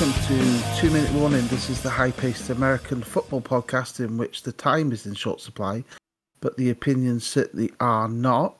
Welcome 0.00 0.22
to 0.28 0.62
Two 0.78 0.90
Minute 0.90 1.12
Warning. 1.12 1.46
This 1.48 1.68
is 1.68 1.82
the 1.82 1.90
high 1.90 2.10
paced 2.10 2.48
American 2.48 3.02
football 3.02 3.42
podcast 3.42 4.00
in 4.00 4.16
which 4.16 4.44
the 4.44 4.52
time 4.52 4.92
is 4.92 5.04
in 5.04 5.12
short 5.12 5.42
supply, 5.42 5.84
but 6.40 6.56
the 6.56 6.70
opinions 6.70 7.26
certainly 7.26 7.70
are 7.80 8.08
not. 8.08 8.58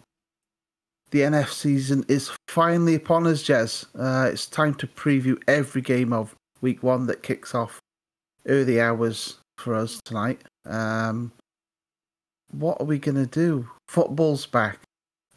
The 1.12 1.20
NF 1.20 1.48
season 1.48 2.04
is 2.08 2.30
finally 2.46 2.94
upon 2.94 3.26
us, 3.26 3.42
Jez. 3.42 3.86
Uh, 3.98 4.28
it's 4.30 4.44
time 4.44 4.74
to 4.74 4.86
preview 4.86 5.40
every 5.48 5.80
game 5.80 6.12
of 6.12 6.34
week 6.60 6.82
one 6.82 7.06
that 7.06 7.22
kicks 7.22 7.54
off 7.54 7.80
early 8.46 8.78
hours 8.78 9.38
for 9.56 9.74
us 9.74 9.98
tonight. 10.04 10.42
Um, 10.66 11.32
what 12.50 12.78
are 12.82 12.86
we 12.86 12.98
going 12.98 13.14
to 13.14 13.24
do? 13.24 13.66
Football's 13.88 14.44
back. 14.44 14.80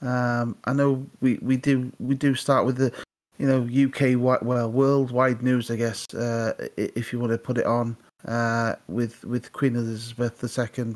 Um, 0.02 0.58
I 0.66 0.74
know 0.74 1.08
we, 1.22 1.40
we 1.42 1.56
do 1.56 1.94
we 1.98 2.16
do 2.16 2.36
start 2.36 2.66
with 2.66 2.76
the 2.76 2.92
you 3.38 3.48
know 3.48 3.62
UK 3.64 4.20
well 4.20 4.70
worldwide 4.70 5.42
news 5.42 5.72
I 5.72 5.76
guess 5.76 6.06
uh, 6.14 6.54
if 6.78 7.12
you 7.12 7.20
want 7.20 7.32
to 7.32 7.38
put 7.38 7.58
it 7.58 7.66
on 7.66 7.98
uh, 8.28 8.76
with 8.88 9.24
with 9.26 9.52
Queen 9.52 9.76
Elizabeth 9.76 10.44
II 10.44 10.96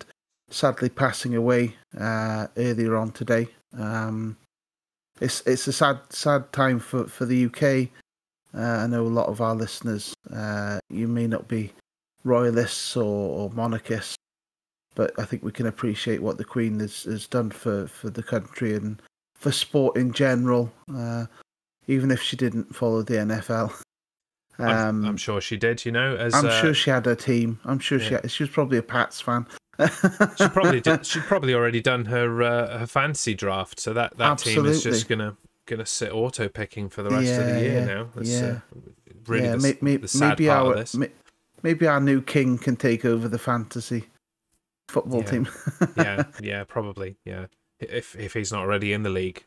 sadly 0.50 0.90
passing 0.90 1.36
away 1.36 1.76
uh, 2.00 2.48
earlier 2.58 2.96
on 2.96 3.12
today. 3.12 3.48
Um, 3.78 4.38
it's 5.20 5.42
it's 5.46 5.68
a 5.68 5.74
sad 5.74 6.00
sad 6.10 6.52
time 6.54 6.80
for 6.80 7.08
for 7.08 7.26
the 7.26 7.46
UK. 7.46 7.90
Uh, 8.54 8.84
I 8.84 8.88
know 8.88 9.04
a 9.04 9.08
lot 9.08 9.28
of 9.28 9.42
our 9.42 9.56
listeners. 9.56 10.14
Uh, 10.32 10.80
you 10.90 11.08
may 11.08 11.28
not 11.28 11.48
be 11.48 11.74
royalists 12.24 12.96
or, 12.96 13.04
or 13.04 13.50
monarchists, 13.52 14.16
but 14.96 15.12
I 15.20 15.26
think 15.26 15.44
we 15.44 15.52
can 15.52 15.68
appreciate 15.68 16.22
what 16.22 16.38
the 16.38 16.46
Queen 16.46 16.80
has, 16.80 17.04
has 17.04 17.28
done 17.28 17.52
for, 17.52 17.88
for 17.88 18.10
the 18.10 18.24
country 18.24 18.74
and 18.74 19.02
for 19.36 19.52
sport 19.52 19.98
in 19.98 20.12
general, 20.12 20.72
uh, 20.96 21.26
even 21.88 22.12
if 22.12 22.22
she 22.22 22.36
didn't 22.36 22.76
follow 22.76 23.02
the 23.02 23.16
NFL. 23.16 23.74
Um, 24.60 24.70
I'm, 24.70 25.06
I'm, 25.06 25.18
sure 25.18 25.40
she 25.40 25.58
did. 25.58 25.86
You 25.86 25.92
know, 25.92 26.16
as 26.16 26.34
I'm 26.34 26.48
uh, 26.48 26.62
sure 26.62 26.74
she 26.74 26.90
had 26.90 27.06
her 27.06 27.16
team. 27.16 27.60
I'm 27.66 27.80
sure 27.80 28.00
yeah. 28.00 28.08
she 28.08 28.14
had, 28.16 28.32
she 28.32 28.44
was 28.44 28.50
probably 28.50 28.78
a 28.78 28.84
Pats 28.84 29.22
fan. 29.22 29.46
she 30.38 30.48
probably 30.50 30.82
did, 30.82 31.06
she'd 31.06 31.22
probably 31.24 31.54
already 31.54 31.82
done 31.82 32.06
her 32.06 32.42
uh, 32.42 32.80
her 32.80 32.88
fantasy 32.88 33.36
draft, 33.36 33.80
so 33.80 33.94
that, 33.94 34.18
that 34.18 34.40
team 34.40 34.66
is 34.66 34.82
just 34.82 35.08
gonna 35.08 35.38
gonna 35.68 35.86
sit 35.86 36.12
auto 36.12 36.50
picking 36.50 36.90
for 36.90 37.04
the 37.04 37.12
rest 37.12 37.28
yeah, 37.28 37.40
of 37.40 37.48
the 37.48 37.62
year 37.62 37.74
yeah, 37.74 37.86
now. 37.86 38.10
That's, 38.16 38.30
yeah, 38.30 38.48
uh, 38.48 38.80
really 39.28 39.46
yeah, 39.46 39.56
the, 39.56 39.78
may, 39.82 39.98
the 39.98 40.08
sad 40.08 40.30
maybe 40.30 40.48
part 40.48 40.66
our 40.66 40.72
of 40.72 40.78
this. 40.78 40.96
May, 40.96 41.12
maybe 41.62 41.86
our 41.86 42.00
new 42.00 42.22
king 42.22 42.58
can 42.58 42.76
take 42.76 43.06
over 43.06 43.28
the 43.28 43.38
fantasy 43.38 44.08
football 44.88 45.20
yeah. 45.20 45.30
team. 45.30 45.48
yeah, 45.98 46.24
yeah, 46.42 46.64
probably. 46.64 47.18
Yeah, 47.24 47.46
if 47.80 48.16
if 48.16 48.34
he's 48.34 48.52
not 48.52 48.62
already 48.62 48.94
in 48.94 49.04
the 49.04 49.12
league, 49.12 49.44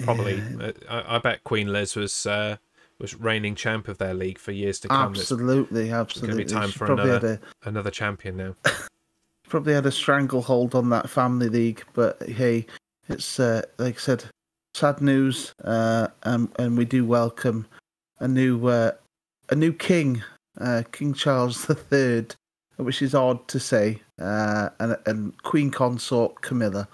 probably. 0.00 0.36
Yeah. 0.36 0.72
Uh, 0.88 1.02
I, 1.08 1.16
I, 1.16 1.18
bet 1.18 1.44
Queen 1.44 1.68
Liz 1.68 1.94
was 1.96 2.26
uh, 2.26 2.56
was 2.98 3.14
reigning 3.18 3.54
champ 3.54 3.88
of 3.88 3.98
their 3.98 4.14
league 4.14 4.38
for 4.38 4.52
years 4.52 4.80
to 4.80 4.88
come. 4.88 5.10
Absolutely, 5.10 5.90
absolutely. 5.90 6.42
It's 6.42 6.52
going 6.52 6.62
to 6.62 6.68
be 6.68 6.68
time 6.68 6.70
for 6.70 6.92
another 6.92 7.40
a, 7.64 7.68
another 7.68 7.90
champion 7.90 8.36
now. 8.36 8.56
probably 9.48 9.74
had 9.74 9.86
a 9.86 9.92
stranglehold 9.92 10.74
on 10.74 10.90
that 10.90 11.08
family 11.08 11.48
league, 11.48 11.84
but 11.92 12.20
hey, 12.28 12.66
it's 13.08 13.38
uh, 13.38 13.62
like 13.78 13.96
I 13.96 13.98
said, 13.98 14.24
sad 14.74 15.00
news, 15.00 15.54
uh, 15.62 16.08
and 16.24 16.48
and 16.58 16.76
we 16.76 16.84
do 16.84 17.04
welcome 17.04 17.66
a 18.18 18.28
new 18.28 18.66
uh, 18.66 18.92
a 19.50 19.54
new 19.54 19.72
king, 19.72 20.22
uh, 20.60 20.82
King 20.90 21.14
Charles 21.14 21.70
III, 21.70 22.26
which 22.76 23.02
is 23.02 23.14
odd 23.14 23.46
to 23.48 23.60
say, 23.60 24.00
uh, 24.20 24.70
and 24.80 24.96
and 25.06 25.42
Queen 25.42 25.70
Consort 25.70 26.40
Camilla. 26.40 26.88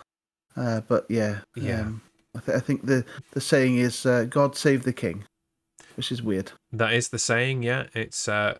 Uh, 0.56 0.80
but 0.82 1.06
yeah, 1.08 1.38
yeah. 1.56 1.82
Um, 1.82 2.02
I, 2.36 2.40
th- 2.40 2.56
I, 2.56 2.60
think 2.60 2.86
the 2.86 3.04
the 3.32 3.40
saying 3.40 3.78
is 3.78 4.06
uh, 4.06 4.24
"God 4.24 4.56
save 4.56 4.84
the 4.84 4.92
king," 4.92 5.24
which 5.96 6.12
is 6.12 6.22
weird. 6.22 6.52
That 6.72 6.92
is 6.92 7.08
the 7.08 7.18
saying. 7.18 7.62
Yeah, 7.62 7.86
it's 7.94 8.28
uh, 8.28 8.58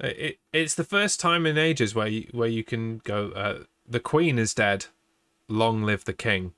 it 0.00 0.38
it's 0.52 0.74
the 0.74 0.84
first 0.84 1.20
time 1.20 1.46
in 1.46 1.56
ages 1.56 1.94
where 1.94 2.08
you 2.08 2.28
where 2.32 2.48
you 2.48 2.64
can 2.64 2.98
go. 2.98 3.30
Uh, 3.30 3.58
the 3.88 4.00
Queen 4.00 4.38
is 4.38 4.54
dead. 4.54 4.86
Long 5.48 5.82
live 5.82 6.04
the 6.04 6.12
king. 6.12 6.52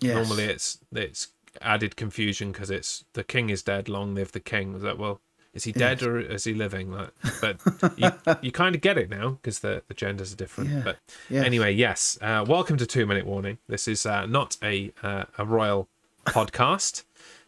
Yes. 0.00 0.14
Normally, 0.14 0.44
it's 0.44 0.78
it's 0.92 1.28
added 1.60 1.96
confusion 1.96 2.52
because 2.52 2.70
it's 2.70 3.04
the 3.12 3.24
king 3.24 3.50
is 3.50 3.62
dead. 3.62 3.88
Long 3.88 4.14
live 4.14 4.32
the 4.32 4.40
king. 4.40 4.74
Is 4.74 4.82
that 4.82 4.98
well? 4.98 5.20
Is 5.54 5.64
he 5.64 5.72
dead 5.72 6.00
yes. 6.00 6.06
or 6.06 6.18
is 6.18 6.44
he 6.44 6.54
living? 6.54 6.92
Like, 6.92 7.10
but 7.40 7.58
you, 7.96 8.10
you 8.42 8.52
kind 8.52 8.74
of 8.74 8.80
get 8.80 8.98
it 8.98 9.10
now 9.10 9.30
because 9.30 9.60
the, 9.60 9.82
the 9.88 9.94
genders 9.94 10.32
are 10.32 10.36
different. 10.36 10.70
Yeah. 10.70 10.82
But 10.84 10.98
yes. 11.30 11.44
anyway, 11.44 11.72
yes. 11.72 12.18
Uh, 12.20 12.44
welcome 12.46 12.76
to 12.76 12.86
Two 12.86 13.06
Minute 13.06 13.26
Warning. 13.26 13.58
This 13.66 13.88
is 13.88 14.04
uh, 14.06 14.26
not 14.26 14.56
a 14.62 14.92
uh, 15.02 15.24
a 15.36 15.44
royal 15.44 15.88
podcast. 16.26 17.04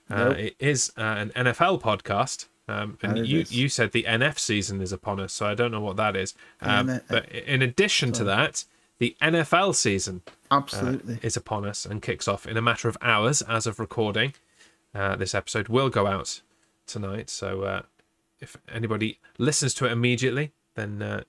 Uh, 0.08 0.24
nope. 0.24 0.36
It 0.38 0.56
is 0.58 0.92
uh, 0.96 1.02
an 1.02 1.30
NFL 1.30 1.80
podcast. 1.80 2.46
Um, 2.68 2.98
and 3.02 3.26
you 3.26 3.40
is. 3.40 3.52
you 3.52 3.68
said 3.68 3.92
the 3.92 4.04
NF 4.04 4.38
season 4.38 4.80
is 4.80 4.92
upon 4.92 5.18
us, 5.18 5.32
so 5.32 5.46
I 5.46 5.54
don't 5.54 5.72
know 5.72 5.80
what 5.80 5.96
that 5.96 6.14
is. 6.14 6.34
Um, 6.60 7.00
but 7.08 7.28
in 7.28 7.62
addition 7.62 8.12
to 8.12 8.24
that, 8.24 8.64
the 8.98 9.16
NFL 9.20 9.74
season 9.74 10.22
uh, 10.50 10.56
Absolutely. 10.56 11.18
is 11.22 11.36
upon 11.36 11.66
us 11.66 11.84
and 11.84 12.00
kicks 12.00 12.28
off 12.28 12.46
in 12.46 12.56
a 12.56 12.62
matter 12.62 12.88
of 12.88 12.96
hours 13.02 13.42
as 13.42 13.66
of 13.66 13.80
recording. 13.80 14.34
Uh, 14.94 15.16
this 15.16 15.34
episode 15.34 15.68
will 15.68 15.88
go 15.88 16.06
out 16.06 16.42
tonight, 16.86 17.28
so 17.28 17.62
uh, 17.62 17.82
if 18.40 18.56
anybody 18.72 19.18
listens 19.38 19.74
to 19.74 19.86
it 19.86 19.92
immediately, 19.92 20.52
then 20.74 21.02
uh, 21.02 21.22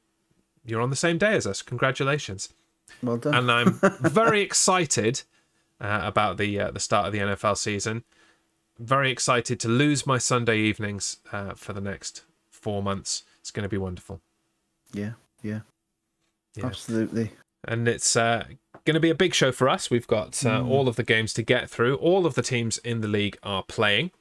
you're 0.66 0.82
on 0.82 0.90
the 0.90 0.96
same 0.96 1.18
day 1.18 1.34
as 1.34 1.48
us. 1.48 1.62
Congratulations! 1.62 2.50
well 3.02 3.18
done. 3.18 3.34
And 3.34 3.52
I'm 3.52 3.74
very 4.02 4.42
excited 4.42 5.24
uh, 5.82 6.00
about 6.04 6.38
the 6.38 6.58
uh, 6.60 6.72
the 6.72 6.80
start 6.80 7.08
of 7.08 7.12
the 7.14 7.20
NFL 7.20 7.58
season. 7.58 8.04
Very 8.80 9.12
excited 9.12 9.60
to 9.60 9.68
lose 9.68 10.08
my 10.08 10.18
Sunday 10.18 10.58
evenings 10.60 11.18
uh, 11.32 11.54
for 11.56 11.74
the 11.74 11.82
next 11.82 12.24
four 12.50 12.82
months. 12.82 13.24
It's 13.40 13.52
going 13.52 13.64
to 13.64 13.70
be 13.70 13.78
wonderful. 13.78 14.22
yeah, 14.94 15.14
yeah, 15.44 15.62
Yeah. 16.56 16.66
absolutely. 16.68 17.32
and 17.68 17.88
it's 17.88 18.16
uh, 18.16 18.46
going 18.86 18.94
to 18.96 19.00
be 19.00 19.10
a 19.12 19.16
big 19.16 19.34
show 19.34 19.52
for 19.52 19.68
us. 19.70 19.90
We've 19.92 20.08
got 20.08 20.44
uh, 20.46 20.62
Mm. 20.62 20.70
all 20.70 20.88
of 20.88 20.96
the 20.96 21.04
games 21.04 21.34
to 21.34 21.44
get 21.44 21.70
through. 21.70 21.96
All 21.96 22.26
of 22.26 22.34
the 22.36 22.42
teams 22.42 22.78
in 22.80 23.02
the 23.02 23.08
league 23.08 23.38
are 23.44 23.64
playing. 23.64 24.12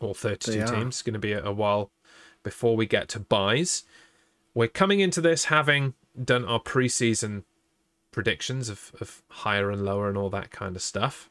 All 0.00 0.14
32 0.14 0.66
teams. 0.66 0.86
It's 0.96 1.02
going 1.02 1.14
to 1.14 1.18
be 1.18 1.32
a, 1.32 1.42
a 1.44 1.52
while 1.52 1.90
before 2.42 2.76
we 2.76 2.86
get 2.86 3.08
to 3.10 3.20
buys. 3.20 3.84
We're 4.54 4.68
coming 4.68 5.00
into 5.00 5.20
this 5.20 5.46
having 5.46 5.94
done 6.22 6.44
our 6.46 6.60
preseason 6.60 7.44
predictions 8.16 8.68
of, 8.68 8.90
of 9.00 9.22
higher 9.28 9.70
and 9.70 9.84
lower 9.84 10.08
and 10.08 10.18
all 10.18 10.30
that 10.30 10.50
kind 10.50 10.74
of 10.74 10.82
stuff. 10.82 11.30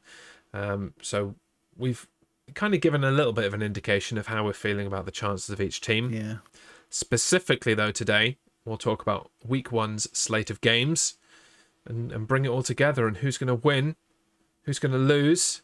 Um, 0.53 0.93
so 1.01 1.35
we've 1.75 2.07
kind 2.53 2.73
of 2.73 2.79
given 2.79 3.03
a 3.03 3.11
little 3.11 3.33
bit 3.33 3.43
of 3.43 3.53
an 3.53 3.63
indication 3.63 4.17
of 4.17 4.27
how 4.27 4.45
we're 4.45 4.53
feeling 4.53 4.87
about 4.87 5.05
the 5.05 5.11
chances 5.11 5.49
of 5.49 5.59
each 5.59 5.81
team. 5.81 6.13
Yeah, 6.13 6.35
Specifically, 6.89 7.73
though, 7.73 7.91
today 7.91 8.37
we'll 8.63 8.77
talk 8.77 9.01
about 9.01 9.29
week 9.43 9.71
one's 9.71 10.07
slate 10.17 10.49
of 10.49 10.61
games 10.61 11.15
and, 11.85 12.11
and 12.11 12.27
bring 12.27 12.45
it 12.45 12.49
all 12.49 12.63
together 12.63 13.07
and 13.07 13.17
who's 13.17 13.37
going 13.37 13.47
to 13.47 13.67
win, 13.67 13.95
who's 14.63 14.79
going 14.79 14.91
to 14.91 14.97
lose, 14.97 15.61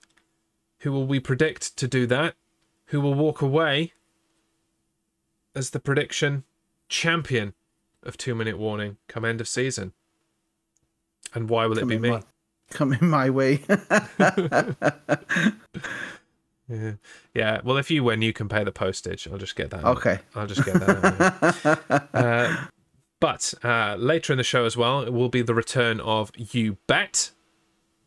who 0.80 0.92
will 0.92 1.06
we 1.06 1.20
predict 1.20 1.78
to 1.78 1.88
do 1.88 2.06
that, 2.08 2.36
who 2.88 3.00
will 3.00 3.14
walk 3.14 3.42
away 3.42 3.94
as 5.56 5.70
the 5.70 5.80
prediction 5.80 6.44
champion 6.90 7.54
of 8.04 8.18
two 8.18 8.36
minute 8.36 8.58
warning 8.58 8.98
come 9.08 9.24
end 9.24 9.40
of 9.40 9.48
season. 9.48 9.94
And 11.34 11.50
why 11.50 11.66
will 11.66 11.78
it 11.78 11.88
be 11.88 11.98
me? 11.98 12.10
my- 12.12 12.24
coming 12.70 13.06
my 13.08 13.30
way. 13.30 13.62
Yeah. 16.72 16.94
yeah. 17.34 17.60
Well, 17.64 17.78
if 17.78 17.92
you 17.92 18.04
win, 18.04 18.22
you 18.22 18.32
can 18.32 18.48
pay 18.48 18.64
the 18.64 18.72
postage. 18.72 19.28
I'll 19.30 19.38
just 19.38 19.56
get 19.56 19.72
that. 19.72 19.84
out. 19.84 19.98
okay. 19.98 20.20
I'll 20.36 20.48
just 20.48 20.64
get 20.66 20.76
that. 20.76 21.70
out. 21.86 22.10
uh, 22.14 22.66
but 23.20 23.54
uh, 23.64 23.96
later 24.00 24.32
in 24.34 24.38
the 24.38 24.44
show 24.44 24.66
as 24.66 24.78
well, 24.78 25.02
it 25.02 25.12
will 25.12 25.30
be 25.30 25.42
the 25.42 25.54
return 25.54 26.00
of 26.00 26.32
You 26.36 26.78
Bet. 26.88 27.32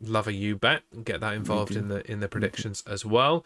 Love 0.01 0.27
a 0.27 0.33
You 0.33 0.57
Bet. 0.57 0.83
Get 1.05 1.21
that 1.21 1.35
involved 1.35 1.77
in 1.77 1.89
the 1.89 2.11
in 2.11 2.21
the 2.21 2.29
predictions 2.29 2.83
as 2.87 3.05
well. 3.05 3.45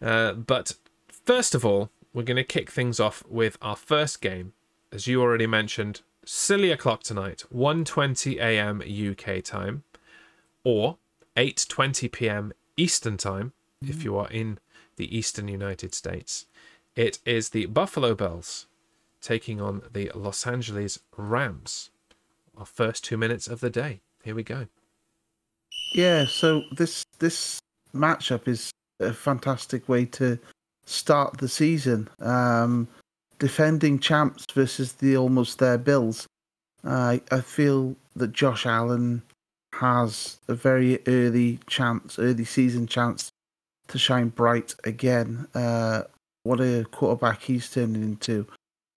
Uh, 0.00 0.32
but 0.34 0.74
first 1.08 1.54
of 1.54 1.64
all, 1.64 1.90
we're 2.12 2.22
going 2.22 2.36
to 2.36 2.44
kick 2.44 2.70
things 2.70 3.00
off 3.00 3.22
with 3.28 3.58
our 3.60 3.76
first 3.76 4.20
game, 4.20 4.52
as 4.92 5.06
you 5.06 5.20
already 5.20 5.46
mentioned. 5.46 6.02
Silly 6.30 6.70
o'clock 6.70 7.02
tonight, 7.02 7.44
1:20 7.50 8.36
a.m. 8.36 8.82
UK 8.82 9.42
time, 9.42 9.84
or 10.62 10.98
8:20 11.38 12.12
p.m. 12.12 12.52
Eastern 12.76 13.16
time 13.16 13.54
if 13.80 14.04
you 14.04 14.14
are 14.18 14.28
in 14.28 14.58
the 14.96 15.16
eastern 15.16 15.48
United 15.48 15.94
States. 15.94 16.44
It 16.94 17.18
is 17.24 17.48
the 17.48 17.64
Buffalo 17.64 18.14
Bills 18.14 18.66
taking 19.22 19.58
on 19.58 19.80
the 19.90 20.12
Los 20.14 20.46
Angeles 20.46 20.98
Rams. 21.16 21.88
Our 22.58 22.66
first 22.66 23.04
two 23.04 23.16
minutes 23.16 23.48
of 23.48 23.60
the 23.60 23.70
day. 23.70 24.02
Here 24.22 24.34
we 24.34 24.42
go. 24.42 24.66
Yeah, 25.94 26.26
so 26.26 26.64
this 26.72 27.04
this 27.20 27.58
matchup 27.94 28.46
is 28.46 28.70
a 29.00 29.14
fantastic 29.14 29.88
way 29.88 30.04
to 30.20 30.38
start 30.84 31.38
the 31.38 31.48
season. 31.48 32.10
Um, 32.20 32.86
defending 33.38 33.98
champs 33.98 34.44
versus 34.52 34.94
the 34.94 35.16
almost 35.16 35.58
there 35.58 35.78
Bills. 35.78 36.26
I 36.84 37.20
I 37.30 37.40
feel 37.40 37.96
that 38.16 38.32
Josh 38.32 38.66
Allen 38.66 39.22
has 39.74 40.38
a 40.48 40.54
very 40.54 41.00
early 41.06 41.60
chance, 41.66 42.18
early 42.18 42.44
season 42.44 42.86
chance 42.86 43.30
to 43.88 43.98
shine 43.98 44.28
bright 44.28 44.74
again. 44.84 45.46
Uh, 45.54 46.02
what 46.42 46.60
a 46.60 46.84
quarterback 46.90 47.42
he's 47.42 47.70
turning 47.70 48.02
into. 48.02 48.46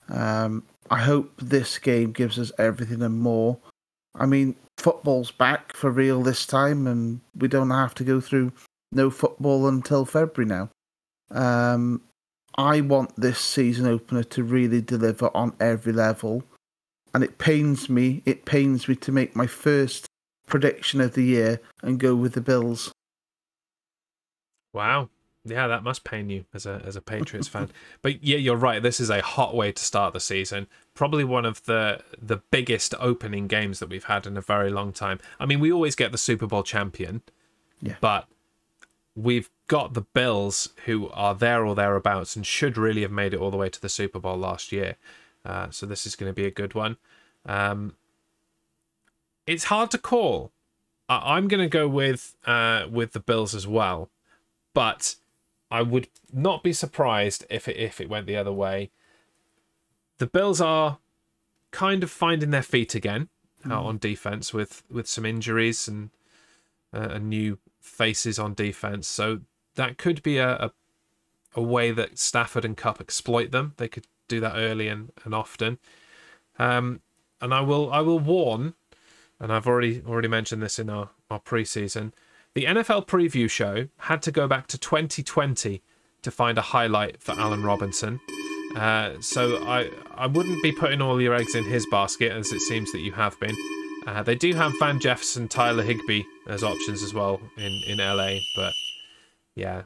Um, 0.10 0.64
I 0.90 0.98
hope 0.98 1.32
this 1.38 1.78
game 1.80 2.12
gives 2.12 2.38
us 2.38 2.52
everything 2.58 3.02
and 3.02 3.20
more. 3.20 3.58
I 4.16 4.26
mean, 4.26 4.56
football's 4.78 5.32
back 5.32 5.76
for 5.76 5.90
real 5.90 6.22
this 6.22 6.46
time, 6.46 6.88
and 6.88 7.22
we 7.38 7.48
don't 7.48 7.70
have 7.70 7.96
to 7.96 8.04
go 8.04 8.20
through 8.20 8.52
no 8.92 9.10
football 9.10 9.68
until 9.68 10.06
February 10.06 10.50
now. 10.50 10.70
Um, 11.32 12.02
I 12.56 12.82
want 12.82 13.16
this 13.16 13.40
season 13.40 13.86
opener 13.88 14.24
to 14.24 14.44
really 14.44 14.82
deliver 14.82 15.30
on 15.36 15.54
every 15.60 15.94
level, 15.94 16.44
and 17.14 17.24
it 17.24 17.38
pains 17.38 17.90
me. 17.90 18.22
It 18.26 18.46
pains 18.46 18.88
me 18.88 18.96
to 18.98 19.12
make 19.12 19.36
my 19.36 19.48
first 19.48 20.08
prediction 20.48 21.00
of 21.02 21.14
the 21.14 21.24
year 21.24 21.62
and 21.82 22.00
go 22.00 22.16
with 22.16 22.34
the 22.34 22.42
Bills. 22.42 22.92
Wow. 24.74 25.10
Yeah, 25.44 25.68
that 25.68 25.84
must 25.84 26.04
pain 26.04 26.30
you 26.30 26.46
as 26.54 26.68
a 26.68 26.84
as 26.86 26.96
a 26.96 27.02
Patriots 27.02 27.48
fan. 27.48 27.72
But 28.04 28.24
yeah, 28.24 28.38
you're 28.38 28.56
right. 28.56 28.82
This 28.82 29.00
is 29.00 29.10
a 29.10 29.22
hot 29.22 29.56
way 29.56 29.72
to 29.72 29.84
start 29.84 30.14
the 30.14 30.20
season. 30.20 30.68
Probably 30.94 31.24
one 31.24 31.46
of 31.46 31.64
the 31.66 32.02
the 32.22 32.38
biggest 32.52 32.94
opening 33.00 33.48
games 33.48 33.80
that 33.80 33.90
we've 33.90 34.04
had 34.04 34.28
in 34.28 34.38
a 34.38 34.42
very 34.42 34.70
long 34.70 34.94
time. 34.94 35.20
I 35.40 35.48
mean, 35.48 35.60
we 35.60 35.72
always 35.72 35.96
get 35.96 36.12
the 36.12 36.18
Super 36.20 36.46
Bowl 36.46 36.62
champion, 36.62 37.24
yeah. 37.82 37.96
but 38.02 38.28
we've 39.16 39.50
got 39.68 39.94
the 39.94 40.02
Bills 40.02 40.70
who 40.86 41.10
are 41.10 41.36
there 41.36 41.66
or 41.66 41.76
thereabouts 41.76 42.36
and 42.36 42.46
should 42.46 42.78
really 42.78 43.02
have 43.02 43.12
made 43.12 43.34
it 43.34 43.40
all 43.40 43.52
the 43.52 43.58
way 43.58 43.70
to 43.70 43.82
the 43.82 43.90
Super 43.90 44.20
Bowl 44.20 44.38
last 44.38 44.72
year. 44.72 44.96
Uh, 45.46 45.70
so 45.70 45.86
this 45.86 46.06
is 46.06 46.16
going 46.16 46.30
to 46.30 46.34
be 46.34 46.46
a 46.46 46.52
good 46.52 46.74
one. 46.74 46.98
Um, 47.46 47.96
it's 49.48 49.66
hard 49.66 49.92
to 49.92 49.98
call. 49.98 50.52
I- 51.10 51.38
I'm 51.38 51.48
going 51.48 51.64
to 51.64 51.70
go 51.70 51.88
with 51.88 52.36
uh, 52.46 52.86
with 52.90 53.14
the 53.14 53.20
Bills 53.20 53.56
as 53.56 53.68
well, 53.68 54.10
but 54.74 55.16
I 55.70 55.82
would 55.82 56.08
not 56.32 56.64
be 56.64 56.74
surprised 56.74 57.46
if 57.50 57.68
it, 57.68 57.78
if 57.78 58.00
it 58.00 58.10
went 58.10 58.28
the 58.28 58.38
other 58.38 58.54
way. 58.54 58.92
The 60.20 60.28
Bills 60.28 60.62
are 60.62 61.00
kind 61.72 62.04
of 62.04 62.12
finding 62.12 62.52
their 62.52 62.62
feet 62.62 62.94
again 62.94 63.30
mm. 63.66 63.72
on 63.72 63.98
defense 63.98 64.54
with 64.54 64.84
with 64.92 65.08
some 65.08 65.26
injuries 65.26 65.88
and 65.88 66.12
uh, 66.94 67.18
new 67.18 67.58
faces 67.92 68.40
on 68.40 68.54
defense. 68.54 69.08
So 69.08 69.42
that 69.76 69.98
could 69.98 70.24
be 70.24 70.38
a, 70.38 70.54
a, 70.54 70.72
a 71.56 71.62
way 71.62 71.92
that 71.92 72.18
Stafford 72.18 72.66
and 72.66 72.76
Kupp 72.78 73.00
exploit 73.00 73.52
them. 73.52 73.74
They 73.78 73.88
could 73.88 74.08
do 74.28 74.40
that 74.40 74.54
early 74.56 74.88
and, 74.88 75.12
and 75.24 75.36
often. 75.36 75.78
Um, 76.58 77.02
and 77.40 77.54
I 77.54 77.62
will 77.62 77.92
I 77.92 78.02
will 78.02 78.20
warn, 78.20 78.76
and 79.40 79.52
I've 79.52 79.68
already 79.68 80.04
already 80.08 80.28
mentioned 80.28 80.62
this 80.62 80.78
in 80.78 80.90
our, 80.90 81.10
our 81.30 81.40
preseason 81.40 82.12
the 82.54 82.66
NFL 82.66 83.08
preview 83.08 83.50
show 83.50 83.88
had 83.98 84.22
to 84.24 84.32
go 84.32 84.48
back 84.48 84.68
to 84.68 84.78
2020 84.78 85.82
to 86.22 86.32
find 86.32 86.58
a 86.58 86.62
highlight 86.62 87.22
for 87.22 87.32
Allen 87.34 87.64
Robinson. 87.64 88.20
Uh, 88.76 89.14
so 89.22 89.64
I 89.66 89.90
I 90.16 90.28
wouldn't 90.28 90.62
be 90.62 90.72
putting 90.72 91.02
all 91.02 91.22
your 91.22 91.34
eggs 91.34 91.56
in 91.56 91.64
his 91.64 91.86
basket 91.88 92.32
as 92.32 92.52
it 92.52 92.60
seems 92.62 92.92
that 92.92 93.00
you 93.00 93.14
have 93.14 93.40
been. 93.40 93.56
Uh, 94.06 94.24
they 94.24 94.36
do 94.36 94.54
have 94.54 94.74
Van 94.80 95.00
Jefferson, 95.00 95.48
Tyler 95.48 95.84
Higbee 95.84 96.24
as 96.48 96.64
options 96.64 97.04
as 97.04 97.14
well 97.14 97.40
in, 97.58 97.82
in 97.88 97.98
LA, 97.98 98.40
but 98.56 98.74
yeah, 99.56 99.84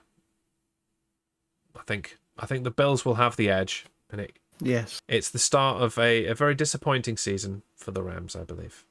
I 1.75 1.81
think 1.85 2.17
I 2.37 2.45
think 2.45 2.63
the 2.63 2.71
Bills 2.71 3.05
will 3.05 3.15
have 3.15 3.35
the 3.35 3.49
edge, 3.49 3.85
and 4.11 4.21
it 4.21 4.37
yes, 4.61 5.01
it's 5.07 5.29
the 5.29 5.39
start 5.39 5.81
of 5.81 5.97
a, 5.97 6.25
a 6.27 6.35
very 6.35 6.55
disappointing 6.55 7.17
season 7.17 7.63
for 7.75 7.91
the 7.91 8.03
Rams, 8.03 8.35
I 8.35 8.43
believe. 8.43 8.85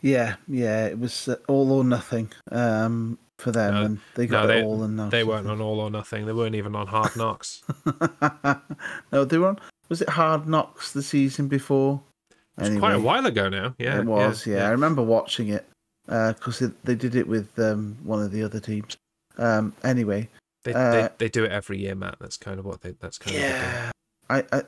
Yeah, 0.00 0.36
yeah, 0.48 0.86
it 0.86 0.98
was 0.98 1.28
uh, 1.28 1.36
all 1.46 1.70
or 1.72 1.84
nothing 1.84 2.32
um, 2.50 3.18
for 3.38 3.52
them, 3.52 3.74
no, 3.74 3.82
and 3.82 4.00
they 4.16 4.26
got 4.26 4.42
no, 4.42 4.46
they, 4.48 4.60
it 4.60 4.64
all 4.64 4.82
and 4.82 4.96
nothing. 4.96 5.10
They 5.10 5.24
weren't 5.24 5.46
on 5.46 5.60
all 5.60 5.80
or 5.80 5.90
nothing. 5.90 6.26
They 6.26 6.32
weren't 6.32 6.56
even 6.56 6.74
on 6.74 6.88
Hard 6.88 7.16
Knocks. 7.16 7.62
no, 9.12 9.24
they 9.24 9.38
were 9.38 9.48
on. 9.48 9.60
Was 9.88 10.02
it 10.02 10.08
Hard 10.08 10.48
Knocks 10.48 10.92
the 10.92 11.02
season 11.02 11.46
before? 11.46 12.02
It 12.30 12.60
was 12.60 12.68
anyway, 12.68 12.80
quite 12.80 12.94
a 12.94 13.00
while 13.00 13.26
ago 13.26 13.48
now. 13.48 13.74
Yeah, 13.78 14.00
it 14.00 14.04
was. 14.04 14.46
Yeah, 14.46 14.56
yeah. 14.56 14.66
I 14.66 14.70
remember 14.70 15.02
watching 15.02 15.48
it 15.48 15.66
because 16.06 16.62
uh, 16.62 16.70
they 16.84 16.94
did 16.94 17.14
it 17.14 17.26
with 17.26 17.58
um, 17.58 17.96
one 18.02 18.22
of 18.22 18.32
the 18.32 18.42
other 18.42 18.60
teams. 18.60 18.96
Um, 19.38 19.72
anyway, 19.84 20.28
they, 20.64 20.74
uh, 20.74 20.90
they, 20.90 21.08
they 21.18 21.28
do 21.28 21.44
it 21.44 21.52
every 21.52 21.78
year, 21.78 21.94
Matt. 21.94 22.16
That's 22.20 22.36
kind 22.36 22.58
of 22.58 22.64
what 22.64 22.80
they. 22.82 22.92
That's 23.00 23.18
kind 23.18 23.36
yeah, 23.36 23.48
of. 23.48 23.92
Yeah, 24.30 24.42
I. 24.52 24.62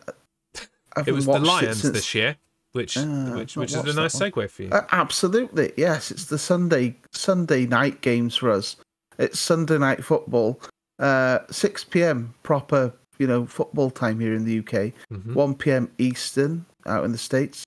I 0.97 1.03
it 1.07 1.13
was 1.13 1.27
the 1.27 1.41
Lions 1.41 1.81
since... 1.81 1.93
this 1.93 2.15
year 2.15 2.37
which 2.75 2.97
uh, 2.97 3.31
which 3.31 3.57
which 3.57 3.73
is 3.73 3.85
a 3.85 4.01
nice 4.01 4.17
segue 4.17 4.51
for 4.51 4.63
you. 4.65 4.71
Uh, 4.71 4.85
absolutely, 4.91 5.73
yes. 5.77 6.11
It's 6.11 6.27
the 6.27 6.39
Sunday 6.39 6.97
Sunday 7.13 7.67
night 7.67 8.01
games 8.01 8.37
for 8.37 8.51
us. 8.51 8.77
It's 9.17 9.39
Sunday 9.39 9.79
night 9.79 10.05
football, 10.05 10.61
uh, 10.99 11.39
six 11.51 11.85
p.m. 11.85 12.35
proper 12.43 12.93
you 13.19 13.29
know 13.29 13.47
football 13.47 13.91
time 13.91 14.19
here 14.19 14.35
in 14.35 14.45
the 14.45 14.59
UK. 14.59 14.93
Mm-hmm. 15.13 15.35
One 15.35 15.55
p.m. 15.55 15.91
Eastern 15.99 16.67
out 16.85 17.05
in 17.05 17.13
the 17.13 17.19
states. 17.19 17.64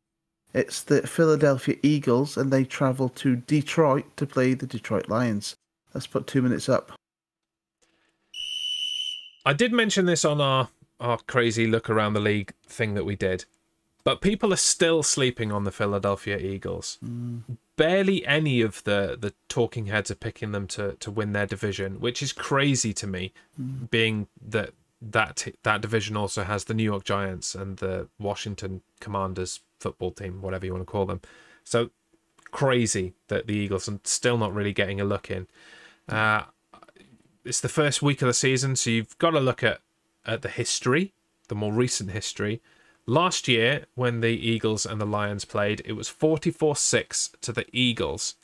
It's 0.54 0.82
the 0.82 1.06
Philadelphia 1.06 1.76
Eagles, 1.84 2.38
and 2.38 2.52
they 2.52 2.64
travel 2.64 3.10
to 3.10 3.36
Detroit 3.36 4.06
to 4.18 4.26
play 4.26 4.54
the 4.54 4.66
Detroit 4.66 5.10
Lions. 5.10 5.56
Let's 5.94 6.08
put 6.08 6.28
two 6.28 6.42
minutes 6.42 6.70
up. 6.70 6.94
I 9.46 9.54
did 9.54 9.72
mention 9.72 10.06
this 10.06 10.26
on 10.26 10.42
our 10.42 10.70
our 11.00 11.20
crazy 11.28 11.68
look 11.68 11.90
around 11.90 12.14
the 12.14 12.20
league 12.20 12.54
thing 12.66 12.96
that 12.96 13.06
we 13.06 13.16
did. 13.16 13.46
But 14.04 14.22
people 14.22 14.54
are 14.54 14.56
still 14.56 15.04
sleeping 15.04 15.52
on 15.52 15.64
the 15.64 15.72
Philadelphia 15.72 16.38
Eagles. 16.38 16.98
Mm. 17.04 17.58
Barely 17.76 18.26
any 18.26 18.62
of 18.62 18.84
the, 18.86 19.18
the 19.20 19.34
talking 19.50 19.88
heads 19.88 20.10
are 20.10 20.16
picking 20.16 20.54
them 20.54 20.66
to, 20.68 20.94
to 20.94 21.12
win 21.12 21.34
their 21.34 21.46
division, 21.46 22.00
which 22.00 22.24
is 22.24 22.32
crazy 22.32 22.94
to 22.94 23.06
me, 23.06 23.34
mm. 23.62 23.90
being 23.90 24.28
that 24.42 24.72
that 25.00 25.48
that 25.64 25.82
division 25.82 26.18
also 26.18 26.44
has 26.44 26.64
the 26.64 26.74
New 26.74 26.84
York 26.84 27.04
Giants 27.04 27.54
and 27.54 27.78
the 27.78 28.08
Washington 28.18 28.82
Commanders 29.00 29.60
football 29.80 30.12
team, 30.12 30.42
whatever 30.42 30.66
you 30.66 30.74
want 30.74 30.86
to 30.86 30.92
call 30.92 31.06
them. 31.06 31.22
So 31.64 31.92
crazy 32.52 33.14
that 33.28 33.48
the 33.48 33.56
Eagles 33.56 33.90
are 33.90 34.00
still 34.04 34.38
not 34.38 34.54
really 34.54 34.74
getting 34.74 35.02
a 35.02 35.06
look 35.06 35.30
in. 35.30 35.48
Uh, 36.08 36.44
it's 37.44 37.62
the 37.62 37.70
first 37.70 38.02
week 38.02 38.22
of 38.22 38.28
the 38.28 38.34
season, 38.34 38.76
so 38.76 38.90
you've 38.90 39.18
got 39.18 39.32
to 39.32 39.40
look 39.40 39.64
at, 39.64 39.82
at 40.26 40.42
the 40.42 40.50
history, 40.50 41.14
the 41.48 41.56
more 41.56 41.74
recent 41.74 42.12
history, 42.12 42.62
Last 43.10 43.48
year, 43.48 43.86
when 43.96 44.20
the 44.20 44.28
Eagles 44.28 44.86
and 44.86 45.00
the 45.00 45.06
Lions 45.06 45.46
played, 45.46 45.82
it 45.86 45.94
was 45.94 46.10
44 46.10 46.76
6 46.76 47.32
to 47.40 47.54
the 47.54 47.66
Eagles. 47.72 48.36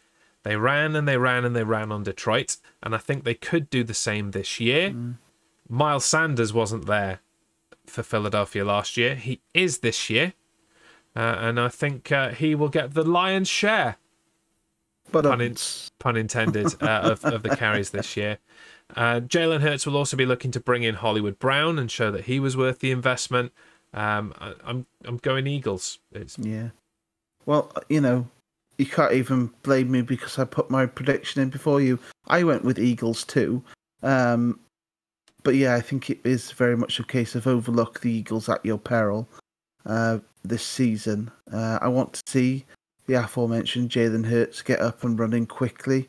They 0.44 0.56
ran 0.56 0.96
and 0.96 1.06
they 1.06 1.18
ran 1.18 1.44
and 1.44 1.54
they 1.54 1.66
ran 1.66 1.92
on 1.92 2.04
Detroit, 2.04 2.56
and 2.82 2.96
I 2.96 2.98
think 2.98 3.24
they 3.24 3.34
could 3.34 3.70
do 3.70 3.84
the 3.84 3.94
same 3.94 4.32
this 4.32 4.62
year. 4.62 4.92
Mm. 4.92 5.18
Miles 5.68 6.06
Sanders 6.06 6.54
wasn't 6.54 6.86
there 6.86 7.20
for 7.86 8.04
Philadelphia 8.04 8.64
last 8.64 8.96
year. 8.96 9.16
He 9.16 9.42
is 9.54 9.80
this 9.80 10.10
year, 10.10 10.32
uh, 11.16 11.38
and 11.40 11.60
I 11.60 11.70
think 11.70 12.12
uh, 12.12 12.30
he 12.30 12.56
will 12.56 12.70
get 12.70 12.94
the 12.94 13.04
lion's 13.04 13.48
share. 13.48 13.98
But 15.12 15.26
pun, 15.26 15.42
in, 15.42 15.56
pun 16.00 16.18
intended 16.18 16.82
uh, 16.82 17.02
of, 17.04 17.26
of 17.26 17.44
the 17.44 17.56
carries 17.56 17.92
this 17.92 18.18
year. 18.18 18.40
Uh, 18.96 19.20
Jalen 19.20 19.62
Hurts 19.62 19.86
will 19.86 19.98
also 19.98 20.18
be 20.18 20.26
looking 20.26 20.52
to 20.52 20.60
bring 20.60 20.84
in 20.84 20.96
Hollywood 20.96 21.38
Brown 21.40 21.78
and 21.78 21.92
show 21.92 22.10
that 22.12 22.26
he 22.26 22.40
was 22.40 22.58
worth 22.58 22.80
the 22.80 22.92
investment. 22.92 23.52
Um, 23.94 24.34
I, 24.40 24.54
I'm 24.64 24.86
I'm 25.06 25.18
going 25.18 25.46
Eagles. 25.46 26.00
It's 26.12 26.38
yeah. 26.40 26.70
Well, 27.46 27.72
you 27.90 28.02
know, 28.02 28.28
you 28.78 28.86
can't 28.86 29.14
even 29.14 29.52
blame 29.62 29.92
me 29.92 30.02
because 30.02 30.40
I 30.40 30.46
put 30.46 30.72
my 30.72 30.86
prediction 30.86 31.42
in 31.42 31.50
before 31.50 31.82
you. 31.82 32.00
I 32.28 32.44
went 32.44 32.64
with 32.64 32.80
Eagles 32.80 33.24
too. 33.24 33.64
Um, 34.02 34.60
but 35.44 35.56
yeah, 35.56 35.76
I 35.76 35.82
think 35.82 36.10
it 36.10 36.20
is 36.24 36.52
very 36.52 36.78
much 36.78 37.00
a 37.00 37.04
case 37.04 37.36
of 37.36 37.46
overlook 37.46 38.00
the 38.00 38.12
Eagles 38.12 38.50
at 38.50 38.66
your 38.66 38.78
peril 38.78 39.28
uh, 39.86 40.20
this 40.44 40.64
season. 40.64 41.32
Uh, 41.52 41.80
I 41.82 41.88
want 41.88 42.14
to 42.14 42.22
see 42.28 42.66
the 43.08 43.16
aforementioned 43.16 43.90
Jalen 43.90 44.26
Hurts 44.26 44.62
get 44.62 44.80
up 44.80 45.04
and 45.04 45.20
running 45.20 45.46
quickly. 45.46 46.08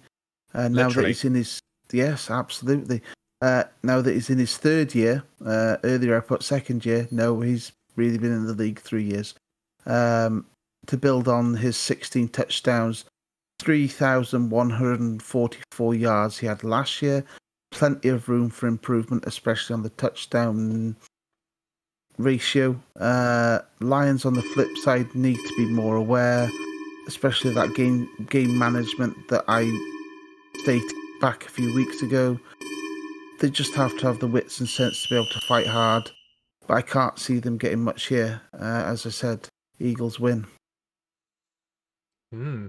Uh, 0.55 0.69
now 0.69 0.87
Literally. 0.87 1.07
that 1.07 1.09
he's 1.09 1.25
in 1.25 1.35
his 1.35 1.59
yes, 1.93 2.31
absolutely. 2.31 3.03
Uh, 3.41 3.65
now 3.83 4.01
that 4.01 4.15
he's 4.15 4.31
in 4.31 4.39
his 4.39 4.57
third 4.57 4.95
year, 4.95 5.25
uh, 5.45 5.77
earlier 5.85 6.17
I 6.17 6.21
put 6.21 6.43
second 6.43 6.87
year. 6.87 7.07
No, 7.11 7.41
he's 7.41 7.73
really 7.97 8.19
been 8.19 8.33
in 8.33 8.47
the 8.47 8.55
league 8.55 8.81
three 8.81 9.05
years. 9.05 9.35
Um, 9.87 10.47
to 10.87 10.97
build 10.97 11.29
on 11.29 11.55
his 11.55 11.77
16 11.77 12.29
touchdowns, 12.29 13.05
3,144 13.61 15.95
yards 15.95 16.39
he 16.39 16.47
had 16.47 16.65
last 16.65 17.03
year. 17.03 17.23
Plenty 17.71 18.09
of 18.09 18.29
room 18.29 18.51
for 18.51 18.67
improvement, 18.67 19.25
especially 19.27 19.75
on 19.75 19.83
the 19.83 19.91
touchdown 19.91 20.97
ratio. 22.19 22.81
Uh, 22.99 23.61
Lions, 23.81 24.25
on 24.25 24.35
the 24.35 24.43
flip 24.43 24.77
side, 24.79 25.15
need 25.15 25.37
to 25.37 25.57
be 25.57 25.67
more 25.67 25.97
aware, 25.97 26.49
especially 27.07 27.53
that 27.55 27.75
game 27.75 28.09
game 28.31 28.59
management 28.59 29.17
that 29.29 29.45
I 29.49 29.65
stated 30.63 30.93
back 31.21 31.47
a 31.47 31.49
few 31.49 31.75
weeks 31.75 32.03
ago 32.03 32.39
they 33.45 33.51
just 33.51 33.75
have 33.75 33.97
to 33.99 34.07
have 34.07 34.21
the 34.21 34.27
wits 34.27 34.61
and 34.61 34.69
sense 34.69 35.03
to 35.03 35.09
be 35.11 35.17
able 35.17 35.27
to 35.27 35.41
fight 35.47 35.67
hard. 35.67 36.11
But 36.67 36.75
I 36.75 36.83
can't 36.83 37.19
see 37.19 37.41
them 37.41 37.59
getting 37.59 37.83
much 37.83 38.07
here. 38.07 38.41
Uh, 38.55 38.85
as 38.87 39.05
I 39.05 39.11
said, 39.11 39.49
Eagles 39.79 40.19
win. 40.19 40.47
Hmm. 42.33 42.69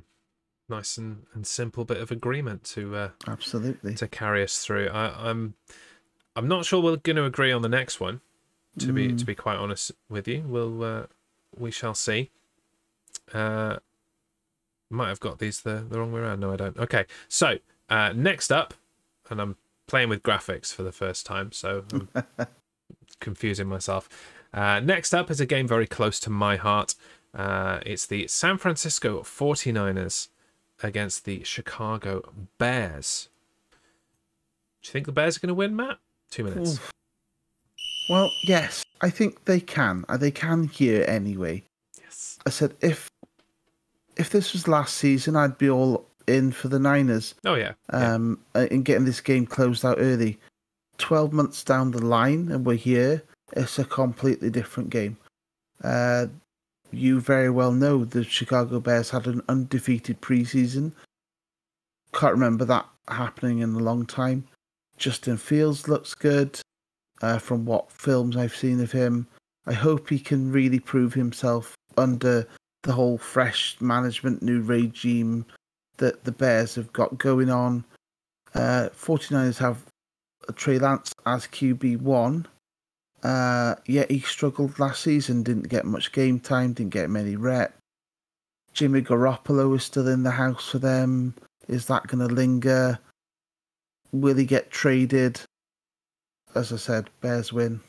Nice 0.68 0.98
and, 0.98 1.28
and 1.34 1.48
simple 1.48 1.86
bit 1.86 1.98
of 1.98 2.12
agreement 2.12 2.64
to 2.66 2.96
uh, 2.96 3.10
absolutely 3.28 3.94
to 3.96 4.08
carry 4.08 4.44
us 4.44 4.58
through. 4.66 4.90
I, 4.90 5.30
I'm 5.30 5.54
I'm 6.36 6.48
not 6.48 6.66
sure 6.66 6.82
we're 6.82 6.98
going 6.98 7.16
to 7.16 7.24
agree 7.24 7.52
on 7.52 7.62
the 7.62 7.70
next 7.70 8.00
one. 8.00 8.20
To 8.80 8.92
be 8.92 9.10
Mm. 9.10 9.18
to 9.20 9.26
be 9.26 9.36
quite 9.36 9.58
honest 9.58 9.92
with 10.10 10.28
you, 10.28 10.44
we'll 10.46 10.84
uh, 10.84 11.04
we 11.58 11.72
shall 11.72 11.94
see. 11.96 12.30
Uh, 13.34 13.78
might 14.90 15.08
have 15.10 15.20
got 15.20 15.40
these 15.40 15.62
the, 15.62 15.86
the 15.90 15.98
wrong 16.00 16.12
way 16.12 16.22
around. 16.22 16.42
No, 16.42 16.52
I 16.52 16.58
don't. 16.58 16.78
Okay, 16.78 17.06
so 17.30 17.58
uh, 17.90 18.12
next 18.16 18.52
up, 18.52 18.74
and 19.30 19.40
I'm 19.42 19.56
playing 19.88 20.10
with 20.10 20.24
graphics 20.24 20.74
for 20.74 20.84
the 20.84 20.92
first 20.92 21.26
time, 21.26 21.52
so 21.52 21.86
I'm 21.94 22.10
confusing 23.20 23.68
myself. 23.68 24.10
Uh, 24.54 24.80
next 24.80 25.14
up 25.14 25.30
is 25.32 25.40
a 25.42 25.46
game 25.46 25.68
very 25.68 25.88
close 25.88 26.20
to 26.22 26.30
my 26.30 26.56
heart. 26.56 26.96
Uh, 27.34 27.80
it's 27.86 28.06
the 28.06 28.28
San 28.28 28.58
Francisco 28.58 29.22
49ers 29.22 30.30
against 30.84 31.26
the 31.26 31.44
Chicago 31.44 32.22
Bears. 32.58 33.30
Do 34.82 34.88
you 34.90 34.92
think 34.92 35.06
the 35.06 35.12
Bears 35.12 35.38
are 35.38 35.40
going 35.42 35.48
to 35.50 35.54
win, 35.56 35.76
Matt? 35.76 35.98
Two 36.30 36.44
minutes. 36.44 36.74
Oof. 36.76 36.92
Well, 38.10 38.32
yes, 38.44 38.84
I 39.02 39.10
think 39.10 39.46
they 39.46 39.60
can. 39.60 40.06
They 40.20 40.32
can 40.32 40.66
here 40.66 41.04
anyway. 41.08 41.64
Yes. 42.00 42.38
I 42.46 42.50
said 42.50 42.76
if 42.82 43.10
if 44.16 44.30
this 44.30 44.54
was 44.54 44.68
last 44.68 44.96
season, 44.96 45.36
I'd 45.36 45.58
be 45.58 45.70
all 45.70 46.06
in 46.28 46.52
for 46.52 46.70
the 46.70 46.80
Niners 46.80 47.36
Oh 47.46 47.56
yeah. 47.56 47.74
yeah. 47.92 48.14
um, 48.14 48.40
uh, 48.56 48.68
in 48.72 48.84
getting 48.84 49.06
this 49.06 49.22
game 49.22 49.46
closed 49.46 49.86
out 49.86 49.98
early. 50.00 50.40
Twelve 50.98 51.34
months 51.34 51.64
down 51.64 51.92
the 51.92 52.04
line, 52.06 52.52
and 52.52 52.66
we're 52.66 52.76
here. 52.78 53.24
It's 53.54 53.78
a 53.80 53.84
completely 53.86 54.50
different 54.50 54.90
game. 54.90 55.18
Uh, 55.84 56.28
you 56.92 57.20
very 57.20 57.50
well 57.50 57.72
know 57.74 58.06
the 58.06 58.24
Chicago 58.24 58.80
Bears 58.80 59.10
had 59.10 59.28
an 59.28 59.42
undefeated 59.50 60.22
preseason. 60.22 60.94
Can't 62.14 62.34
remember 62.34 62.64
that 62.66 62.88
happening 63.10 63.60
in 63.60 63.74
a 63.76 63.80
long 63.80 64.06
time. 64.06 64.48
Justin 64.98 65.36
Fields 65.38 65.90
looks 65.90 66.16
good 66.16 66.60
uh, 67.26 67.40
from 67.40 67.66
what 67.66 67.92
films 67.92 68.38
I've 68.38 68.56
seen 68.56 68.80
of 68.80 68.92
him. 68.92 69.28
I 69.66 69.74
hope 69.74 70.10
he 70.10 70.20
can 70.20 70.52
really 70.52 70.80
prove 70.80 71.16
himself 71.16 71.74
under 71.98 72.48
the 72.84 72.94
whole 72.94 73.18
fresh 73.18 73.76
management, 73.82 74.44
new 74.44 74.62
regime 74.62 75.44
that 75.98 76.24
the 76.24 76.32
Bears 76.32 76.76
have 76.76 76.94
got 76.94 77.18
going 77.18 77.50
on. 77.50 77.84
Uh, 78.54 78.90
49ers 78.96 79.58
have 79.58 79.86
Trey 80.54 80.78
Lance 80.78 81.14
as 81.26 81.48
QB1. 81.48 82.46
Uh, 83.24 83.74
yet 83.88 84.12
he 84.12 84.20
struggled 84.20 84.78
last 84.78 85.02
season, 85.02 85.42
didn't 85.42 85.70
get 85.70 85.84
much 85.84 86.12
game 86.12 86.40
time, 86.40 86.74
didn't 86.74 86.94
get 86.94 87.10
many 87.10 87.36
reps. 87.36 87.74
Jimmy 88.74 89.02
Garoppolo 89.02 89.76
is 89.76 89.84
still 89.84 90.08
in 90.08 90.22
the 90.22 90.30
house 90.32 90.70
for 90.70 90.78
them. 90.78 91.34
Is 91.68 91.88
that 91.88 92.06
going 92.06 92.28
to 92.28 92.32
linger? 92.32 93.00
Will 94.12 94.36
he 94.36 94.46
get 94.46 94.70
traded? 94.70 95.42
As 96.56 96.72
I 96.72 96.78
said, 96.78 97.10
Bears 97.22 97.52
win. 97.52 97.82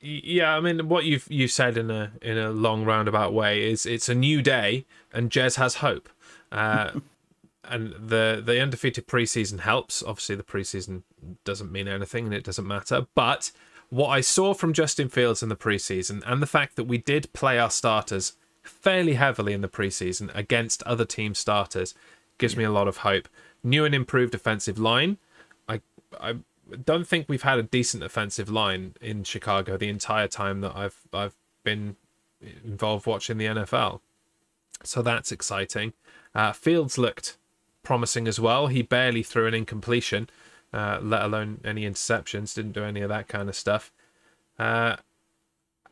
Yeah, 0.00 0.54
I 0.54 0.60
mean, 0.60 0.88
what 0.88 1.04
you've 1.06 1.26
you 1.28 1.48
said 1.48 1.76
in 1.76 1.90
a 1.90 2.12
in 2.22 2.38
a 2.38 2.50
long 2.50 2.84
roundabout 2.84 3.32
way 3.32 3.68
is 3.68 3.84
it's 3.84 4.08
a 4.08 4.14
new 4.14 4.42
day, 4.42 4.84
and 5.12 5.30
Jez 5.30 5.56
has 5.56 5.76
hope. 5.76 6.08
Uh, 6.52 6.90
and 7.64 7.92
the 7.94 8.40
the 8.44 8.60
undefeated 8.60 9.08
preseason 9.08 9.60
helps. 9.60 10.02
Obviously, 10.02 10.36
the 10.36 10.44
preseason 10.44 11.02
doesn't 11.44 11.72
mean 11.72 11.88
anything, 11.88 12.26
and 12.26 12.34
it 12.34 12.44
doesn't 12.44 12.66
matter. 12.66 13.06
But 13.16 13.50
what 13.90 14.08
I 14.08 14.20
saw 14.20 14.54
from 14.54 14.72
Justin 14.72 15.08
Fields 15.08 15.42
in 15.42 15.48
the 15.48 15.56
preseason, 15.56 16.22
and 16.26 16.40
the 16.40 16.46
fact 16.46 16.76
that 16.76 16.84
we 16.84 16.98
did 16.98 17.32
play 17.32 17.58
our 17.58 17.70
starters 17.70 18.34
fairly 18.62 19.14
heavily 19.14 19.52
in 19.52 19.62
the 19.62 19.68
preseason 19.68 20.30
against 20.34 20.82
other 20.84 21.04
team 21.04 21.34
starters, 21.34 21.94
gives 22.36 22.56
me 22.56 22.64
a 22.64 22.70
lot 22.70 22.86
of 22.86 22.98
hope. 22.98 23.28
New 23.64 23.84
and 23.84 23.94
improved 23.94 24.34
offensive 24.34 24.78
line. 24.78 25.18
I 25.68 25.80
I 26.20 26.36
don't 26.76 27.06
think 27.06 27.26
we've 27.28 27.42
had 27.42 27.58
a 27.58 27.62
decent 27.62 28.02
offensive 28.02 28.50
line 28.50 28.94
in 29.00 29.24
Chicago 29.24 29.76
the 29.76 29.88
entire 29.88 30.28
time 30.28 30.60
that 30.60 30.76
I've 30.76 31.00
I've 31.12 31.34
been 31.64 31.96
involved 32.64 33.06
watching 33.06 33.38
the 33.38 33.46
NFL. 33.46 34.00
So 34.84 35.02
that's 35.02 35.32
exciting. 35.32 35.92
Uh, 36.34 36.52
Fields 36.52 36.98
looked 36.98 37.36
promising 37.82 38.28
as 38.28 38.38
well. 38.38 38.68
He 38.68 38.82
barely 38.82 39.22
threw 39.22 39.46
an 39.46 39.54
incompletion, 39.54 40.28
uh, 40.72 40.98
let 41.02 41.22
alone 41.22 41.60
any 41.64 41.84
interceptions. 41.84 42.54
Didn't 42.54 42.72
do 42.72 42.84
any 42.84 43.00
of 43.00 43.08
that 43.08 43.28
kind 43.28 43.48
of 43.48 43.56
stuff. 43.56 43.90
Uh, 44.58 44.96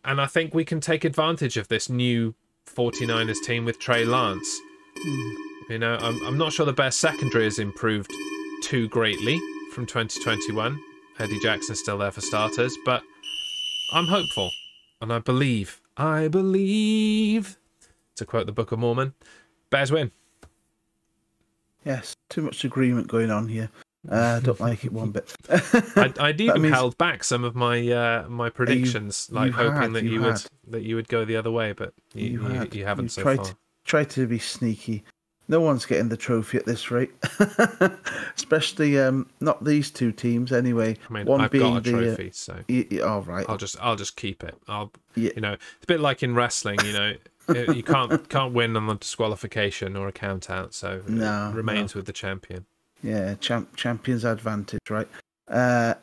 and 0.05 0.21
I 0.21 0.27
think 0.27 0.55
we 0.55 0.65
can 0.65 0.81
take 0.81 1.05
advantage 1.05 1.57
of 1.57 1.69
this 1.69 1.91
new 1.91 2.35
49ers 2.67 3.43
team 3.45 3.65
with 3.65 3.79
Trey 3.79 4.05
Lance. 4.05 4.61
You 5.69 5.79
know, 5.79 5.97
I'm, 5.97 6.25
I'm 6.25 6.39
not 6.39 6.53
sure 6.53 6.65
the 6.65 6.73
Bears 6.73 6.97
secondary 6.97 7.45
has 7.45 7.59
improved 7.59 8.13
too 8.63 8.89
greatly 8.89 9.41
from 9.77 9.85
2021. 9.85 10.81
Eddie 11.19 11.39
Jackson's 11.39 11.79
still 11.81 11.99
there 11.99 12.11
for 12.11 12.23
starters, 12.23 12.75
but 12.87 13.03
I'm 13.93 14.07
hopeful. 14.07 14.51
And 15.03 15.13
I 15.13 15.19
believe, 15.19 15.83
I 15.99 16.29
believe, 16.29 17.59
to 18.15 18.25
quote 18.25 18.47
the 18.47 18.53
Book 18.53 18.73
of 18.73 18.79
Mormon, 18.79 19.13
Bears 19.69 19.93
win. 19.93 20.13
Yes, 21.85 22.17
too 22.31 22.41
much 22.41 22.65
agreement 22.65 23.07
going 23.09 23.31
on 23.31 23.49
here. 23.49 23.69
Uh, 24.11 24.41
don't 24.41 24.59
like 24.69 24.87
it 24.87 24.93
one 24.95 25.11
bit. 25.11 25.35
I'd, 25.95 26.19
I'd 26.19 26.41
even 26.41 26.63
means- 26.63 26.75
held 26.75 26.97
back 26.97 27.23
some 27.23 27.45
of 27.45 27.55
my 27.55 27.87
uh, 27.91 28.27
my 28.31 28.49
predictions, 28.49 29.29
like 29.31 29.49
you 29.49 29.53
hoping 29.53 29.75
had, 29.83 29.93
that 29.93 30.05
you 30.05 30.13
you, 30.13 30.21
would 30.23 30.43
that 30.69 30.83
you 30.85 30.97
would 30.97 31.09
go 31.09 31.27
the 31.27 31.37
other 31.37 31.51
way, 31.51 31.73
but 31.73 31.93
you, 32.15 32.25
You 32.29 32.43
you, 32.43 32.49
had. 32.49 32.75
you 32.75 32.85
haven't 32.87 33.05
You 33.05 33.09
so 33.11 33.23
tried 33.23 33.37
far. 33.37 33.45
to- 33.45 33.57
Try 33.85 34.05
to 34.05 34.27
be 34.27 34.39
sneaky. 34.39 35.05
No 35.49 35.61
one's 35.61 35.87
getting 35.87 36.09
the 36.09 36.17
trophy 36.17 36.59
at 36.59 36.65
this 36.67 36.91
rate, 36.91 37.13
especially 38.37 38.99
um, 38.99 39.29
not 39.41 39.65
these 39.65 39.91
two 39.91 40.13
teams. 40.13 40.53
Anyway, 40.53 40.97
I 41.09 41.13
mean, 41.13 41.27
one 41.27 41.41
I've 41.41 41.51
being 41.51 41.75
got 41.75 41.87
a 41.87 41.91
the. 41.91 41.97
Uh, 41.97 42.01
trophy, 42.17 42.31
so 42.33 42.59
y- 42.69 42.87
y- 42.91 42.99
all 43.01 43.23
right. 43.23 43.47
I'll 43.49 43.57
just 43.57 43.77
I'll 43.81 43.97
just 43.97 44.17
keep 44.17 44.43
it. 44.43 44.57
I'll 44.69 44.93
Yeah. 45.15 45.31
you 45.35 45.41
know 45.41 45.53
it's 45.53 45.85
a 45.85 45.87
bit 45.87 46.01
like 46.01 46.23
in 46.23 46.35
wrestling. 46.35 46.79
You 46.85 46.93
know, 46.93 47.15
you 47.73 47.83
can't 47.83 48.29
can't 48.29 48.53
win 48.55 48.77
on 48.77 48.89
a 48.89 48.95
disqualification 48.97 49.97
or 49.97 50.09
a 50.09 50.13
count 50.13 50.51
out, 50.51 50.75
so 50.75 51.03
it 51.07 51.09
No, 51.09 51.53
remains 51.55 51.95
with 51.95 52.07
the 52.07 52.13
champion. 52.13 52.67
Yeah, 53.03 53.35
champ, 53.35 53.77
champion's 53.77 54.25
advantage, 54.25 54.81
right? 54.91 55.09
Uh, 55.47 55.95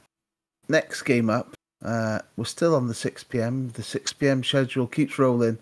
next 0.70 1.02
game 1.02 1.30
up, 1.30 1.54
uh, 1.84 2.20
we're 2.38 2.46
still 2.46 2.76
on 2.76 2.88
the 2.88 2.94
6 2.94 3.24
p.m. 3.26 3.70
The 3.72 3.84
6 3.84 4.14
p.m. 4.14 4.44
schedule 4.44 4.88
keeps 4.88 5.20
rolling. 5.20 5.58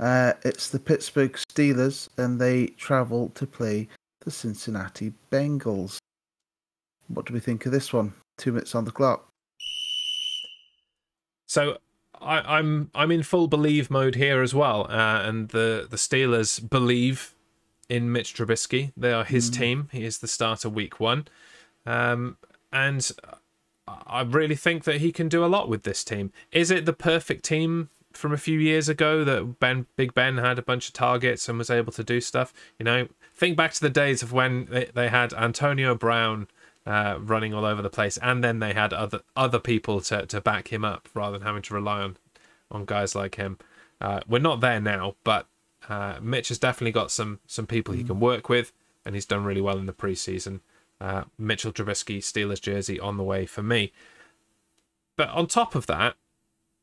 Uh, 0.00 0.32
it's 0.44 0.70
the 0.70 0.78
Pittsburgh 0.78 1.32
Steelers, 1.32 2.08
and 2.16 2.40
they 2.40 2.68
travel 2.68 3.28
to 3.34 3.46
play 3.46 3.86
the 4.20 4.30
Cincinnati 4.30 5.12
Bengals. 5.30 5.98
What 7.08 7.26
do 7.26 7.34
we 7.34 7.40
think 7.40 7.66
of 7.66 7.72
this 7.72 7.92
one? 7.92 8.14
Two 8.38 8.52
minutes 8.52 8.74
on 8.74 8.86
the 8.86 8.90
clock. 8.90 9.28
So 11.46 11.76
I, 12.18 12.58
I'm 12.58 12.90
I'm 12.94 13.10
in 13.10 13.22
full 13.22 13.46
believe 13.46 13.90
mode 13.90 14.14
here 14.14 14.40
as 14.40 14.54
well, 14.54 14.86
uh, 14.88 15.22
and 15.22 15.50
the 15.50 15.86
the 15.90 15.98
Steelers 15.98 16.66
believe 16.66 17.34
in 17.90 18.10
Mitch 18.10 18.34
Trubisky. 18.34 18.92
They 18.96 19.12
are 19.12 19.24
his 19.24 19.50
team. 19.50 19.90
He 19.92 20.04
is 20.04 20.18
the 20.18 20.28
starter 20.28 20.70
week 20.70 20.98
one, 20.98 21.26
um, 21.84 22.38
and 22.72 23.10
I 23.86 24.22
really 24.22 24.54
think 24.54 24.84
that 24.84 25.00
he 25.00 25.12
can 25.12 25.28
do 25.28 25.44
a 25.44 25.46
lot 25.46 25.68
with 25.68 25.82
this 25.82 26.04
team. 26.04 26.32
Is 26.52 26.70
it 26.70 26.86
the 26.86 26.92
perfect 26.94 27.44
team 27.44 27.90
from 28.12 28.32
a 28.32 28.38
few 28.38 28.58
years 28.58 28.88
ago 28.88 29.24
that 29.24 29.58
Ben 29.60 29.86
Big 29.96 30.14
Ben 30.14 30.38
had 30.38 30.58
a 30.58 30.62
bunch 30.62 30.88
of 30.88 30.94
targets 30.94 31.48
and 31.48 31.58
was 31.58 31.70
able 31.70 31.92
to 31.92 32.04
do 32.04 32.20
stuff? 32.20 32.52
You 32.78 32.84
know, 32.84 33.08
think 33.34 33.56
back 33.56 33.72
to 33.74 33.80
the 33.80 33.90
days 33.90 34.22
of 34.22 34.32
when 34.32 34.66
they, 34.66 34.86
they 34.94 35.08
had 35.08 35.32
Antonio 35.34 35.94
Brown 35.94 36.48
uh, 36.86 37.18
running 37.20 37.54
all 37.54 37.64
over 37.64 37.82
the 37.82 37.90
place, 37.90 38.16
and 38.18 38.42
then 38.42 38.58
they 38.58 38.72
had 38.72 38.92
other 38.92 39.20
other 39.36 39.58
people 39.58 40.00
to, 40.02 40.26
to 40.26 40.40
back 40.40 40.68
him 40.68 40.84
up 40.84 41.08
rather 41.14 41.38
than 41.38 41.46
having 41.46 41.62
to 41.62 41.74
rely 41.74 42.00
on 42.00 42.16
on 42.70 42.84
guys 42.84 43.14
like 43.14 43.36
him. 43.36 43.58
Uh, 44.00 44.20
we're 44.26 44.38
not 44.38 44.60
there 44.60 44.80
now, 44.80 45.14
but 45.24 45.46
uh, 45.88 46.18
Mitch 46.22 46.48
has 46.48 46.58
definitely 46.58 46.92
got 46.92 47.10
some 47.10 47.40
some 47.46 47.66
people 47.66 47.94
he 47.94 48.04
can 48.04 48.20
work 48.20 48.48
with, 48.48 48.72
and 49.04 49.14
he's 49.14 49.26
done 49.26 49.44
really 49.44 49.60
well 49.60 49.78
in 49.78 49.86
the 49.86 49.92
preseason. 49.92 50.60
Uh, 51.00 51.24
Mitchell 51.38 51.72
Trubisky 51.72 52.18
Steelers 52.18 52.60
jersey 52.60 53.00
on 53.00 53.16
the 53.16 53.22
way 53.22 53.46
for 53.46 53.62
me. 53.62 53.92
But 55.16 55.30
on 55.30 55.46
top 55.46 55.74
of 55.74 55.86
that, 55.86 56.14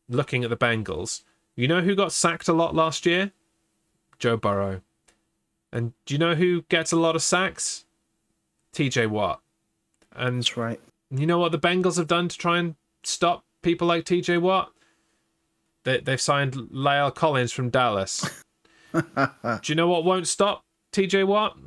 looking 0.10 0.44
at 0.44 0.50
the 0.50 0.58
Bengals, 0.58 1.24
you 1.56 1.68
know 1.68 1.82
who 1.82 1.96
got 1.96 2.12
sacked 2.12 2.48
a 2.48 2.54
lot 2.54 2.76
last 2.76 3.06
year? 3.06 3.32
Joe 4.20 4.38
Burrow. 4.38 4.82
And 5.72 5.94
do 6.06 6.14
you 6.14 6.18
know 6.18 6.36
who 6.36 6.64
gets 6.64 6.92
a 6.92 6.96
lot 6.98 7.16
of 7.16 7.22
sacks? 7.22 7.86
TJ 8.74 9.08
Watt. 9.08 9.42
And 10.16 10.40
That's 10.40 10.58
right. 10.58 10.80
you 11.12 11.26
know 11.26 11.40
what 11.40 11.52
the 11.52 11.60
Bengals 11.60 11.98
have 11.98 12.08
done 12.08 12.28
to 12.28 12.38
try 12.38 12.58
and 12.60 12.76
stop 13.04 13.44
people 13.62 13.88
like 13.88 14.06
TJ 14.06 14.42
Watt? 14.42 14.72
They, 15.84 16.00
they've 16.00 16.22
signed 16.22 16.54
La'el 16.54 17.14
Collins 17.14 17.52
from 17.52 17.70
Dallas. 17.70 18.44
Do 18.94 19.60
you 19.66 19.76
know 19.76 19.88
what 19.88 20.06
won't 20.06 20.28
stop 20.28 20.64
TJ 20.92 21.26
Watt? 21.28 21.58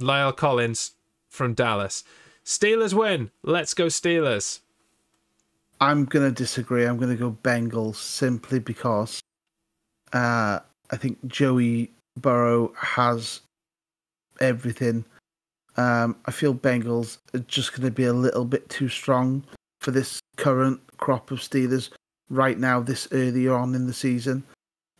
La'el 0.00 0.36
Collins 0.36 0.92
from 1.28 1.54
Dallas. 1.54 2.04
Steelers 2.44 2.94
win. 2.94 3.30
Let's 3.42 3.74
go 3.74 3.86
Steelers. 3.86 4.60
I'm 5.80 6.04
going 6.04 6.26
to 6.26 6.34
disagree. 6.34 6.84
I'm 6.84 6.98
going 6.98 7.10
to 7.10 7.16
go 7.16 7.36
Bengals 7.42 7.96
simply 7.96 8.58
because 8.58 9.20
uh, 10.12 10.58
I 10.90 10.96
think 10.96 11.26
Joey 11.26 11.90
Burrow 12.18 12.72
has 12.76 13.40
everything. 14.40 15.04
Um, 15.76 16.16
I 16.26 16.32
feel 16.32 16.54
Bengals 16.54 17.18
are 17.34 17.38
just 17.40 17.72
going 17.72 17.88
to 17.88 17.90
be 17.90 18.04
a 18.04 18.12
little 18.12 18.44
bit 18.44 18.68
too 18.68 18.88
strong 18.88 19.44
for 19.80 19.90
this 19.90 20.20
current 20.36 20.80
crop 20.98 21.30
of 21.30 21.38
Steelers 21.40 21.90
right 22.28 22.58
now, 22.58 22.80
this 22.80 23.08
early 23.12 23.48
on 23.48 23.74
in 23.74 23.86
the 23.86 23.94
season. 23.94 24.44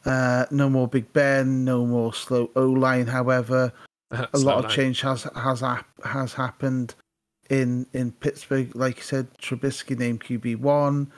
Uh, 0.06 0.46
no 0.50 0.70
more 0.70 0.88
Big 0.88 1.12
Ben, 1.12 1.64
no 1.64 1.84
more 1.84 2.14
slow 2.14 2.50
O 2.56 2.66
line. 2.66 3.06
However, 3.06 3.72
a 4.10 4.38
lot 4.38 4.64
of 4.64 4.70
change 4.70 5.02
has 5.02 5.24
has 5.36 5.62
has 6.04 6.32
happened 6.32 6.94
in 7.50 7.86
in 7.92 8.12
Pittsburgh. 8.12 8.74
Like 8.74 8.96
you 8.96 9.02
said, 9.02 9.28
Trubisky 9.38 9.98
named 9.98 10.20
QB 10.20 10.60
one. 10.60 11.12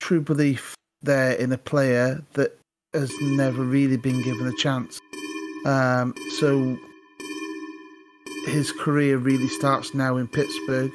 True 0.00 0.20
belief 0.20 0.74
there 1.02 1.32
in 1.32 1.52
a 1.52 1.58
player 1.58 2.24
that 2.32 2.58
has 2.92 3.12
never 3.20 3.62
really 3.62 3.96
been 3.96 4.22
given 4.22 4.46
a 4.46 4.56
chance. 4.56 4.98
Um, 5.64 6.14
so 6.38 6.76
his 8.46 8.72
career 8.72 9.18
really 9.18 9.48
starts 9.48 9.94
now 9.94 10.16
in 10.16 10.26
Pittsburgh. 10.28 10.90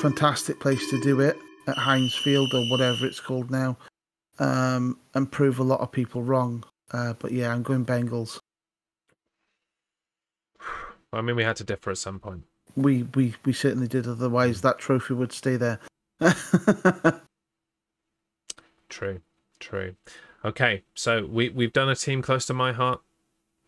Fantastic 0.00 0.60
place 0.60 0.88
to 0.90 1.00
do 1.02 1.20
it 1.20 1.36
at 1.66 1.76
Heinz 1.76 2.14
Field 2.14 2.54
or 2.54 2.64
whatever 2.70 3.04
it's 3.04 3.20
called 3.20 3.50
now, 3.50 3.76
um, 4.38 4.98
and 5.14 5.30
prove 5.30 5.58
a 5.58 5.64
lot 5.64 5.80
of 5.80 5.92
people 5.92 6.22
wrong. 6.22 6.64
Uh, 6.92 7.12
but 7.14 7.32
yeah, 7.32 7.52
I'm 7.52 7.62
going 7.62 7.84
Bengals. 7.84 8.38
I 11.12 11.20
mean, 11.20 11.36
we 11.36 11.42
had 11.42 11.56
to 11.56 11.64
differ 11.64 11.90
at 11.90 11.98
some 11.98 12.20
point. 12.20 12.44
We 12.76 13.04
we 13.14 13.34
we 13.44 13.52
certainly 13.52 13.88
did. 13.88 14.06
Otherwise, 14.06 14.60
that 14.62 14.78
trophy 14.78 15.14
would 15.14 15.32
stay 15.32 15.56
there. 15.56 15.80
true, 18.88 19.20
true. 19.60 19.94
Okay, 20.44 20.82
so 20.94 21.26
we 21.26 21.48
we've 21.48 21.72
done 21.72 21.88
a 21.88 21.96
team 21.96 22.22
close 22.22 22.46
to 22.46 22.54
my 22.54 22.72
heart. 22.72 23.00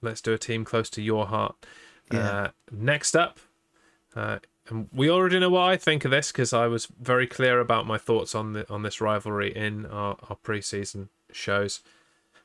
Let's 0.02 0.20
do 0.20 0.32
a 0.32 0.38
team 0.38 0.64
close 0.64 0.88
to 0.90 1.02
your 1.02 1.26
heart. 1.26 1.56
Yeah. 2.12 2.18
Uh, 2.18 2.50
next 2.72 3.14
up, 3.14 3.38
uh, 4.16 4.38
and 4.68 4.88
we 4.92 5.10
already 5.10 5.38
know 5.38 5.50
what 5.50 5.68
I 5.68 5.76
think 5.76 6.04
of 6.04 6.10
this 6.10 6.32
because 6.32 6.52
I 6.52 6.66
was 6.66 6.86
very 7.00 7.26
clear 7.26 7.60
about 7.60 7.86
my 7.86 7.98
thoughts 7.98 8.34
on 8.34 8.52
the 8.52 8.70
on 8.70 8.82
this 8.82 9.00
rivalry 9.00 9.54
in 9.54 9.86
our, 9.86 10.16
our 10.28 10.36
preseason 10.42 11.08
shows. 11.32 11.80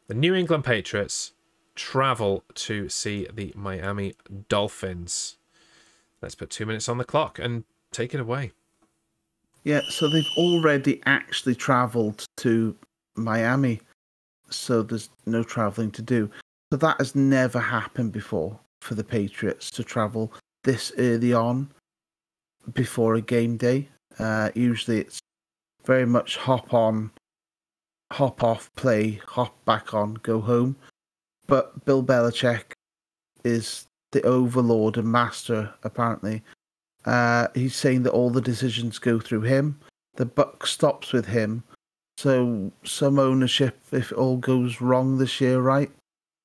The 0.08 0.14
New 0.14 0.36
England 0.36 0.64
Patriots 0.66 1.32
travel 1.76 2.44
to 2.56 2.90
see 2.90 3.28
the 3.32 3.54
Miami 3.56 4.16
Dolphins. 4.50 5.38
Let's 6.22 6.36
put 6.36 6.50
two 6.50 6.66
minutes 6.66 6.90
on 6.90 6.98
the 6.98 7.06
clock 7.06 7.40
and 7.40 7.64
take 7.92 8.14
it 8.14 8.20
away. 8.20 8.52
Yeah, 9.64 9.82
so 9.90 10.08
they've 10.08 10.24
already 10.38 11.02
actually 11.06 11.56
travelled 11.56 12.26
to 12.38 12.76
Miami, 13.16 13.82
so 14.50 14.84
there's 14.84 15.10
no 15.26 15.44
travelling 15.44 15.92
to 15.92 16.02
do. 16.02 16.30
So 16.72 16.78
that 16.78 16.98
has 17.00 17.16
never 17.16 17.60
happened 17.60 18.12
before 18.12 18.60
for 18.82 18.96
the 18.96 19.04
Patriots 19.04 19.72
to 19.72 19.84
travel 19.84 20.32
this 20.64 20.92
early 20.98 21.34
on 21.34 21.72
before 22.74 23.16
a 23.16 23.22
game 23.22 23.58
day. 23.58 23.88
Uh, 24.20 24.50
usually 24.56 25.00
it's 25.00 25.20
very 25.86 26.06
much 26.06 26.38
hop 26.38 26.74
on, 26.74 27.12
hop 28.12 28.44
off, 28.44 28.70
play, 28.76 29.22
hop 29.28 29.64
back 29.66 29.94
on, 29.94 30.16
go 30.16 30.42
home. 30.42 30.76
But 31.48 31.86
Bill 31.86 32.04
Belichick 32.04 32.72
is 33.44 33.88
the 34.16 34.24
overlord 34.24 34.96
and 34.96 35.12
master, 35.12 35.74
apparently. 35.84 36.42
Uh, 37.04 37.50
he's 37.54 37.76
saying 37.76 38.04
that 38.04 38.14
all 38.14 38.30
the 38.30 38.40
decisions 38.40 38.98
go 38.98 39.20
through 39.20 39.42
him. 39.42 39.78
The 40.16 40.26
buck 40.26 40.66
stops 40.66 41.12
with 41.12 41.26
him. 41.26 41.64
So 42.18 42.72
some 42.86 43.20
ownership, 43.20 43.78
if 43.92 44.14
it 44.14 44.18
all 44.18 44.38
goes 44.38 44.80
wrong 44.80 45.18
this 45.18 45.42
year, 45.42 45.60
right? 45.60 45.92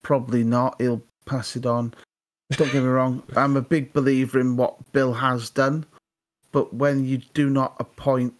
Probably 0.02 0.42
not. 0.42 0.80
He'll 0.80 1.04
pass 1.26 1.54
it 1.54 1.64
on. 1.64 1.94
Don't 2.50 2.72
get 2.72 2.82
me 2.82 2.88
wrong. 2.88 3.22
I'm 3.36 3.56
a 3.56 3.62
big 3.62 3.92
believer 3.92 4.40
in 4.40 4.56
what 4.56 4.92
Bill 4.92 5.14
has 5.14 5.48
done, 5.48 5.86
but 6.50 6.74
when 6.74 7.04
you 7.04 7.18
do 7.34 7.48
not 7.48 7.76
appoint 7.78 8.34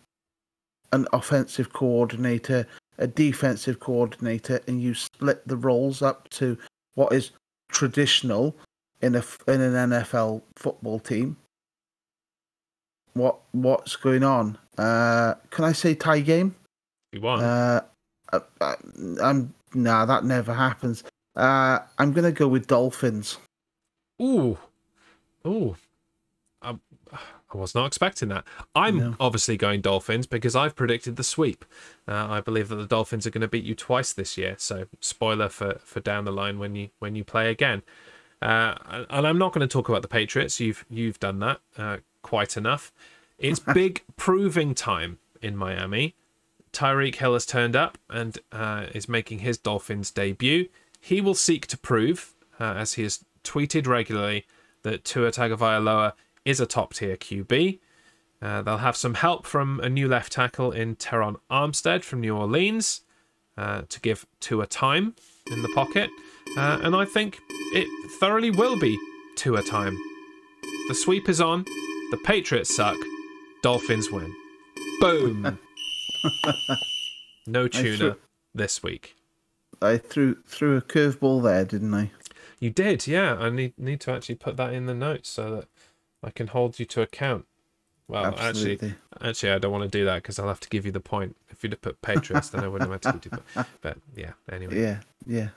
an 0.92 1.06
offensive 1.12 1.72
coordinator, 1.72 2.66
a 2.98 3.06
defensive 3.06 3.78
coordinator, 3.78 4.60
and 4.66 4.82
you 4.82 4.92
split 4.92 5.46
the 5.46 5.56
roles 5.56 6.02
up 6.02 6.28
to 6.30 6.58
what 6.94 7.12
is 7.12 7.30
traditional 7.68 8.56
in 9.02 9.14
a 9.14 9.24
in 9.48 9.60
an 9.60 9.90
NFL 9.90 10.42
football 10.56 10.98
team, 10.98 11.36
what 13.14 13.40
what's 13.52 13.96
going 13.96 14.22
on? 14.22 14.58
Uh, 14.78 15.34
can 15.50 15.64
I 15.64 15.72
say 15.72 15.94
tie 15.94 16.20
game? 16.20 16.54
You 17.12 17.20
won. 17.20 17.42
Uh, 17.42 17.80
I, 18.32 18.40
I, 18.60 18.74
I'm 19.22 19.54
nah, 19.74 20.04
that 20.06 20.24
never 20.24 20.54
happens. 20.54 21.04
Uh, 21.36 21.80
I'm 21.98 22.12
gonna 22.12 22.32
go 22.32 22.48
with 22.48 22.66
Dolphins. 22.66 23.38
Ooh, 24.20 24.58
ooh. 25.46 25.76
I, 26.62 26.76
I 27.12 27.56
was 27.56 27.74
not 27.74 27.86
expecting 27.86 28.28
that. 28.28 28.44
I'm 28.74 28.98
no. 28.98 29.16
obviously 29.18 29.56
going 29.56 29.80
Dolphins 29.80 30.26
because 30.26 30.54
I've 30.54 30.76
predicted 30.76 31.16
the 31.16 31.24
sweep. 31.24 31.64
Uh, 32.06 32.26
I 32.28 32.40
believe 32.40 32.68
that 32.68 32.76
the 32.76 32.86
Dolphins 32.86 33.26
are 33.26 33.30
going 33.30 33.40
to 33.40 33.48
beat 33.48 33.64
you 33.64 33.74
twice 33.74 34.12
this 34.12 34.36
year. 34.36 34.54
So 34.58 34.86
spoiler 35.00 35.48
for 35.48 35.78
for 35.82 36.00
down 36.00 36.24
the 36.24 36.32
line 36.32 36.58
when 36.58 36.76
you 36.76 36.90
when 36.98 37.16
you 37.16 37.24
play 37.24 37.50
again. 37.50 37.82
Uh, 38.42 39.04
and 39.10 39.26
I'm 39.26 39.38
not 39.38 39.52
going 39.52 39.66
to 39.66 39.72
talk 39.72 39.88
about 39.88 40.02
the 40.02 40.08
Patriots. 40.08 40.60
You've 40.60 40.84
you've 40.88 41.20
done 41.20 41.38
that 41.40 41.60
uh, 41.76 41.98
quite 42.22 42.56
enough. 42.56 42.92
It's 43.38 43.58
big 43.74 44.02
proving 44.16 44.74
time 44.74 45.18
in 45.42 45.56
Miami. 45.56 46.14
Tyreek 46.72 47.16
Hill 47.16 47.34
has 47.34 47.46
turned 47.46 47.74
up 47.74 47.98
and 48.08 48.38
uh, 48.52 48.86
is 48.94 49.08
making 49.08 49.40
his 49.40 49.58
Dolphins 49.58 50.10
debut. 50.10 50.68
He 51.00 51.20
will 51.20 51.34
seek 51.34 51.66
to 51.68 51.78
prove, 51.78 52.34
uh, 52.60 52.74
as 52.74 52.94
he 52.94 53.02
has 53.02 53.24
tweeted 53.42 53.86
regularly 53.86 54.46
that 54.82 55.04
Tua 55.04 55.30
Tagovailoa 55.32 56.12
is 56.44 56.60
a 56.60 56.66
top 56.66 56.94
tier 56.94 57.16
QB. 57.16 57.80
Uh, 58.40 58.62
they'll 58.62 58.78
have 58.78 58.96
some 58.96 59.14
help 59.14 59.46
from 59.46 59.80
a 59.80 59.88
new 59.88 60.08
left 60.08 60.32
tackle 60.32 60.72
in 60.72 60.96
Terron 60.96 61.36
Armstead 61.50 62.02
from 62.02 62.20
New 62.20 62.36
Orleans 62.36 63.02
uh, 63.56 63.82
to 63.88 64.00
give 64.00 64.26
Tua 64.40 64.66
time 64.66 65.14
in 65.50 65.62
the 65.62 65.68
pocket. 65.74 66.10
Uh, 66.56 66.80
and 66.82 66.96
I 66.96 67.04
think 67.04 67.40
it 67.72 67.88
thoroughly 68.18 68.50
will 68.50 68.78
be 68.78 68.98
two 69.36 69.56
a 69.56 69.62
time. 69.62 69.96
The 70.88 70.94
sweep 70.94 71.28
is 71.28 71.40
on. 71.40 71.64
The 72.10 72.18
Patriots 72.24 72.74
suck. 72.74 72.96
Dolphins 73.62 74.10
win. 74.10 74.34
Boom. 75.00 75.58
no 77.46 77.68
tuna 77.68 77.96
threw, 77.96 78.16
this 78.54 78.82
week. 78.82 79.16
I 79.80 79.96
threw 79.96 80.38
threw 80.46 80.76
a 80.76 80.82
curveball 80.82 81.42
there, 81.42 81.64
didn't 81.64 81.94
I? 81.94 82.10
You 82.58 82.70
did, 82.70 83.06
yeah. 83.06 83.36
I 83.36 83.50
need 83.50 83.78
need 83.78 84.00
to 84.00 84.12
actually 84.12 84.34
put 84.34 84.56
that 84.56 84.72
in 84.72 84.86
the 84.86 84.94
notes 84.94 85.28
so 85.30 85.56
that 85.56 85.68
I 86.22 86.30
can 86.30 86.48
hold 86.48 86.78
you 86.78 86.86
to 86.86 87.02
account. 87.02 87.46
Well, 88.08 88.24
Absolutely. 88.36 88.88
actually, 88.88 88.94
actually, 89.28 89.52
I 89.52 89.58
don't 89.58 89.70
want 89.70 89.84
to 89.84 89.98
do 89.98 90.04
that 90.04 90.16
because 90.16 90.38
I'll 90.40 90.48
have 90.48 90.60
to 90.60 90.68
give 90.68 90.84
you 90.84 90.90
the 90.90 91.00
point. 91.00 91.36
If 91.48 91.62
you'd 91.62 91.72
have 91.72 91.80
put 91.80 92.02
Patriots, 92.02 92.48
then 92.50 92.64
I 92.64 92.68
wouldn't 92.68 92.90
have 92.90 93.04
had 93.04 93.22
to 93.22 93.28
do 93.28 93.36
it. 93.36 93.66
But 93.80 93.98
yeah, 94.16 94.32
anyway. 94.50 94.80
Yeah, 94.80 95.00
yeah, 95.26 95.48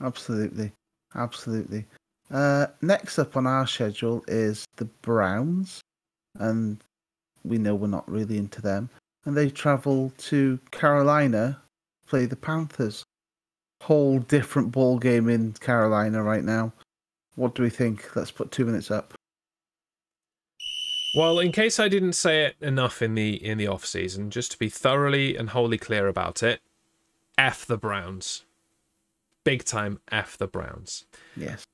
absolutely, 0.00 0.72
absolutely. 1.14 1.86
Uh, 2.30 2.66
next 2.82 3.18
up 3.18 3.36
on 3.36 3.46
our 3.46 3.66
schedule 3.66 4.24
is 4.28 4.64
the 4.76 4.84
Browns, 4.84 5.80
and 6.38 6.82
we 7.44 7.58
know 7.58 7.74
we're 7.74 7.88
not 7.88 8.10
really 8.10 8.38
into 8.38 8.62
them. 8.62 8.88
And 9.24 9.36
they 9.36 9.50
travel 9.50 10.12
to 10.18 10.58
Carolina, 10.70 11.60
play 12.06 12.26
the 12.26 12.36
Panthers 12.36 13.04
whole 13.82 14.18
different 14.18 14.70
ball 14.72 14.98
game 14.98 15.28
in 15.28 15.52
Carolina 15.54 16.22
right 16.22 16.44
now. 16.44 16.72
What 17.36 17.54
do 17.54 17.62
we 17.62 17.70
think? 17.70 18.14
Let's 18.14 18.30
put 18.30 18.50
two 18.50 18.66
minutes 18.66 18.90
up. 18.90 19.14
Well, 21.14 21.40
in 21.40 21.50
case 21.50 21.80
I 21.80 21.88
didn't 21.88 22.12
say 22.12 22.44
it 22.44 22.56
enough 22.60 23.02
in 23.02 23.14
the 23.14 23.44
in 23.44 23.58
the 23.58 23.66
off 23.66 23.84
season, 23.84 24.30
just 24.30 24.52
to 24.52 24.58
be 24.58 24.68
thoroughly 24.68 25.36
and 25.36 25.50
wholly 25.50 25.78
clear 25.78 26.06
about 26.06 26.42
it, 26.42 26.60
f 27.36 27.66
the 27.66 27.78
Browns, 27.78 28.44
big 29.44 29.64
time 29.64 30.00
f 30.10 30.36
the 30.36 30.46
Browns. 30.46 31.04
Yes. 31.36 31.66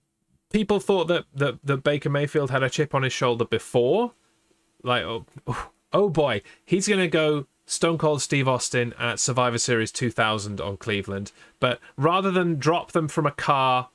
People 0.51 0.81
thought 0.81 1.09
that 1.09 1.25
that, 1.35 1.59
that 1.65 1.83
Baker 1.83 2.11
Mayfield 2.11 2.51
had 2.51 2.63
a 2.63 2.71
chip 2.71 2.95
on 2.95 3.03
his 3.03 3.13
shoulder 3.13 3.45
before, 3.45 4.13
like 4.83 5.03
oh, 5.03 5.27
oh 5.93 6.09
boy, 6.09 6.43
he's 6.65 6.89
gonna 6.89 7.09
go 7.09 7.47
Stone 7.67 7.99
Cold 7.99 8.23
Steve 8.23 8.47
Austin 8.47 8.95
at 8.99 9.19
Survivor 9.19 9.59
Series 9.59 9.91
2000 9.91 10.61
on 10.61 10.77
Cleveland, 10.77 11.33
but 11.59 11.81
rather 11.97 12.31
than 12.31 12.59
drop 12.59 12.93
them 12.93 13.09
from 13.09 13.27
a 13.27 13.33
car 13.33 13.91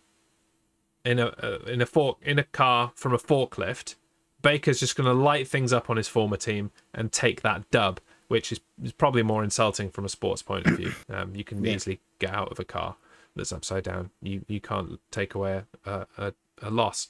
in 1.05 1.19
a 1.19 1.27
uh, 1.27 1.59
in 1.67 1.81
a 1.81 1.85
fork 1.85 2.17
in 2.21 2.37
a 2.37 2.43
car 2.43 2.91
from 2.95 3.13
a 3.13 3.17
forklift, 3.17 3.95
Baker's 4.41 4.79
just 4.79 4.95
going 4.95 5.07
to 5.07 5.13
light 5.13 5.47
things 5.47 5.71
up 5.71 5.89
on 5.89 5.97
his 5.97 6.07
former 6.07 6.37
team 6.37 6.71
and 6.93 7.11
take 7.11 7.41
that 7.41 7.69
dub, 7.71 7.99
which 8.27 8.51
is, 8.51 8.59
is 8.83 8.91
probably 8.91 9.23
more 9.23 9.43
insulting 9.43 9.89
from 9.89 10.05
a 10.05 10.09
sports 10.09 10.41
point 10.41 10.67
of 10.67 10.77
view. 10.77 10.91
Um, 11.09 11.35
you 11.35 11.43
can 11.43 11.63
yeah. 11.63 11.73
easily 11.73 11.99
get 12.19 12.33
out 12.33 12.51
of 12.51 12.59
a 12.59 12.63
car 12.63 12.95
that's 13.35 13.51
upside 13.51 13.83
down. 13.83 14.11
You 14.21 14.43
you 14.47 14.61
can't 14.61 14.99
take 15.11 15.35
away 15.35 15.63
a, 15.85 16.07
a, 16.17 16.33
a 16.61 16.69
loss. 16.69 17.07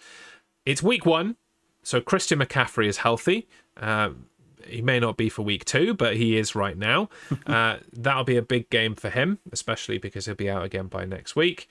It's 0.66 0.84
week 0.84 1.06
one, 1.06 1.36
so 1.84 2.02
Christian 2.02 2.40
McCaffrey 2.40 2.88
is 2.88 2.98
healthy. 2.98 3.48
Um, 3.78 4.28
he 4.66 4.82
may 4.82 5.00
not 5.00 5.18
be 5.18 5.30
for 5.30 5.42
week 5.42 5.66
two, 5.66 5.94
but 5.94 6.16
he 6.16 6.38
is 6.38 6.56
right 6.56 6.78
now. 6.78 7.10
uh, 7.48 7.78
that'll 7.92 8.24
be 8.24 8.38
a 8.38 8.42
big 8.44 8.70
game 8.70 8.96
for 8.96 9.10
him, 9.10 9.40
especially 9.52 9.98
because 9.98 10.26
he'll 10.26 10.36
be 10.36 10.50
out 10.50 10.64
again 10.64 10.88
by 10.88 11.06
next 11.06 11.36
week. 11.36 11.68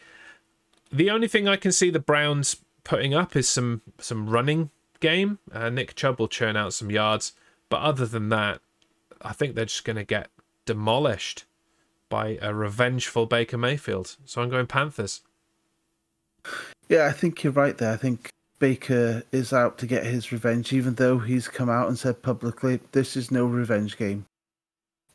The 0.93 1.11
only 1.11 1.29
thing 1.29 1.47
I 1.47 1.57
can 1.57 1.71
see 1.71 1.91
the 1.91 2.01
Browns 2.01 2.57
putting 2.83 3.15
up 3.15 3.37
is 3.37 3.49
some 3.49 3.83
some 3.99 4.29
running 4.29 4.71
game. 4.99 5.39
Uh, 5.53 5.71
Nick 5.71 5.95
Chubb 5.95 6.19
will 6.19 6.29
churn 6.29 6.57
out 6.57 6.73
some 6.73 6.91
yards, 6.91 7.33
but 7.69 7.81
other 7.81 8.07
than 8.07 8.29
that, 8.31 8.61
I 9.23 9.33
think 9.33 9.55
they're 9.55 9.65
just 9.67 9.85
going 9.85 9.97
to 9.97 10.05
get 10.05 10.31
demolished 10.67 11.45
by 12.11 12.38
a 12.42 12.53
revengeful 12.53 13.25
Baker 13.25 13.57
Mayfield. 13.57 14.18
So 14.27 14.42
I'm 14.42 14.51
going 14.51 14.66
Panthers. 14.66 15.23
Yeah, 16.90 17.07
I 17.07 17.12
think 17.12 17.42
you're 17.42 17.53
right 17.55 17.79
there. 17.79 17.92
I 17.92 17.96
think 17.96 18.29
Baker 18.59 19.23
is 19.33 19.55
out 19.55 19.79
to 19.79 19.87
get 19.87 20.05
his 20.05 20.33
revenge, 20.33 20.73
even 20.73 20.94
though 20.94 21.18
he's 21.18 21.49
come 21.49 21.70
out 21.70 21.88
and 21.88 21.99
said 21.99 22.23
publicly, 22.23 22.81
this 22.92 23.16
is 23.16 23.31
no 23.31 23.46
revenge 23.46 23.96
game. 23.96 24.27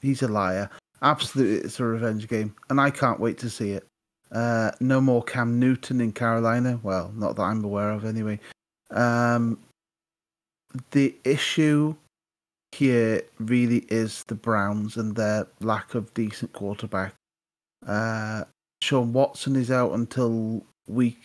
He's 0.01 0.23
a 0.23 0.27
liar. 0.27 0.69
Absolutely, 1.01 1.57
it's 1.57 1.79
a 1.79 1.83
revenge 1.83 2.27
game, 2.27 2.55
and 2.69 2.81
I 2.81 2.89
can't 2.89 3.19
wait 3.19 3.37
to 3.39 3.49
see 3.49 3.71
it. 3.71 3.85
Uh, 4.31 4.71
no 4.79 4.99
more 4.99 5.21
Cam 5.23 5.59
Newton 5.59 6.01
in 6.01 6.11
Carolina. 6.11 6.79
Well, 6.81 7.11
not 7.15 7.35
that 7.35 7.43
I'm 7.43 7.63
aware 7.63 7.91
of, 7.91 8.05
anyway. 8.05 8.39
Um, 8.89 9.59
the 10.91 11.15
issue 11.23 11.95
here 12.75 13.21
really 13.39 13.85
is 13.89 14.23
the 14.25 14.35
Browns 14.35 14.97
and 14.97 15.15
their 15.15 15.47
lack 15.61 15.95
of 15.95 16.13
decent 16.13 16.53
quarterback. 16.53 17.13
Uh, 17.85 18.43
Sean 18.81 19.13
Watson 19.13 19.55
is 19.55 19.71
out 19.71 19.93
until 19.93 20.65
week 20.87 21.23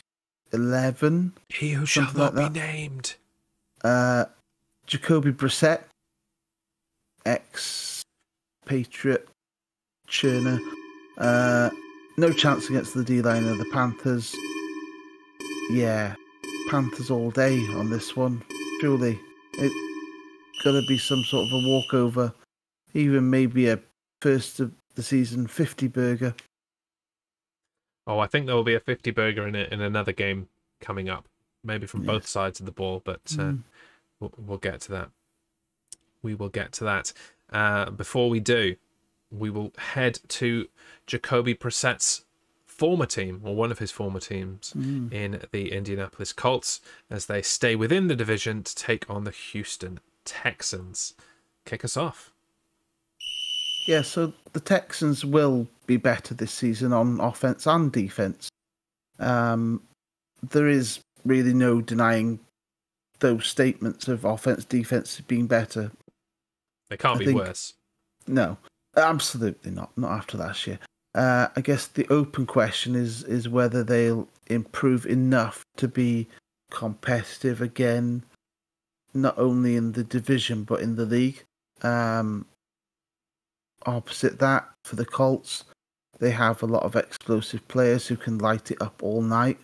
11. 0.53 1.33
He 1.49 1.73
who 1.73 1.87
shall 1.87 2.13
not 2.15 2.35
like 2.35 2.53
be 2.53 2.61
named. 2.61 3.15
Uh, 3.83 4.27
Jacoby 4.87 5.33
Brissett, 5.33 5.83
ex 7.27 8.03
Patriot 8.67 9.29
churner. 10.09 10.61
Uh, 11.19 11.71
no 12.17 12.33
chance 12.33 12.69
against 12.69 12.95
the 12.95 13.05
D 13.05 13.23
line 13.23 13.47
of 13.47 13.59
the 13.59 13.67
Panthers. 13.73 14.35
Yeah, 15.71 16.15
Panthers 16.69 17.11
all 17.11 17.31
day 17.31 17.59
on 17.75 17.91
this 17.91 18.17
one. 18.17 18.43
Truly, 18.81 19.19
it's 20.61 20.65
gonna 20.67 20.83
be 20.83 20.99
some 20.99 21.25
sort 21.25 21.47
of 21.47 21.53
a 21.55 21.67
walkover, 21.67 22.35
even 22.93 23.31
maybe 23.31 23.67
a 23.69 23.79
first 24.21 24.61
of 24.61 24.73
the 24.95 25.03
season 25.03 25.47
fifty 25.47 25.89
burger. 25.89 26.35
Oh, 28.07 28.19
I 28.19 28.27
think 28.27 28.45
there 28.45 28.55
will 28.55 28.63
be 28.63 28.75
a 28.75 28.81
fifty 28.81 29.11
burger 29.11 29.49
in 29.49 29.55
it 29.55 29.73
in 29.73 29.81
another 29.81 30.13
game 30.13 30.49
coming 30.79 31.09
up, 31.09 31.27
maybe 31.65 31.87
from 31.87 32.03
yes. 32.03 32.09
both 32.09 32.27
sides 32.27 32.61
of 32.61 32.67
the 32.67 32.73
ball, 32.73 33.01
but 33.03 33.23
uh, 33.39 33.43
mm. 33.43 33.63
we'll, 34.19 34.33
we'll, 34.37 34.59
get 34.59 34.83
to 34.83 34.93
that. 34.93 35.09
We 36.23 36.35
will 36.35 36.51
get 36.51 36.73
to 36.73 36.85
that. 36.85 37.15
Uh, 37.51 37.89
before 37.91 38.29
we 38.29 38.39
do, 38.39 38.77
we 39.31 39.49
will 39.49 39.73
head 39.79 40.21
to 40.29 40.69
Jacoby 41.07 41.55
Brissett's 41.55 42.27
former 42.67 43.07
team, 43.07 43.41
or 43.45 43.57
one 43.57 43.71
of 43.71 43.79
his 43.79 43.91
former 43.91 44.21
teams, 44.21 44.75
mm. 44.77 45.11
in 45.11 45.41
the 45.53 45.73
Indianapolis 45.73 46.35
Colts, 46.35 46.83
as 47.09 47.27
they 47.27 47.41
stay 47.41 47.75
within 47.75 48.09
the 48.09 48.17
division 48.17 48.63
to 48.63 48.75
take 48.75 49.09
on 49.09 49.25
the 49.25 49.31
Houston 49.31 50.01
Texans. 50.31 51.15
Kick 51.65 51.85
us 51.85 51.97
off. 51.97 52.33
Yeah, 53.87 54.03
so 54.03 54.33
the 54.53 54.61
Texans 54.61 55.25
will 55.25 55.67
be 55.87 55.97
better 55.97 56.35
this 56.35 56.53
season 56.53 56.93
on 56.93 57.21
offense 57.21 57.67
and 57.67 57.91
defense. 57.91 58.49
Um, 59.19 59.83
there 60.51 60.69
is 60.69 61.01
really 61.25 61.53
no 61.53 61.81
denying 61.81 62.39
those 63.19 63.47
statements 63.47 64.09
of 64.09 64.25
offense 64.25 64.65
defense 64.65 65.21
being 65.23 65.47
better. 65.47 65.91
They 66.89 66.97
can't 66.97 67.17
I 67.17 67.19
be 67.19 67.25
think, 67.27 67.39
worse. 67.39 67.75
No, 68.27 68.57
absolutely 68.97 69.71
not. 69.71 69.91
Not 69.97 70.13
after 70.13 70.39
last 70.39 70.67
year. 70.67 70.79
Uh, 71.15 71.49
I 71.57 71.61
guess 71.61 71.89
the 71.89 72.07
open 72.09 72.47
question 72.47 72.95
is 72.95 73.25
is 73.25 73.49
whether 73.49 73.83
they'll 73.83 74.29
improve 74.47 75.07
enough 75.07 75.65
to 75.77 75.89
be 75.89 76.29
competitive 76.71 77.61
again, 77.61 78.23
not 79.15 79.39
only 79.39 79.77
in 79.77 79.93
the 79.93 80.05
division 80.05 80.65
but 80.65 80.81
in 80.81 80.97
the 80.97 81.07
league. 81.07 81.43
Um, 81.83 82.47
opposite 83.87 84.39
that, 84.41 84.69
for 84.85 84.97
the 84.97 85.07
Colts, 85.07 85.65
they 86.19 86.31
have 86.31 86.63
a 86.63 86.67
lot 86.67 86.83
of 86.83 86.97
explosive 86.97 87.67
players 87.69 88.07
who 88.07 88.17
can 88.17 88.39
light 88.39 88.71
it 88.71 88.81
up 88.81 89.03
all 89.03 89.23
night. 89.23 89.59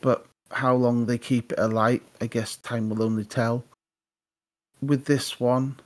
But 0.00 0.26
how 0.50 0.74
long 0.74 1.06
they 1.06 1.18
keep 1.18 1.52
it 1.52 1.58
alight, 1.58 2.02
I 2.20 2.26
guess 2.26 2.56
time 2.56 2.88
will 2.88 3.02
only 3.02 3.24
tell. 3.24 3.64
With 4.80 5.06
this 5.06 5.40
one, 5.40 5.80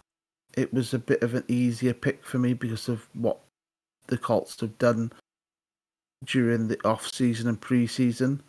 it 0.54 0.72
was 0.72 0.92
a 0.92 0.98
bit 0.98 1.22
of 1.22 1.34
an 1.34 1.44
easier 1.48 1.94
pick 1.94 2.24
for 2.24 2.38
me 2.38 2.52
because 2.52 2.88
of 2.88 3.08
what 3.14 3.38
the 4.08 4.18
Colts 4.18 4.60
have 4.60 4.76
done 4.78 5.12
during 6.24 6.68
the 6.68 6.78
off 6.86 7.12
season 7.12 7.48
and 7.48 7.60
preseason. 7.60 8.40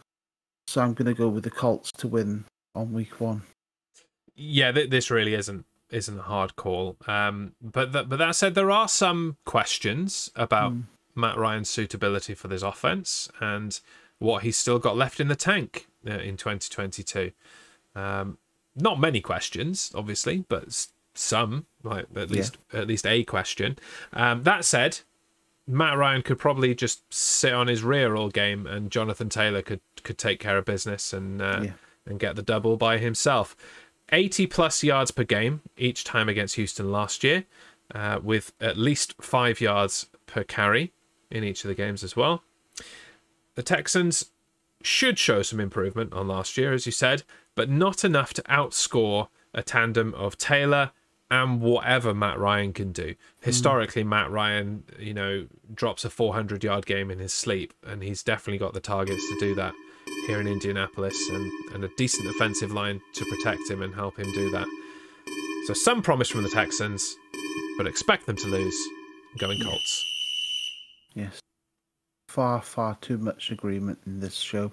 So 0.68 0.82
I'm 0.82 0.94
going 0.94 1.08
to 1.08 1.14
go 1.14 1.30
with 1.30 1.44
the 1.44 1.52
Colts 1.52 1.92
to 1.98 2.08
win 2.08 2.46
on 2.76 2.94
week 2.94 3.20
one. 3.20 3.44
Yeah, 4.36 4.72
th- 4.72 4.90
this 4.90 5.12
really 5.12 5.34
isn't 5.34 5.66
isn't 5.90 6.20
a 6.20 6.24
hard 6.24 6.56
call. 6.56 6.98
Um, 7.08 7.54
but 7.62 7.94
th- 7.94 8.10
but 8.10 8.18
that 8.18 8.36
said, 8.36 8.56
there 8.56 8.72
are 8.72 8.88
some 8.88 9.38
questions 9.46 10.32
about 10.36 10.74
mm. 10.74 10.84
Matt 11.16 11.38
Ryan's 11.38 11.70
suitability 11.70 12.34
for 12.34 12.48
this 12.48 12.64
offense 12.64 13.30
and 13.40 13.80
what 14.20 14.44
he's 14.44 14.58
still 14.58 14.80
got 14.80 14.98
left 14.98 15.20
in 15.20 15.28
the 15.28 15.36
tank 15.36 15.88
uh, 16.08 16.14
in 16.14 16.38
2022. 16.38 17.32
Um, 17.96 18.38
not 18.76 19.00
many 19.00 19.22
questions, 19.22 19.92
obviously, 19.94 20.46
but 20.50 20.88
some, 21.14 21.68
like 21.84 22.06
at 22.16 22.32
least 22.32 22.58
yeah. 22.74 22.82
at 22.82 22.88
least 22.88 23.06
a 23.06 23.24
question. 23.24 23.78
Um, 24.14 24.44
that 24.44 24.66
said, 24.66 25.00
Matt 25.68 25.98
Ryan 25.98 26.22
could 26.24 26.40
probably 26.40 26.74
just 26.74 27.14
sit 27.14 27.54
on 27.54 27.68
his 27.68 27.84
rear 27.84 28.16
all 28.16 28.30
game, 28.30 28.66
and 28.66 28.92
Jonathan 28.92 29.30
Taylor 29.30 29.62
could 29.62 29.82
could 30.04 30.18
take 30.18 30.40
care 30.40 30.58
of 30.58 30.66
business 30.66 31.14
and 31.14 31.42
uh, 31.42 31.62
yeah. 31.64 31.72
and 32.08 32.20
get 32.20 32.36
the 32.36 32.42
double 32.42 32.78
by 32.78 32.98
himself. 32.98 33.56
80 34.14 34.48
plus 34.48 34.84
yards 34.84 35.12
per 35.12 35.24
game 35.24 35.62
each 35.76 36.04
time 36.04 36.30
against 36.30 36.56
Houston 36.56 36.92
last 36.92 37.24
year, 37.24 37.46
uh, 37.94 38.20
with 38.24 38.54
at 38.62 38.78
least 38.78 39.16
five 39.20 39.60
yards 39.60 40.06
per 40.28 40.44
carry 40.44 40.94
in 41.32 41.44
each 41.44 41.66
of 41.66 41.68
the 41.68 41.76
games 41.76 42.04
as 42.04 42.16
well. 42.16 42.44
The 43.56 43.64
Texans 43.64 44.30
should 44.84 45.18
show 45.18 45.42
some 45.42 45.60
improvement 45.60 46.14
on 46.14 46.28
last 46.28 46.58
year, 46.58 46.74
as 46.74 46.86
you 46.86 46.92
said, 46.92 47.24
but 47.56 47.70
not 47.70 48.06
enough 48.06 48.34
to 48.36 48.44
outscore 48.44 49.30
a 49.54 49.64
tandem 49.64 50.14
of 50.14 50.38
Taylor 50.38 50.92
and 51.32 51.62
whatever 51.62 52.14
Matt 52.14 52.38
Ryan 52.38 52.74
can 52.74 52.92
do. 52.92 53.16
Historically, 53.42 54.04
mm. 54.04 54.08
Matt 54.08 54.30
Ryan, 54.30 54.84
you 55.00 55.14
know, 55.14 55.48
drops 55.74 56.06
a 56.06 56.10
400 56.12 56.64
yard 56.64 56.86
game 56.86 57.10
in 57.10 57.18
his 57.18 57.34
sleep, 57.34 57.74
and 57.84 58.04
he's 58.04 58.22
definitely 58.22 58.60
got 58.60 58.74
the 58.74 58.80
targets 58.80 59.28
to 59.30 59.40
do 59.40 59.56
that 59.56 59.74
here 60.28 60.40
in 60.40 60.48
Indianapolis 60.48 61.30
and, 61.30 61.52
and 61.74 61.84
a 61.84 61.90
decent 61.98 62.28
offensive 62.30 62.72
line 62.72 63.02
to 63.16 63.26
protect 63.26 63.70
him 63.70 63.82
and 63.82 63.94
help 63.94 64.18
him 64.18 64.32
do 64.34 64.50
that. 64.52 64.68
So, 65.66 65.74
some 65.74 66.02
promise 66.02 66.30
from 66.30 66.44
the 66.44 66.50
Texans, 66.50 67.16
but 67.78 67.88
expect 67.88 68.26
them 68.26 68.36
to 68.38 68.48
lose. 68.48 68.78
Going 69.40 69.60
Colts. 69.62 70.06
Yes. 71.16 71.40
Far, 72.28 72.62
far 72.62 72.98
too 73.02 73.18
much 73.18 73.50
agreement 73.52 74.00
in 74.06 74.20
this 74.20 74.36
show 74.36 74.72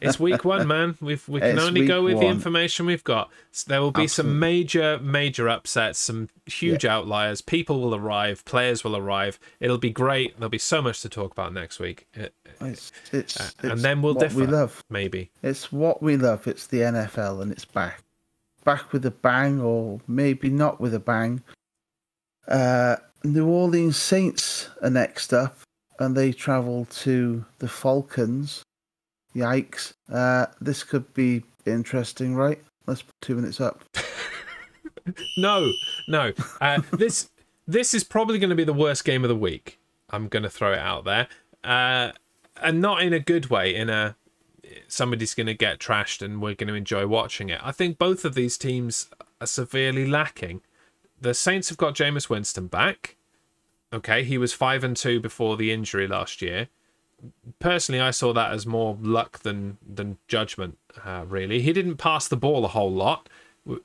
it's 0.00 0.20
week 0.20 0.44
one, 0.44 0.66
man. 0.66 0.96
We've 1.00 1.26
we 1.28 1.40
can 1.40 1.56
it's 1.56 1.62
only 1.62 1.86
go 1.86 2.02
with 2.02 2.14
one. 2.14 2.24
the 2.24 2.30
information 2.30 2.86
we've 2.86 3.04
got. 3.04 3.30
So 3.52 3.68
there 3.68 3.80
will 3.80 3.90
be 3.90 4.04
Absolutely. 4.04 4.32
some 4.32 4.38
major, 4.38 4.98
major 4.98 5.48
upsets, 5.48 5.98
some 5.98 6.28
huge 6.46 6.84
yeah. 6.84 6.96
outliers. 6.96 7.40
People 7.40 7.80
will 7.80 7.94
arrive, 7.94 8.44
players 8.44 8.84
will 8.84 8.96
arrive. 8.96 9.38
It'll 9.60 9.78
be 9.78 9.90
great. 9.90 10.38
There'll 10.38 10.50
be 10.50 10.58
so 10.58 10.82
much 10.82 11.00
to 11.02 11.08
talk 11.08 11.32
about 11.32 11.52
next 11.52 11.78
week. 11.78 12.06
It's, 12.60 12.92
it's, 13.12 13.40
uh, 13.40 13.50
and 13.62 13.80
then 13.80 14.02
we'll 14.02 14.14
differ. 14.14 14.40
We 14.40 14.46
love 14.46 14.84
maybe. 14.90 15.30
It's 15.42 15.72
what 15.72 16.02
we 16.02 16.16
love. 16.16 16.46
It's 16.46 16.66
the 16.66 16.78
NFL, 16.78 17.42
and 17.42 17.52
it's 17.52 17.64
back, 17.64 18.02
back 18.64 18.92
with 18.92 19.04
a 19.06 19.10
bang, 19.10 19.60
or 19.60 20.00
maybe 20.06 20.50
not 20.50 20.80
with 20.80 20.94
a 20.94 21.00
bang. 21.00 21.42
Uh, 22.48 22.96
New 23.24 23.48
Orleans 23.48 23.96
Saints 23.96 24.68
are 24.82 24.90
next 24.90 25.32
up 25.32 25.58
and 25.98 26.16
they 26.16 26.32
travel 26.32 26.86
to 26.90 27.44
the 27.58 27.68
Falcons. 27.68 28.62
Yikes. 29.36 29.92
Uh, 30.10 30.46
this 30.60 30.82
could 30.82 31.12
be 31.12 31.44
interesting, 31.66 32.34
right? 32.34 32.58
Let's 32.86 33.02
put 33.02 33.14
two 33.20 33.34
minutes 33.34 33.60
up. 33.60 33.84
no, 35.36 35.70
no. 36.08 36.32
Uh, 36.60 36.80
this 36.92 37.28
this 37.66 37.92
is 37.92 38.02
probably 38.02 38.38
going 38.38 38.50
to 38.50 38.56
be 38.56 38.64
the 38.64 38.72
worst 38.72 39.04
game 39.04 39.24
of 39.24 39.28
the 39.28 39.36
week. 39.36 39.78
I'm 40.10 40.28
going 40.28 40.44
to 40.44 40.50
throw 40.50 40.72
it 40.72 40.78
out 40.78 41.04
there, 41.04 41.28
uh, 41.64 42.12
and 42.62 42.80
not 42.80 43.02
in 43.02 43.12
a 43.12 43.20
good 43.20 43.50
way. 43.50 43.74
In 43.74 43.90
a 43.90 44.16
somebody's 44.88 45.34
going 45.34 45.48
to 45.48 45.54
get 45.54 45.78
trashed, 45.78 46.24
and 46.24 46.40
we're 46.40 46.54
going 46.54 46.68
to 46.68 46.74
enjoy 46.74 47.06
watching 47.06 47.50
it. 47.50 47.60
I 47.62 47.72
think 47.72 47.98
both 47.98 48.24
of 48.24 48.34
these 48.34 48.56
teams 48.56 49.08
are 49.40 49.46
severely 49.46 50.06
lacking. 50.06 50.62
The 51.20 51.34
Saints 51.34 51.68
have 51.68 51.78
got 51.78 51.94
Jameis 51.94 52.30
Winston 52.30 52.68
back. 52.68 53.16
Okay, 53.92 54.24
he 54.24 54.38
was 54.38 54.52
five 54.52 54.84
and 54.84 54.96
two 54.96 55.20
before 55.20 55.56
the 55.56 55.72
injury 55.72 56.06
last 56.06 56.42
year. 56.42 56.68
Personally, 57.58 58.00
I 58.00 58.10
saw 58.10 58.32
that 58.32 58.52
as 58.52 58.66
more 58.66 58.96
luck 59.00 59.40
than 59.40 59.78
than 59.86 60.18
judgment. 60.28 60.78
Uh, 61.04 61.24
really, 61.26 61.62
he 61.62 61.72
didn't 61.72 61.96
pass 61.96 62.28
the 62.28 62.36
ball 62.36 62.64
a 62.64 62.68
whole 62.68 62.92
lot, 62.92 63.28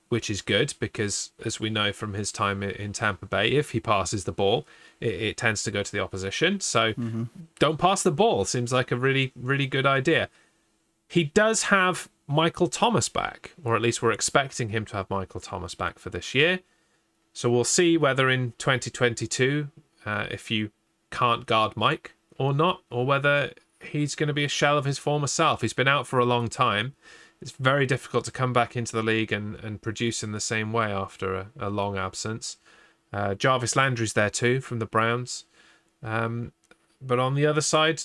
which 0.10 0.30
is 0.30 0.42
good 0.42 0.74
because, 0.80 1.32
as 1.46 1.60
we 1.60 1.70
know 1.70 1.94
from 1.94 2.14
his 2.14 2.32
time 2.32 2.62
in 2.62 2.94
Tampa 2.94 3.26
Bay, 3.26 3.52
if 3.52 3.72
he 3.72 3.80
passes 3.80 4.26
the 4.26 4.32
ball, 4.32 4.68
it, 5.00 5.14
it 5.14 5.38
tends 5.38 5.64
to 5.64 5.72
go 5.72 5.82
to 5.82 5.92
the 5.92 6.00
opposition. 6.00 6.60
So, 6.60 6.94
mm-hmm. 6.94 7.24
don't 7.60 7.80
pass 7.80 8.04
the 8.04 8.12
ball. 8.12 8.46
Seems 8.46 8.74
like 8.74 8.92
a 8.92 8.98
really 8.98 9.32
really 9.36 9.68
good 9.68 9.86
idea. 9.86 10.30
He 11.08 11.24
does 11.24 11.64
have 11.64 12.10
Michael 12.28 12.68
Thomas 12.68 13.10
back, 13.10 13.52
or 13.64 13.76
at 13.76 13.82
least 13.82 14.02
we're 14.02 14.12
expecting 14.12 14.70
him 14.70 14.86
to 14.86 14.98
have 14.98 15.10
Michael 15.10 15.42
Thomas 15.42 15.76
back 15.76 16.00
for 16.00 16.10
this 16.10 16.36
year. 16.36 16.60
So 17.34 17.50
we'll 17.50 17.64
see 17.64 17.98
whether 17.98 18.30
in 18.30 18.54
2022, 18.58 19.70
uh, 20.06 20.28
if 20.30 20.52
you 20.52 20.72
can't 21.12 21.46
guard 21.46 21.76
Mike 21.76 22.14
or 22.38 22.54
not, 22.54 22.82
or 22.90 23.06
whether 23.06 23.54
he's 23.80 24.16
going 24.16 24.28
to 24.28 24.34
be 24.34 24.46
a 24.46 24.50
shell 24.50 24.78
of 24.78 24.86
his 24.86 24.98
former 24.98 25.28
self. 25.28 25.62
He's 25.62 25.74
been 25.74 25.88
out 25.88 26.08
for 26.08 26.20
a 26.20 26.26
long 26.26 26.48
time. 26.48 26.94
It's 27.42 27.52
very 27.52 27.86
difficult 27.86 28.26
to 28.26 28.32
come 28.32 28.54
back 28.54 28.76
into 28.76 28.94
the 28.94 29.02
league 29.02 29.32
and, 29.32 29.56
and 29.56 29.82
produce 29.82 30.24
in 30.24 30.32
the 30.32 30.40
same 30.40 30.72
way 30.72 30.92
after 30.92 31.34
a, 31.34 31.48
a 31.60 31.70
long 31.70 31.98
absence. 31.98 32.58
Uh, 33.12 33.34
Jarvis 33.34 33.76
Landry's 33.76 34.14
there 34.14 34.30
too 34.30 34.62
from 34.62 34.80
the 34.80 34.86
Browns. 34.86 35.46
Um, 36.04 36.54
but 37.02 37.20
on 37.20 37.36
the 37.36 37.46
other 37.46 37.62
side, 37.62 38.02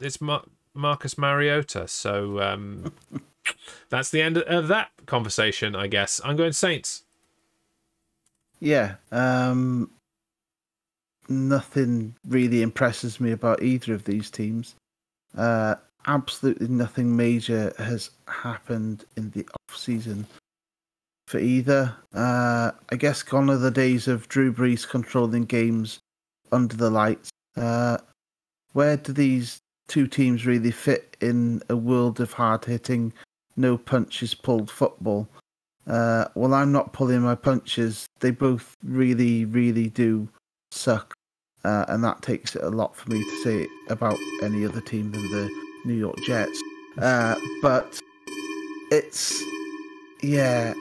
it's 0.00 0.20
Mar- 0.20 0.44
Marcus 0.72 1.18
Mariota. 1.18 1.86
So 1.88 2.40
um, 2.40 2.92
that's 3.90 4.10
the 4.10 4.22
end 4.22 4.38
of 4.38 4.68
that 4.68 4.90
conversation, 5.06 5.76
I 5.76 5.86
guess. 5.86 6.20
I'm 6.24 6.36
going 6.36 6.52
Saints. 6.52 7.04
Yeah. 8.60 8.94
Um, 9.12 9.90
nothing 11.28 12.14
really 12.26 12.62
impresses 12.62 13.20
me 13.20 13.32
about 13.32 13.62
either 13.62 13.94
of 13.94 14.04
these 14.04 14.30
teams. 14.30 14.74
Uh, 15.36 15.74
absolutely 16.06 16.68
nothing 16.68 17.16
major 17.16 17.72
has 17.78 18.10
happened 18.28 19.04
in 19.16 19.30
the 19.30 19.46
off 19.48 19.76
season 19.76 20.26
for 21.26 21.38
either. 21.38 21.94
Uh, 22.12 22.72
I 22.90 22.96
guess 22.96 23.22
gone 23.22 23.50
are 23.50 23.56
the 23.56 23.70
days 23.70 24.08
of 24.08 24.28
Drew 24.28 24.52
Brees 24.52 24.88
controlling 24.88 25.44
games 25.44 25.98
under 26.52 26.76
the 26.76 26.90
lights. 26.90 27.30
Uh, 27.56 27.98
where 28.72 28.96
do 28.96 29.12
these 29.12 29.58
two 29.88 30.06
teams 30.06 30.46
really 30.46 30.70
fit 30.70 31.16
in 31.20 31.62
a 31.68 31.76
world 31.76 32.20
of 32.20 32.32
hard 32.32 32.64
hitting, 32.64 33.12
no 33.56 33.78
punches 33.78 34.34
pulled 34.34 34.70
football? 34.70 35.28
Uh, 35.86 36.26
well, 36.34 36.54
I'm 36.54 36.72
not 36.72 36.92
pulling 36.92 37.20
my 37.20 37.34
punches. 37.34 38.06
They 38.20 38.30
both 38.30 38.74
really, 38.82 39.44
really 39.44 39.88
do 39.88 40.28
suck. 40.70 41.13
Uh, 41.64 41.84
and 41.88 42.04
that 42.04 42.20
takes 42.20 42.54
it 42.54 42.62
a 42.62 42.68
lot 42.68 42.94
for 42.94 43.10
me 43.10 43.22
to 43.22 43.42
say 43.42 43.66
about 43.88 44.18
any 44.42 44.66
other 44.66 44.80
team 44.82 45.10
than 45.10 45.30
the 45.30 45.48
New 45.84 45.94
York 45.94 46.16
Jets. 46.22 46.62
Uh, 46.98 47.36
but 47.62 48.00
it's, 48.90 49.42
yeah, 50.22 50.74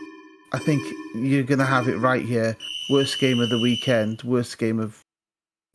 I 0.51 0.59
think 0.59 0.83
you're 1.15 1.43
going 1.43 1.59
to 1.59 1.65
have 1.65 1.87
it 1.87 1.97
right 1.97 2.25
here. 2.25 2.57
Worst 2.89 3.19
game 3.19 3.39
of 3.39 3.49
the 3.49 3.59
weekend, 3.59 4.23
worst 4.23 4.57
game 4.57 4.79
of 4.79 4.99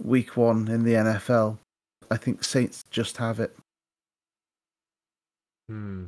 week 0.03 0.37
one 0.37 0.68
in 0.68 0.85
the 0.85 0.92
NFL. 0.92 1.59
I 2.11 2.16
think 2.16 2.44
Saints 2.44 2.85
just 2.90 3.16
have 3.16 3.40
it. 3.40 3.57
Hmm. 5.68 6.07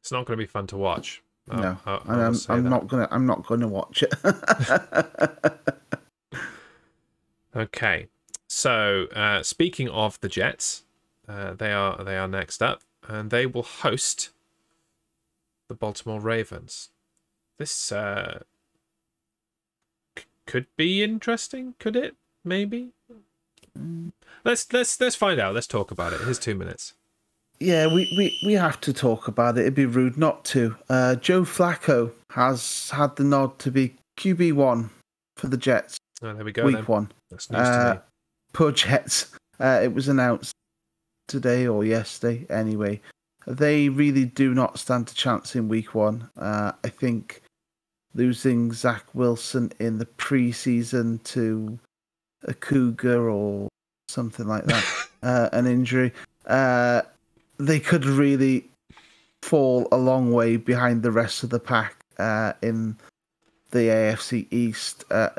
It's 0.00 0.12
not 0.12 0.26
going 0.26 0.38
to 0.38 0.42
be 0.42 0.46
fun 0.46 0.68
to 0.68 0.76
watch. 0.76 1.20
No, 1.46 1.76
I, 1.84 1.94
I, 1.94 2.00
I 2.06 2.26
am 2.26 2.34
I'm 2.48 2.68
not 2.70 2.88
gonna. 2.88 3.06
I'm 3.10 3.26
not 3.26 3.46
gonna 3.46 3.68
watch 3.68 4.02
it. 4.02 4.14
okay, 7.54 8.08
so 8.48 9.06
uh, 9.14 9.42
speaking 9.42 9.88
of 9.88 10.20
the 10.20 10.28
Jets, 10.28 10.84
uh, 11.28 11.54
they 11.54 11.72
are 11.72 12.02
they 12.04 12.16
are 12.16 12.28
next 12.28 12.62
up, 12.62 12.82
and 13.06 13.30
they 13.30 13.46
will 13.46 13.62
host 13.62 14.30
the 15.68 15.74
Baltimore 15.74 16.20
Ravens. 16.20 16.90
This 17.58 17.92
uh, 17.92 18.42
c- 20.18 20.24
could 20.46 20.66
be 20.76 21.02
interesting. 21.02 21.74
Could 21.78 21.96
it? 21.96 22.16
Maybe. 22.44 22.90
Let's 24.44 24.72
let's 24.72 25.00
let's 25.00 25.16
find 25.16 25.40
out. 25.40 25.54
Let's 25.54 25.66
talk 25.66 25.90
about 25.90 26.12
it. 26.12 26.20
Here's 26.20 26.38
two 26.38 26.54
minutes. 26.54 26.94
Yeah, 27.60 27.86
we, 27.86 28.12
we, 28.16 28.38
we 28.44 28.54
have 28.54 28.80
to 28.82 28.92
talk 28.92 29.28
about 29.28 29.56
it. 29.56 29.62
It'd 29.62 29.74
be 29.74 29.86
rude 29.86 30.18
not 30.18 30.44
to. 30.46 30.76
Uh, 30.88 31.14
Joe 31.14 31.42
Flacco 31.42 32.12
has 32.30 32.90
had 32.90 33.16
the 33.16 33.24
nod 33.24 33.58
to 33.60 33.70
be 33.70 33.94
QB 34.16 34.54
one 34.54 34.90
for 35.36 35.46
the 35.46 35.56
Jets. 35.56 35.96
Oh, 36.20 36.34
there 36.34 36.44
we 36.44 36.52
go. 36.52 36.64
Week 36.64 36.74
then. 36.76 36.84
one. 36.84 37.12
That's 37.34 37.50
news 37.50 37.60
uh, 37.60 37.88
to 37.88 37.94
me. 37.94 38.00
Poor 38.52 38.72
Uh, 39.60 39.80
it 39.82 39.92
was 39.92 40.08
announced 40.08 40.52
today 41.28 41.66
or 41.66 41.84
yesterday. 41.84 42.46
Anyway, 42.48 43.00
they 43.46 43.88
really 43.88 44.24
do 44.24 44.54
not 44.54 44.78
stand 44.78 45.10
a 45.10 45.14
chance 45.14 45.54
in 45.56 45.68
week 45.68 45.94
one. 45.94 46.28
Uh, 46.36 46.72
I 46.82 46.88
think 46.88 47.42
losing 48.14 48.72
Zach 48.72 49.04
Wilson 49.14 49.72
in 49.80 49.98
the 49.98 50.06
preseason 50.06 51.22
to 51.24 51.78
a 52.44 52.54
cougar 52.54 53.28
or 53.28 53.68
something 54.08 54.46
like 54.46 54.64
that, 54.66 54.84
uh, 55.22 55.48
an 55.52 55.66
injury, 55.66 56.12
uh, 56.46 57.02
they 57.58 57.80
could 57.80 58.04
really 58.04 58.68
fall 59.42 59.88
a 59.92 59.96
long 59.96 60.32
way 60.32 60.56
behind 60.56 61.02
the 61.02 61.10
rest 61.10 61.42
of 61.42 61.50
the 61.50 61.60
pack 61.60 61.96
uh, 62.18 62.52
in 62.62 62.96
the 63.72 63.88
AFC 63.88 64.46
East, 64.52 65.04
uh, 65.10 65.30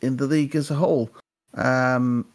in 0.00 0.16
the 0.16 0.26
league 0.26 0.54
as 0.54 0.70
a 0.70 0.74
whole. 0.74 1.10
Um, 1.54 2.26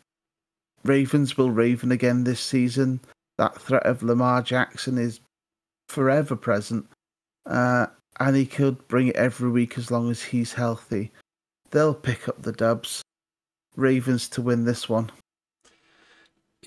Ravens 0.83 1.37
will 1.37 1.51
Raven 1.51 1.91
again 1.91 2.23
this 2.23 2.39
season. 2.39 2.99
That 3.37 3.59
threat 3.59 3.85
of 3.85 4.03
Lamar 4.03 4.41
Jackson 4.41 4.97
is 4.97 5.19
forever 5.89 6.35
present. 6.35 6.87
Uh, 7.45 7.87
and 8.19 8.35
he 8.35 8.45
could 8.45 8.87
bring 8.87 9.07
it 9.07 9.15
every 9.15 9.49
week 9.49 9.77
as 9.77 9.91
long 9.91 10.09
as 10.09 10.21
he's 10.23 10.53
healthy. 10.53 11.11
They'll 11.71 11.93
pick 11.93 12.27
up 12.27 12.41
the 12.41 12.51
dubs. 12.51 13.01
Ravens 13.75 14.27
to 14.29 14.41
win 14.41 14.65
this 14.65 14.89
one. 14.89 15.11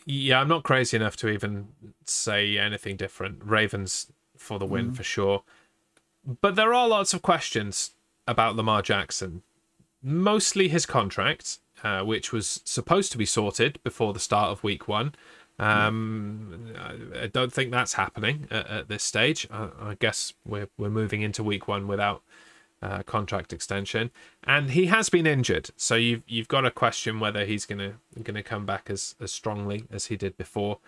Yeah, 0.07 0.41
I'm 0.41 0.49
not 0.49 0.63
crazy 0.63 0.97
enough 0.97 1.17
to 1.17 1.29
even 1.29 1.69
say 2.07 2.57
anything 2.57 2.97
different. 2.97 3.43
Ravens 3.45 4.07
for 4.37 4.59
the 4.59 4.67
win 4.67 4.93
mm. 4.93 4.97
for 4.97 5.03
sure. 5.03 5.43
But 6.41 6.55
there 6.55 6.73
are 6.73 6.89
lots 6.89 7.13
of 7.13 7.23
questions 7.23 7.93
about 8.27 8.57
Lamar 8.57 8.83
Jackson. 8.83 9.43
Mostly 10.03 10.69
his 10.69 10.87
contract, 10.87 11.59
uh, 11.83 12.03
which 12.03 12.33
was 12.33 12.61
supposed 12.65 13.13
to 13.13 13.19
be 13.19 13.27
sorted 13.27 13.83
before 13.83 14.13
the 14.13 14.21
start 14.21 14.51
of 14.51 14.63
week 14.63 14.89
one. 14.89 15.15
Um, 15.59 16.73
I 17.21 17.27
don't 17.27 17.53
think 17.53 17.71
that's 17.71 17.93
happening 17.93 18.49
at, 18.51 18.67
at 18.67 18.89
this 18.89 19.05
stage. 19.05 19.47
I, 19.51 19.69
I, 19.79 19.97
guess 19.99 20.33
we're 20.47 20.69
we're 20.79 20.89
moving 20.89 21.21
into 21.21 21.43
week 21.43 21.69
one 21.69 21.87
without 21.87 22.23
uh, 22.81 23.03
contract 23.03 23.53
extension, 23.53 24.11
and 24.45 24.71
he 24.71 24.87
has 24.87 25.11
been 25.11 25.27
injured. 25.27 25.69
So 25.77 25.97
you've 25.97 26.23
you've 26.27 26.49
got 26.49 26.63
to 26.63 26.71
question 26.71 27.21
whether 27.21 27.45
he's 27.45 27.67
gonna 27.67 27.97
gonna 28.23 28.43
come 28.43 28.65
back 28.65 28.89
as 28.89 29.17
as 29.21 29.33
strongly 29.33 29.85
as 29.93 30.07
he 30.07 30.17
did 30.17 30.39
before. 30.39 30.79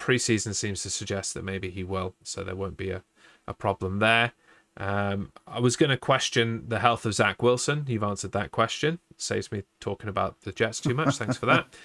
Preseason 0.00 0.56
seems 0.56 0.82
to 0.82 0.90
suggest 0.90 1.34
that 1.34 1.44
maybe 1.44 1.70
he 1.70 1.84
will, 1.84 2.14
so 2.24 2.42
there 2.42 2.56
won't 2.56 2.76
be 2.76 2.90
a, 2.90 3.04
a 3.46 3.54
problem 3.54 4.00
there. 4.00 4.32
Um, 4.76 5.32
I 5.46 5.60
was 5.60 5.76
going 5.76 5.90
to 5.90 5.96
question 5.96 6.64
the 6.68 6.78
health 6.78 7.04
of 7.04 7.14
Zach 7.14 7.42
Wilson. 7.42 7.84
You've 7.88 8.02
answered 8.02 8.32
that 8.32 8.50
question. 8.50 8.98
Saves 9.16 9.50
me 9.52 9.64
talking 9.80 10.08
about 10.08 10.40
the 10.42 10.52
Jets 10.52 10.80
too 10.80 10.94
much. 10.94 11.16
Thanks 11.16 11.36
for 11.36 11.46
that. 11.46 11.66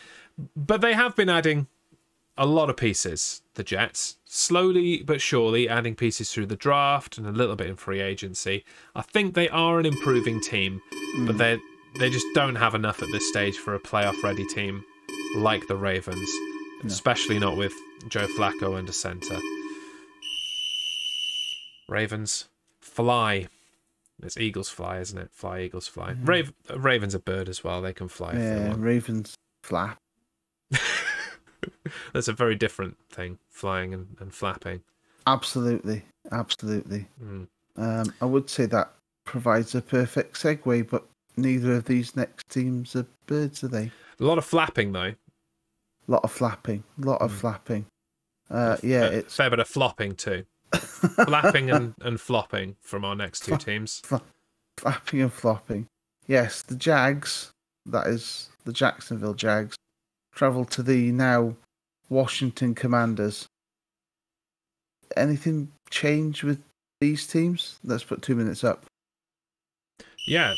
But 0.54 0.82
they 0.82 0.92
have 0.92 1.16
been 1.16 1.30
adding 1.30 1.68
a 2.38 2.46
lot 2.46 2.70
of 2.70 2.76
pieces, 2.76 3.42
the 3.54 3.64
Jets, 3.64 4.18
slowly 4.26 5.02
but 5.02 5.22
surely 5.22 5.70
adding 5.70 5.96
pieces 5.96 6.32
through 6.32 6.48
the 6.48 6.58
draft 6.58 7.18
and 7.18 7.26
a 7.26 7.32
little 7.32 7.56
bit 7.56 7.68
in 7.68 7.78
free 7.78 8.02
agency. 8.02 8.66
I 8.94 9.02
think 9.02 9.34
they 9.34 9.48
are 9.48 9.80
an 9.80 9.86
improving 9.86 10.42
team, 10.42 10.82
but 11.20 11.32
hmm. 11.32 11.38
they 11.38 11.58
they 12.00 12.10
just 12.10 12.26
don't 12.34 12.56
have 12.56 12.76
enough 12.76 13.02
at 13.02 13.12
this 13.14 13.28
stage 13.30 13.58
for 13.58 13.74
a 13.74 13.80
playoff 13.80 14.22
ready 14.22 14.46
team 14.48 14.84
like 15.38 15.66
the 15.68 15.78
Ravens, 15.78 16.30
no. 16.84 16.88
especially 16.88 17.40
not 17.40 17.56
with 17.56 17.74
Joe 18.10 18.28
Flacco 18.28 18.78
under 18.78 18.92
center. 18.92 19.40
Ravens 21.88 22.50
fly. 22.96 23.48
It's 24.24 24.38
Eagles 24.38 24.70
fly, 24.70 25.00
isn't 25.00 25.18
it? 25.18 25.30
Fly, 25.34 25.62
Eagles 25.62 25.88
fly. 25.88 26.14
Mm. 26.14 26.28
Rav- 26.28 26.84
Ravens 26.84 27.14
a 27.14 27.20
bird 27.20 27.50
as 27.50 27.64
well. 27.64 27.82
They 27.82 27.94
can 27.94 28.08
fly. 28.08 28.34
Yeah, 28.34 28.74
Ravens 28.78 29.36
flap. 29.64 29.98
That's 32.14 32.30
a 32.30 32.34
very 32.34 32.56
different 32.56 32.98
thing, 33.12 33.40
flying 33.50 33.94
and, 33.94 34.16
and 34.20 34.34
flapping. 34.34 34.82
Absolutely, 35.28 36.04
absolutely. 36.32 37.08
Mm. 37.22 37.48
Um, 37.76 38.14
I 38.22 38.26
would 38.26 38.50
say 38.50 38.66
that 38.68 38.94
provides 39.26 39.76
a 39.76 39.82
perfect 39.82 40.36
segue, 40.36 40.90
but 40.90 41.06
neither 41.36 41.74
of 41.74 41.86
these 41.86 42.16
next 42.16 42.48
teams 42.50 42.96
are 42.96 43.06
birds, 43.28 43.64
are 43.64 43.68
they? 43.68 43.92
A 44.20 44.24
lot 44.24 44.38
of 44.38 44.46
flapping, 44.46 44.94
though. 44.94 45.14
A 46.08 46.12
lot 46.12 46.24
of 46.24 46.32
flapping. 46.32 46.84
A 47.02 47.06
lot 47.06 47.22
of 47.22 47.32
mm. 47.32 47.36
flapping. 47.36 47.86
Uh, 48.50 48.78
yeah, 48.82 49.06
a, 49.06 49.12
it's 49.12 49.36
fair 49.36 49.50
bit 49.50 49.60
of 49.60 49.68
flopping 49.68 50.16
too. 50.16 50.46
Flapping 50.80 51.72
and, 51.72 51.94
and 52.02 52.20
flopping 52.20 52.76
from 52.82 53.06
our 53.06 53.16
next 53.16 53.46
two 53.46 53.58
teams. 53.58 54.02
flapping 54.78 55.22
and 55.22 55.34
flopping. 55.34 55.88
Yes, 56.28 56.62
the 56.62 56.76
Jags. 56.76 57.52
That 57.86 58.08
is 58.08 58.50
the 58.64 58.74
Jacksonville 58.74 59.36
Jags 59.36 59.76
travel 60.34 60.66
to 60.66 60.84
the 60.84 61.12
now 61.12 61.56
Washington 62.10 62.76
Commanders. 62.76 63.48
Anything 65.16 65.72
change 65.90 66.44
with 66.44 66.62
these 67.00 67.26
teams? 67.26 67.80
Let's 67.84 68.04
put 68.04 68.22
two 68.22 68.36
minutes 68.36 68.64
up. 68.64 68.86
Yeah, 70.28 70.56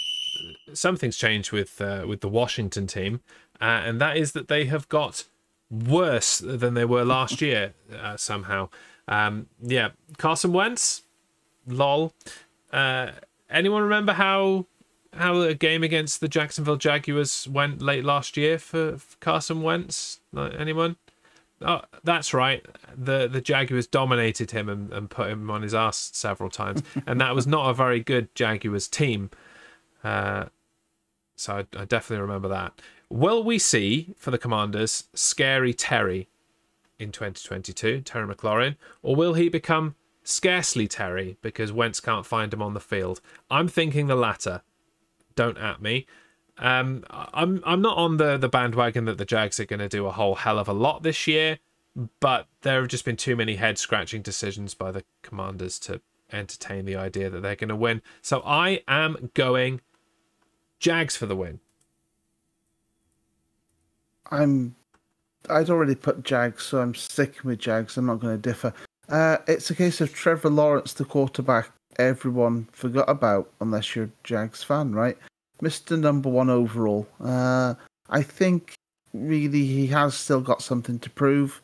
something's 0.73 1.17
changed 1.17 1.51
with 1.51 1.79
uh, 1.81 2.05
with 2.07 2.21
the 2.21 2.29
Washington 2.29 2.87
team, 2.87 3.21
uh, 3.61 3.83
and 3.85 3.99
that 4.01 4.17
is 4.17 4.31
that 4.31 4.47
they 4.47 4.65
have 4.65 4.87
got 4.87 5.25
worse 5.69 6.39
than 6.39 6.73
they 6.73 6.85
were 6.85 7.03
last 7.03 7.41
year 7.41 7.73
uh, 7.93 8.17
somehow. 8.17 8.69
Um, 9.07 9.47
yeah, 9.61 9.89
Carson 10.17 10.53
Wentz 10.53 11.03
lol. 11.65 12.13
Uh, 12.71 13.11
anyone 13.49 13.83
remember 13.83 14.13
how 14.13 14.65
how 15.13 15.41
a 15.41 15.53
game 15.53 15.83
against 15.83 16.19
the 16.19 16.27
Jacksonville 16.27 16.75
Jaguars 16.75 17.47
went 17.47 17.81
late 17.81 18.03
last 18.03 18.37
year 18.37 18.59
for, 18.59 18.97
for 18.97 19.17
Carson 19.19 19.61
Wentz? 19.63 20.19
Like, 20.31 20.53
anyone? 20.59 20.97
Oh, 21.61 21.81
that's 22.03 22.33
right. 22.33 22.63
The 22.95 23.27
the 23.27 23.41
Jaguars 23.41 23.87
dominated 23.87 24.51
him 24.51 24.69
and, 24.69 24.91
and 24.93 25.09
put 25.09 25.29
him 25.29 25.49
on 25.49 25.63
his 25.63 25.73
ass 25.73 26.11
several 26.13 26.49
times, 26.49 26.83
and 27.07 27.19
that 27.21 27.33
was 27.33 27.47
not 27.47 27.69
a 27.69 27.73
very 27.73 27.99
good 27.99 28.33
Jaguars 28.35 28.87
team. 28.87 29.31
Uh, 30.03 30.45
so 31.35 31.57
I, 31.57 31.59
I 31.79 31.85
definitely 31.85 32.21
remember 32.21 32.49
that. 32.49 32.79
Will 33.09 33.43
we 33.43 33.57
see 33.57 34.13
for 34.17 34.31
the 34.31 34.37
Commanders 34.37 35.05
Scary 35.13 35.73
Terry 35.73 36.27
in 36.99 37.11
2022, 37.11 38.01
Terry 38.01 38.35
McLaurin, 38.35 38.75
or 39.01 39.15
will 39.15 39.33
he 39.33 39.47
become 39.47 39.95
scarcely 40.23 40.87
Terry 40.87 41.37
because 41.41 41.71
Wentz 41.71 42.01
can't 42.01 42.25
find 42.25 42.53
him 42.53 42.61
on 42.61 42.73
the 42.73 42.81
field? 42.81 43.21
I'm 43.49 43.69
thinking 43.69 44.07
the 44.07 44.15
latter. 44.15 44.61
Don't 45.35 45.57
at 45.57 45.81
me. 45.81 46.05
Um, 46.57 47.05
I'm 47.09 47.61
I'm 47.65 47.81
not 47.81 47.97
on 47.97 48.17
the 48.17 48.35
the 48.35 48.49
bandwagon 48.49 49.05
that 49.05 49.17
the 49.17 49.25
Jags 49.25 49.59
are 49.59 49.65
going 49.65 49.79
to 49.79 49.87
do 49.87 50.07
a 50.07 50.11
whole 50.11 50.35
hell 50.35 50.59
of 50.59 50.67
a 50.67 50.73
lot 50.73 51.03
this 51.03 51.27
year, 51.27 51.59
but 52.19 52.47
there 52.61 52.81
have 52.81 52.89
just 52.89 53.05
been 53.05 53.15
too 53.15 53.35
many 53.35 53.55
head 53.55 53.77
scratching 53.77 54.21
decisions 54.21 54.73
by 54.73 54.91
the 54.91 55.03
Commanders 55.21 55.79
to 55.79 56.01
entertain 56.33 56.85
the 56.85 56.95
idea 56.95 57.29
that 57.29 57.41
they're 57.41 57.55
going 57.55 57.69
to 57.69 57.75
win. 57.75 58.01
So 58.21 58.41
I 58.43 58.81
am 58.87 59.29
going 59.33 59.81
Jags 60.79 61.15
for 61.15 61.25
the 61.25 61.35
win. 61.35 61.59
I'm. 64.31 64.75
I'd 65.49 65.69
already 65.69 65.95
put 65.95 66.23
Jags, 66.23 66.63
so 66.63 66.79
I'm 66.79 66.95
sticking 66.95 67.41
with 67.45 67.59
Jags. 67.59 67.95
I'm 67.95 68.07
not 68.07 68.19
going 68.19 68.35
to 68.35 68.49
differ. 68.49 68.73
Uh, 69.07 69.37
it's 69.47 69.69
a 69.69 69.75
case 69.75 70.01
of 70.01 70.13
Trevor 70.13 70.49
Lawrence, 70.49 70.93
the 70.93 71.05
quarterback, 71.05 71.71
everyone 71.97 72.67
forgot 72.71 73.09
about, 73.09 73.49
unless 73.61 73.95
you're 73.95 74.09
Jags 74.23 74.63
fan, 74.63 74.93
right? 74.93 75.17
Mr. 75.61 75.97
Number 75.97 76.29
One 76.29 76.49
overall. 76.49 77.07
Uh, 77.23 77.75
I 78.09 78.21
think 78.21 78.73
really 79.13 79.65
he 79.65 79.87
has 79.87 80.15
still 80.15 80.41
got 80.41 80.61
something 80.61 80.99
to 80.99 81.09
prove, 81.09 81.61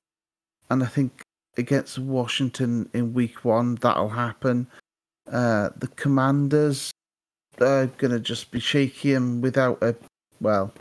and 0.69 0.83
I 0.83 0.87
think 0.87 1.21
against 1.57 1.99
Washington 1.99 2.89
in 2.93 3.13
Week 3.13 3.43
One 3.45 3.75
that'll 3.75 4.09
happen. 4.09 4.67
Uh, 5.31 5.69
the 5.77 5.87
Commanders 5.87 6.91
are 7.61 7.87
gonna 7.97 8.19
just 8.19 8.51
be 8.51 8.59
shaky 8.59 9.13
and 9.13 9.41
without 9.43 9.81
a 9.81 9.95
well 10.41 10.73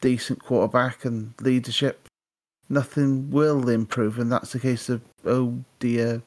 decent 0.00 0.42
quarterback 0.42 1.04
and 1.04 1.34
leadership, 1.40 2.08
nothing 2.68 3.30
will 3.30 3.68
improve, 3.68 4.18
and 4.18 4.30
that's 4.30 4.52
the 4.52 4.60
case 4.60 4.88
of 4.88 5.02
oh 5.24 5.62
dear, 5.78 6.22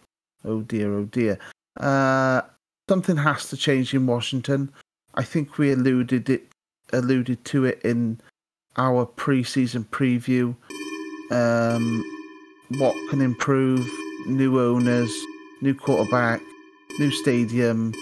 oh 0.45 0.61
dear, 0.61 0.93
oh 0.93 1.05
dear. 1.05 1.39
Uh, 1.79 2.41
something 2.89 3.17
has 3.17 3.49
to 3.49 3.57
change 3.57 3.93
in 3.93 4.05
Washington. 4.05 4.71
I 5.15 5.23
think 5.23 5.57
we 5.57 5.71
alluded 5.71 6.29
it 6.29 6.47
alluded 6.91 7.43
to 7.45 7.65
it 7.65 7.81
in 7.83 8.19
our 8.77 9.05
preseason 9.05 9.85
preview. 9.87 10.55
Um, 11.31 12.03
what 12.77 12.95
can 13.09 13.21
improve? 13.21 13.89
New 14.27 14.59
owners, 14.59 15.11
new 15.61 15.73
quarterback, 15.73 16.41
new 16.99 17.11
stadium, 17.11 17.93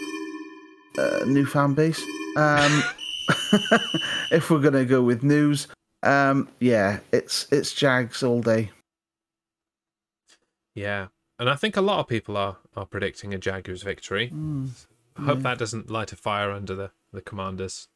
uh, 0.97 1.23
new 1.25 1.45
fan 1.45 1.73
base. 1.73 2.01
Um, 2.35 2.83
if 4.31 4.49
we're 4.49 4.59
gonna 4.59 4.85
go 4.85 5.01
with 5.01 5.23
news, 5.23 5.67
um, 6.03 6.47
yeah, 6.59 6.99
it's 7.11 7.47
it's 7.51 7.73
Jags 7.73 8.23
all 8.23 8.41
day. 8.41 8.71
Yeah, 10.75 11.07
and 11.39 11.49
I 11.49 11.55
think 11.55 11.75
a 11.77 11.81
lot 11.81 11.99
of 11.99 12.07
people 12.07 12.37
are 12.37 12.57
are 12.75 12.85
predicting 12.85 13.33
a 13.33 13.37
Jaguars 13.37 13.83
victory. 13.83 14.31
Mm, 14.33 14.69
I 15.17 15.21
hope 15.23 15.37
yeah. 15.39 15.43
that 15.43 15.57
doesn't 15.59 15.89
light 15.91 16.11
a 16.11 16.15
fire 16.15 16.51
under 16.51 16.75
the 16.75 16.91
the 17.11 17.21
Commanders. 17.21 17.87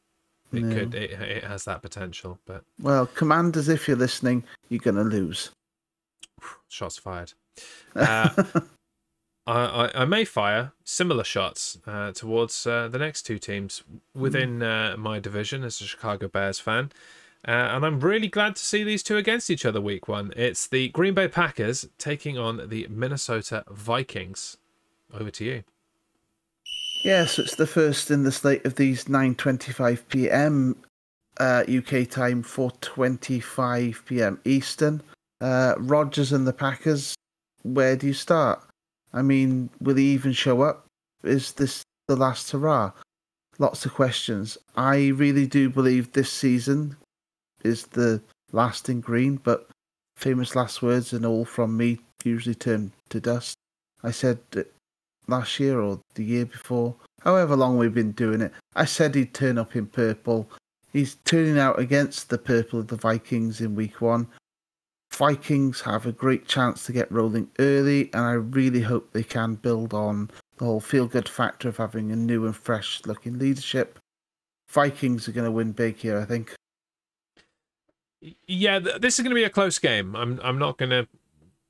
It 0.52 0.62
No. 0.62 0.74
could. 0.74 0.94
It, 0.94 1.10
it 1.12 1.44
has 1.44 1.64
that 1.64 1.82
potential, 1.82 2.38
but 2.46 2.62
Well, 2.80 3.06
commanders, 3.06 3.68
if 3.68 3.88
you're 3.88 3.96
listening, 3.96 4.44
you're 4.68 4.78
gonna 4.78 5.02
lose. 5.04 5.50
shots 6.68 6.98
fired. 6.98 7.32
Uh, 7.96 8.28
I, 9.46 9.90
I, 9.94 10.02
I 10.02 10.04
may 10.04 10.24
fire 10.24 10.72
similar 10.84 11.24
shots 11.24 11.78
uh, 11.86 12.12
towards 12.12 12.66
uh, 12.66 12.88
the 12.88 12.98
next 12.98 13.22
two 13.22 13.38
teams 13.38 13.84
within 14.14 14.62
uh, 14.62 14.96
my 14.98 15.20
division 15.20 15.62
as 15.62 15.80
a 15.80 15.84
Chicago 15.84 16.28
Bears 16.28 16.58
fan. 16.58 16.90
Uh, 17.46 17.50
and 17.50 17.86
I'm 17.86 18.00
really 18.00 18.26
glad 18.26 18.56
to 18.56 18.64
see 18.64 18.82
these 18.82 19.04
two 19.04 19.16
against 19.16 19.50
each 19.50 19.64
other 19.64 19.80
week 19.80 20.08
one. 20.08 20.32
It's 20.36 20.66
the 20.66 20.88
Green 20.88 21.14
Bay 21.14 21.28
Packers 21.28 21.88
taking 21.96 22.36
on 22.36 22.68
the 22.68 22.86
Minnesota 22.90 23.62
Vikings. 23.70 24.56
Over 25.14 25.30
to 25.30 25.44
you. 25.44 25.62
Yeah, 27.04 27.26
so 27.26 27.42
it's 27.42 27.54
the 27.54 27.68
first 27.68 28.10
in 28.10 28.24
the 28.24 28.32
slate 28.32 28.66
of 28.66 28.74
these 28.74 29.04
9:25 29.04 30.08
p.m. 30.08 30.76
Uh, 31.38 31.62
UK 31.68 32.08
time, 32.08 32.42
4:25 32.42 34.04
p.m. 34.06 34.40
Eastern. 34.44 35.02
Uh, 35.40 35.74
Rodgers 35.78 36.32
and 36.32 36.48
the 36.48 36.52
Packers. 36.52 37.14
Where 37.62 37.94
do 37.94 38.08
you 38.08 38.14
start? 38.14 38.65
I 39.16 39.22
mean, 39.22 39.70
will 39.80 39.96
he 39.96 40.12
even 40.12 40.32
show 40.32 40.60
up? 40.60 40.84
Is 41.24 41.52
this 41.52 41.82
the 42.06 42.16
last 42.16 42.50
hurrah? 42.50 42.92
Lots 43.58 43.86
of 43.86 43.94
questions. 43.94 44.58
I 44.76 45.08
really 45.08 45.46
do 45.46 45.70
believe 45.70 46.12
this 46.12 46.30
season 46.30 46.96
is 47.64 47.86
the 47.86 48.20
last 48.52 48.90
in 48.90 49.00
green, 49.00 49.40
but 49.42 49.70
famous 50.16 50.54
last 50.54 50.82
words 50.82 51.14
and 51.14 51.24
all 51.24 51.46
from 51.46 51.78
me 51.78 51.98
usually 52.24 52.54
turn 52.54 52.92
to 53.08 53.18
dust. 53.18 53.54
I 54.02 54.10
said 54.10 54.38
last 55.26 55.58
year 55.58 55.80
or 55.80 55.98
the 56.14 56.24
year 56.24 56.44
before, 56.44 56.94
however 57.22 57.56
long 57.56 57.78
we've 57.78 57.94
been 57.94 58.12
doing 58.12 58.42
it. 58.42 58.52
I 58.74 58.84
said 58.84 59.14
he'd 59.14 59.32
turn 59.32 59.56
up 59.56 59.74
in 59.74 59.86
purple. 59.86 60.50
He's 60.92 61.16
turning 61.24 61.58
out 61.58 61.78
against 61.78 62.28
the 62.28 62.38
purple 62.38 62.80
of 62.80 62.88
the 62.88 62.96
Vikings 62.96 63.62
in 63.62 63.74
week 63.74 64.02
one. 64.02 64.28
Vikings 65.16 65.80
have 65.80 66.04
a 66.04 66.12
great 66.12 66.46
chance 66.46 66.84
to 66.84 66.92
get 66.92 67.10
rolling 67.10 67.48
early, 67.58 68.10
and 68.12 68.22
I 68.22 68.32
really 68.32 68.82
hope 68.82 69.12
they 69.12 69.22
can 69.22 69.54
build 69.54 69.94
on 69.94 70.30
the 70.58 70.66
whole 70.66 70.80
feel 70.80 71.06
good 71.06 71.28
factor 71.28 71.68
of 71.70 71.78
having 71.78 72.12
a 72.12 72.16
new 72.16 72.44
and 72.44 72.54
fresh 72.54 73.00
looking 73.06 73.38
leadership. 73.38 73.98
Vikings 74.68 75.26
are 75.26 75.32
going 75.32 75.46
to 75.46 75.50
win 75.50 75.72
big 75.72 75.96
here, 75.96 76.18
I 76.18 76.26
think. 76.26 76.54
Yeah, 78.46 78.78
th- 78.78 79.00
this 79.00 79.18
is 79.18 79.22
going 79.22 79.30
to 79.30 79.40
be 79.40 79.44
a 79.44 79.50
close 79.50 79.78
game. 79.78 80.14
I'm 80.14 80.38
I'm 80.42 80.58
not 80.58 80.76
going 80.76 80.90
to 80.90 81.08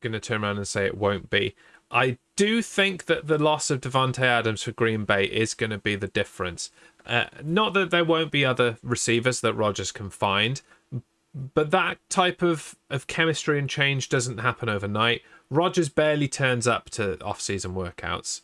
going 0.03 0.13
to 0.13 0.21
turn 0.21 0.43
around 0.43 0.57
and 0.57 0.67
say 0.67 0.87
it 0.87 0.99
won't 0.99 1.31
be. 1.31 1.55
I 1.91 2.19
do 2.35 2.63
think 2.63 3.05
that 3.07 3.29
the 3.29 3.39
loss 3.39 3.71
of 3.71 3.81
Davante 3.81 4.23
Adams 4.23 4.65
for 4.65 4.73
Green 4.73 5.05
Bay 5.05 5.25
is 5.25 5.55
going 5.55 5.71
to 5.71 5.79
be 5.79 5.95
the 5.95 6.09
difference. 6.09 6.71
Uh, 7.07 7.27
not 7.45 7.75
that 7.75 7.91
there 7.91 8.05
won't 8.05 8.33
be 8.33 8.45
other 8.45 8.79
receivers 8.83 9.41
that 9.41 9.55
Rodgers 9.55 9.93
can 9.93 10.11
find, 10.11 10.63
but 11.37 11.71
that 11.71 11.99
type 12.09 12.43
of, 12.43 12.77
of 12.89 13.07
chemistry 13.07 13.59
and 13.59 13.69
change 13.69 14.09
doesn't 14.09 14.39
happen 14.39 14.71
overnight. 14.71 15.21
Rodgers 15.51 15.91
barely 15.91 16.29
turns 16.29 16.67
up 16.67 16.89
to 16.91 17.23
off-season 17.23 17.75
workouts. 17.75 18.41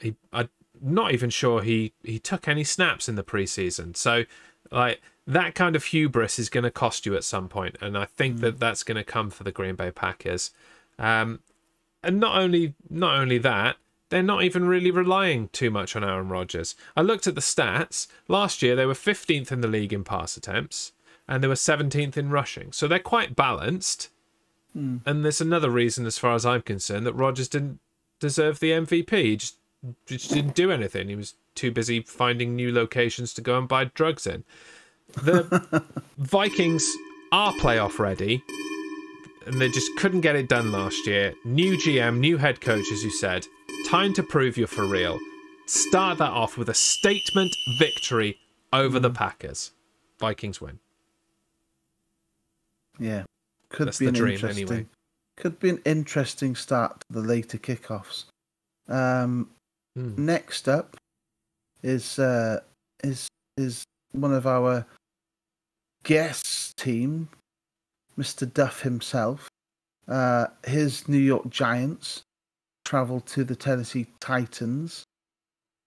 He, 0.00 0.14
I'm 0.32 0.48
not 0.80 1.12
even 1.12 1.28
sure 1.28 1.62
he 1.62 1.92
he 2.02 2.18
took 2.18 2.48
any 2.48 2.64
snaps 2.64 3.08
in 3.08 3.16
the 3.16 3.22
preseason. 3.22 3.96
So, 3.96 4.24
like 4.70 5.02
that 5.26 5.54
kind 5.54 5.76
of 5.76 5.84
hubris 5.84 6.38
is 6.38 6.48
going 6.48 6.64
to 6.64 6.70
cost 6.70 7.04
you 7.04 7.14
at 7.14 7.22
some 7.22 7.48
point, 7.48 7.76
and 7.82 7.98
I 7.98 8.06
think 8.06 8.40
that 8.40 8.58
that's 8.58 8.82
going 8.82 8.96
to 8.96 9.04
come 9.04 9.30
for 9.30 9.44
the 9.44 9.52
Green 9.52 9.74
Bay 9.74 9.90
Packers. 9.90 10.50
Um, 10.98 11.40
and 12.02 12.18
not 12.18 12.36
only 12.36 12.74
not 12.88 13.14
only 13.14 13.38
that, 13.38 13.76
they're 14.08 14.22
not 14.22 14.42
even 14.42 14.66
really 14.66 14.90
relying 14.90 15.48
too 15.48 15.70
much 15.70 15.94
on 15.94 16.02
Aaron 16.02 16.30
Rodgers. 16.30 16.74
I 16.96 17.02
looked 17.02 17.26
at 17.26 17.34
the 17.34 17.42
stats. 17.42 18.06
Last 18.26 18.62
year 18.62 18.74
they 18.74 18.86
were 18.86 18.94
15th 18.94 19.52
in 19.52 19.60
the 19.60 19.68
league 19.68 19.92
in 19.92 20.02
pass 20.02 20.36
attempts 20.36 20.92
and 21.28 21.42
they 21.42 21.48
were 21.48 21.54
17th 21.54 22.16
in 22.16 22.30
rushing. 22.30 22.72
So 22.72 22.88
they're 22.88 22.98
quite 22.98 23.36
balanced. 23.36 24.10
Hmm. 24.72 24.98
And 25.04 25.24
there's 25.24 25.40
another 25.40 25.70
reason 25.70 26.06
as 26.06 26.18
far 26.18 26.34
as 26.34 26.46
I'm 26.46 26.62
concerned 26.62 27.06
that 27.06 27.14
Rodgers 27.14 27.48
didn't 27.48 27.78
deserve 28.20 28.60
the 28.60 28.70
MVP. 28.70 29.22
He 29.22 29.36
just, 29.36 29.56
just 30.06 30.30
didn't 30.30 30.54
do 30.54 30.70
anything. 30.70 31.08
He 31.08 31.16
was 31.16 31.34
too 31.54 31.70
busy 31.70 32.00
finding 32.00 32.56
new 32.56 32.72
locations 32.72 33.34
to 33.34 33.40
go 33.40 33.58
and 33.58 33.68
buy 33.68 33.84
drugs 33.84 34.26
in. 34.26 34.44
The 35.14 35.84
Vikings 36.18 36.90
are 37.32 37.52
playoff 37.54 37.98
ready 37.98 38.42
and 39.46 39.60
they 39.60 39.68
just 39.68 39.94
couldn't 39.96 40.20
get 40.20 40.36
it 40.36 40.48
done 40.48 40.72
last 40.72 41.06
year. 41.06 41.34
New 41.44 41.76
GM, 41.76 42.18
new 42.18 42.36
head 42.36 42.60
coach, 42.60 42.90
as 42.92 43.02
you 43.02 43.10
said. 43.10 43.46
Time 43.86 44.12
to 44.14 44.22
prove 44.22 44.56
you're 44.56 44.66
for 44.66 44.84
real. 44.84 45.18
Start 45.66 46.18
that 46.18 46.30
off 46.30 46.56
with 46.56 46.68
a 46.68 46.74
statement 46.74 47.54
victory 47.78 48.38
over 48.72 48.98
the 48.98 49.08
hmm. 49.08 49.16
Packers. 49.16 49.72
Vikings 50.18 50.60
win. 50.60 50.78
Yeah, 52.98 53.24
could 53.70 53.88
That's 53.88 53.98
be 53.98 54.06
an 54.06 54.14
dream, 54.14 54.34
interesting. 54.34 54.68
anyway. 54.70 54.86
Could 55.36 55.58
be 55.58 55.70
an 55.70 55.80
interesting 55.84 56.54
start 56.54 57.00
to 57.00 57.06
the 57.20 57.26
later 57.26 57.58
kickoffs. 57.58 58.24
Um, 58.88 59.50
Hmm. 59.94 60.24
Next 60.24 60.68
up 60.70 60.96
is 61.82 62.18
uh, 62.18 62.60
is 63.04 63.28
is 63.58 63.84
one 64.12 64.32
of 64.32 64.46
our 64.46 64.86
guest 66.02 66.76
team, 66.78 67.28
Mr. 68.18 68.50
Duff 68.50 68.80
himself. 68.80 69.48
Uh, 70.08 70.46
his 70.66 71.08
New 71.08 71.18
York 71.18 71.50
Giants 71.50 72.22
travel 72.86 73.20
to 73.20 73.44
the 73.44 73.54
Tennessee 73.54 74.06
Titans 74.20 75.04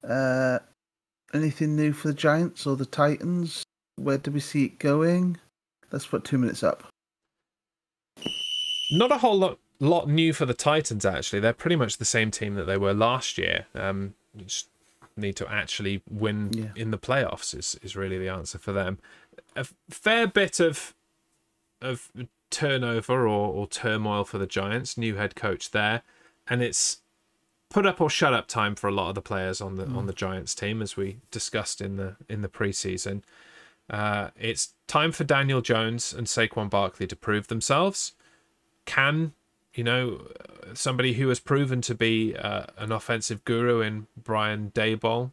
Uh, 0.07 0.59
anything 1.33 1.75
new 1.75 1.91
for 1.91 2.09
the 2.09 2.13
Giants 2.13 2.67
or 2.67 2.75
the 2.75 2.85
Titans? 2.85 3.63
Where 3.95 4.19
do 4.19 4.29
we 4.29 4.39
see 4.39 4.65
it 4.65 4.77
going? 4.79 5.37
Let's 5.91 6.05
put 6.05 6.23
two 6.23 6.37
minutes 6.37 6.61
up. 6.61 6.87
Not 8.91 9.11
a 9.11 9.17
whole 9.17 9.37
lot 9.37 9.59
lot 9.79 10.07
new 10.07 10.31
for 10.33 10.45
the 10.45 10.53
Titans 10.53 11.05
actually. 11.05 11.39
They're 11.41 11.53
pretty 11.53 11.75
much 11.75 11.97
the 11.97 12.05
same 12.05 12.31
team 12.31 12.55
that 12.55 12.63
they 12.65 12.77
were 12.77 12.93
last 12.93 13.37
year. 13.37 13.65
Um, 13.75 14.13
just 14.37 14.67
need 15.17 15.35
to 15.37 15.51
actually 15.51 16.01
win 16.09 16.51
Yeah. 16.53 16.81
in 16.81 16.91
the 16.91 16.97
playoffs 16.97 17.57
is, 17.57 17.77
is 17.81 17.95
really 17.95 18.17
the 18.17 18.29
answer 18.29 18.57
for 18.57 18.71
them. 18.71 18.99
A 19.55 19.65
fair 19.89 20.27
bit 20.27 20.59
of 20.59 20.93
of 21.81 22.09
turnover 22.49 23.27
or, 23.27 23.53
or 23.53 23.67
turmoil 23.67 24.23
for 24.23 24.37
the 24.37 24.47
Giants. 24.47 24.97
New 24.97 25.15
head 25.15 25.35
coach 25.35 25.71
there, 25.71 26.01
and 26.47 26.61
it's 26.61 27.01
put 27.69 27.85
up 27.85 27.99
or 27.99 28.09
shut 28.09 28.33
up 28.33 28.47
time 28.47 28.75
for 28.75 28.87
a 28.87 28.91
lot 28.93 29.09
of 29.09 29.15
the 29.15 29.21
players 29.21 29.59
on 29.61 29.75
the 29.75 29.85
on 29.87 30.05
the 30.07 30.13
Giants 30.13 30.55
team, 30.55 30.81
as 30.81 30.95
we 30.95 31.17
discussed 31.31 31.81
in 31.81 31.97
the 31.97 32.15
in 32.29 32.41
the 32.41 32.49
preseason. 32.49 33.23
Uh, 33.89 34.29
it's 34.39 34.73
time 34.87 35.11
for 35.11 35.23
Daniel 35.25 35.61
Jones 35.61 36.13
and 36.13 36.27
Saquon 36.27 36.69
Barkley 36.69 37.07
to 37.07 37.15
prove 37.15 37.47
themselves. 37.47 38.13
Can 38.85 39.33
you 39.73 39.83
know 39.83 40.27
somebody 40.73 41.13
who 41.13 41.27
has 41.29 41.39
proven 41.39 41.81
to 41.81 41.95
be 41.95 42.35
uh, 42.35 42.65
an 42.77 42.91
offensive 42.91 43.43
guru 43.45 43.81
in 43.81 44.07
Brian 44.15 44.71
Daboll, 44.73 45.31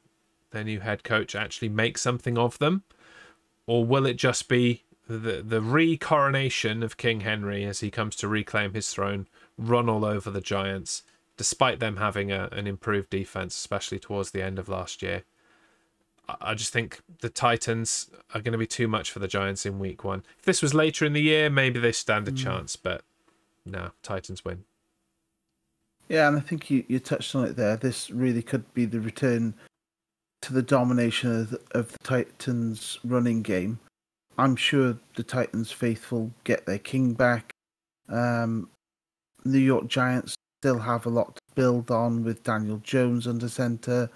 their 0.50 0.64
new 0.64 0.80
head 0.80 1.04
coach, 1.04 1.34
actually 1.34 1.68
make 1.68 1.96
something 1.96 2.36
of 2.36 2.58
them, 2.58 2.82
or 3.66 3.84
will 3.84 4.06
it 4.06 4.16
just 4.16 4.48
be 4.48 4.82
the 5.08 5.42
the 5.42 5.60
re-coronation 5.60 6.82
of 6.82 6.96
King 6.96 7.20
Henry 7.20 7.64
as 7.64 7.80
he 7.80 7.90
comes 7.90 8.16
to 8.16 8.28
reclaim 8.28 8.74
his 8.74 8.90
throne, 8.90 9.28
run 9.56 9.88
all 9.88 10.04
over 10.04 10.30
the 10.30 10.40
Giants, 10.40 11.02
despite 11.36 11.80
them 11.80 11.96
having 11.96 12.30
a, 12.32 12.48
an 12.52 12.66
improved 12.66 13.10
defense, 13.10 13.56
especially 13.56 13.98
towards 13.98 14.30
the 14.30 14.42
end 14.42 14.58
of 14.58 14.68
last 14.68 15.02
year? 15.02 15.24
I- 16.28 16.36
I 16.40 16.54
just 16.54 16.72
think 16.72 17.00
the 17.20 17.28
Titans 17.28 18.10
are 18.34 18.40
going 18.40 18.52
to 18.52 18.58
be 18.58 18.66
too 18.66 18.88
much 18.88 19.10
for 19.10 19.18
the 19.18 19.28
Giants 19.28 19.66
in 19.66 19.78
week 19.78 20.04
one. 20.04 20.24
If 20.38 20.44
this 20.44 20.62
was 20.62 20.72
later 20.74 21.04
in 21.04 21.12
the 21.12 21.22
year, 21.22 21.50
maybe 21.50 21.78
they 21.80 21.92
stand 21.92 22.28
a 22.28 22.32
chance, 22.32 22.76
but 22.76 23.02
no, 23.64 23.90
Titans 24.02 24.44
win. 24.44 24.64
Yeah, 26.08 26.28
and 26.28 26.36
I 26.36 26.40
think 26.40 26.70
you, 26.70 26.84
you 26.88 26.98
touched 26.98 27.34
on 27.34 27.44
it 27.44 27.56
there. 27.56 27.76
This 27.76 28.10
really 28.10 28.42
could 28.42 28.72
be 28.74 28.84
the 28.84 29.00
return 29.00 29.54
to 30.42 30.52
the 30.52 30.62
domination 30.62 31.40
of 31.40 31.50
the, 31.50 31.60
of 31.72 31.92
the 31.92 31.98
Titans' 32.02 32.98
running 33.04 33.42
game. 33.42 33.78
I'm 34.38 34.56
sure 34.56 34.98
the 35.14 35.22
Titans 35.22 35.70
faithful 35.70 36.32
get 36.44 36.66
their 36.66 36.78
king 36.78 37.14
back. 37.14 37.52
Um, 38.08 38.68
New 39.44 39.58
York 39.58 39.86
Giants 39.88 40.34
still 40.60 40.78
have 40.78 41.06
a 41.06 41.10
lot 41.10 41.36
to 41.36 41.42
build 41.54 41.90
on 41.90 42.24
with 42.24 42.42
Daniel 42.42 42.78
Jones 42.78 43.26
under 43.26 43.48
center. 43.48 44.10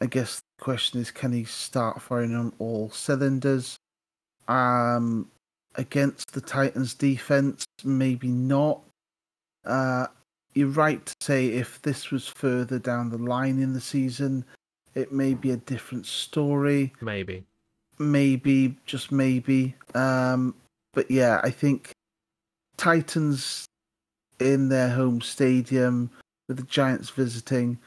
I 0.00 0.06
guess 0.06 0.40
the 0.58 0.64
question 0.64 1.00
is, 1.00 1.10
can 1.10 1.32
he 1.32 1.44
start 1.44 2.02
firing 2.02 2.34
on 2.34 2.52
all 2.58 2.90
cylinders? 2.90 3.76
Um, 4.48 5.30
against 5.76 6.32
the 6.32 6.40
Titans' 6.40 6.94
defense, 6.94 7.64
maybe 7.84 8.28
not. 8.28 8.80
Uh, 9.64 10.06
you're 10.54 10.68
right 10.68 11.04
to 11.04 11.14
say 11.20 11.46
if 11.46 11.80
this 11.82 12.10
was 12.10 12.28
further 12.28 12.78
down 12.78 13.10
the 13.10 13.18
line 13.18 13.60
in 13.60 13.72
the 13.72 13.80
season, 13.80 14.44
it 14.94 15.12
may 15.12 15.34
be 15.34 15.50
a 15.50 15.56
different 15.56 16.06
story. 16.06 16.92
Maybe. 17.00 17.44
Maybe, 17.98 18.76
just 18.84 19.12
maybe. 19.12 19.74
Um, 19.94 20.54
but 20.92 21.10
yeah, 21.10 21.40
I 21.42 21.50
think 21.50 21.92
Titans 22.76 23.66
in 24.40 24.68
their 24.68 24.88
home 24.88 25.20
stadium 25.20 26.10
with 26.48 26.58
the 26.58 26.64
Giants 26.64 27.10
visiting. 27.10 27.78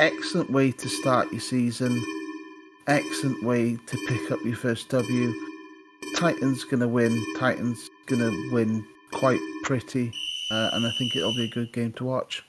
Excellent 0.00 0.50
way 0.50 0.72
to 0.72 0.88
start 0.88 1.30
your 1.30 1.40
season. 1.40 2.02
Excellent 2.88 3.42
way 3.44 3.76
to 3.86 4.06
pick 4.08 4.30
up 4.30 4.40
your 4.44 4.56
first 4.56 4.88
W. 4.88 5.32
Titans 6.16 6.64
gonna 6.64 6.88
win. 6.88 7.22
Titans 7.38 7.88
gonna 8.06 8.30
win 8.52 8.84
quite 9.12 9.40
pretty, 9.64 10.12
uh, 10.50 10.70
and 10.72 10.86
I 10.86 10.90
think 10.98 11.16
it'll 11.16 11.34
be 11.34 11.44
a 11.44 11.48
good 11.54 11.72
game 11.72 11.92
to 11.94 12.04
watch. 12.04 12.42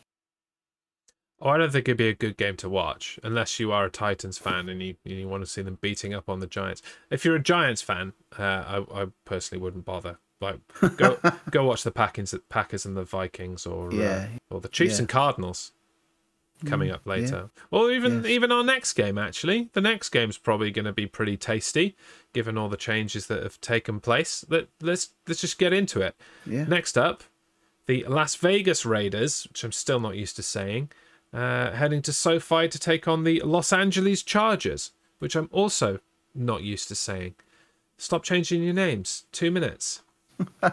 Oh, 1.41 1.49
I 1.49 1.57
don't 1.57 1.71
think 1.71 1.87
it'd 1.89 1.97
be 1.97 2.07
a 2.07 2.13
good 2.15 2.37
game 2.37 2.55
to 2.57 2.69
watch 2.69 3.19
unless 3.21 3.59
you 3.59 3.71
are 3.73 3.85
a 3.85 3.89
Titans 3.89 4.37
fan 4.37 4.69
and 4.69 4.81
you 4.81 4.95
you 5.03 5.27
want 5.27 5.43
to 5.43 5.49
see 5.49 5.61
them 5.61 5.77
beating 5.81 6.13
up 6.13 6.29
on 6.29 6.39
the 6.39 6.47
Giants. 6.47 6.81
If 7.09 7.25
you're 7.25 7.35
a 7.35 7.41
Giants 7.43 7.81
fan, 7.81 8.13
uh, 8.37 8.43
I 8.91 9.01
I 9.03 9.05
personally 9.25 9.61
wouldn't 9.61 9.85
bother. 9.85 10.19
Like 10.39 10.59
go 10.97 11.17
go 11.51 11.65
watch 11.65 11.83
the 11.83 11.91
Packers 11.91 12.33
Packers 12.49 12.85
and 12.85 12.95
the 12.95 13.03
Vikings 13.03 13.65
or 13.65 13.91
Yeah. 13.93 14.27
uh, 14.51 14.55
or 14.55 14.61
the 14.61 14.69
Chiefs 14.69 14.95
Yeah. 14.95 14.99
and 14.99 15.09
Cardinals 15.09 15.71
coming 16.65 16.89
Mm, 16.89 16.93
up 16.95 17.01
yeah. 17.05 17.11
later. 17.11 17.49
Or 17.71 17.91
even 17.91 18.17
Yes. 18.23 18.25
even 18.27 18.51
our 18.51 18.63
next 18.63 18.93
game 18.93 19.17
actually. 19.17 19.69
The 19.73 19.81
next 19.81 20.09
game's 20.09 20.37
probably 20.37 20.71
going 20.71 20.85
to 20.85 20.93
be 20.93 21.05
pretty 21.07 21.37
tasty 21.37 21.95
given 22.33 22.57
all 22.57 22.69
the 22.69 22.77
changes 22.77 23.27
that 23.27 23.43
have 23.43 23.59
taken 23.61 23.99
place. 23.99 24.43
Let 24.49 24.67
let's 24.81 25.09
let's 25.27 25.41
just 25.41 25.57
get 25.59 25.73
into 25.73 26.01
it. 26.01 26.15
Yeah. 26.45 26.65
Next 26.65 26.97
up, 26.97 27.23
the 27.85 28.05
Las 28.07 28.35
Vegas 28.35 28.85
Raiders, 28.85 29.43
which 29.49 29.63
I'm 29.63 29.71
still 29.71 29.99
not 29.99 30.15
used 30.15 30.35
to 30.37 30.43
saying, 30.43 30.89
uh, 31.33 31.71
heading 31.71 32.01
to 32.03 32.13
SoFi 32.13 32.67
to 32.69 32.79
take 32.79 33.07
on 33.07 33.23
the 33.23 33.39
Los 33.41 33.71
Angeles 33.73 34.23
Chargers, 34.23 34.91
which 35.19 35.35
I'm 35.35 35.49
also 35.51 35.99
not 36.33 36.63
used 36.63 36.87
to 36.87 36.95
saying. 36.95 37.35
Stop 37.97 38.23
changing 38.23 38.63
your 38.63 38.73
names. 38.73 39.25
Two 39.31 39.51
minutes. 39.51 40.01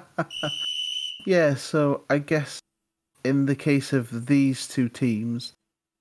Yeah, 1.26 1.54
so 1.54 2.04
I 2.08 2.18
guess 2.18 2.60
in 3.24 3.44
the 3.46 3.54
case 3.54 3.92
of 3.92 4.26
these 4.26 4.66
two 4.66 4.88
teams, 4.88 5.52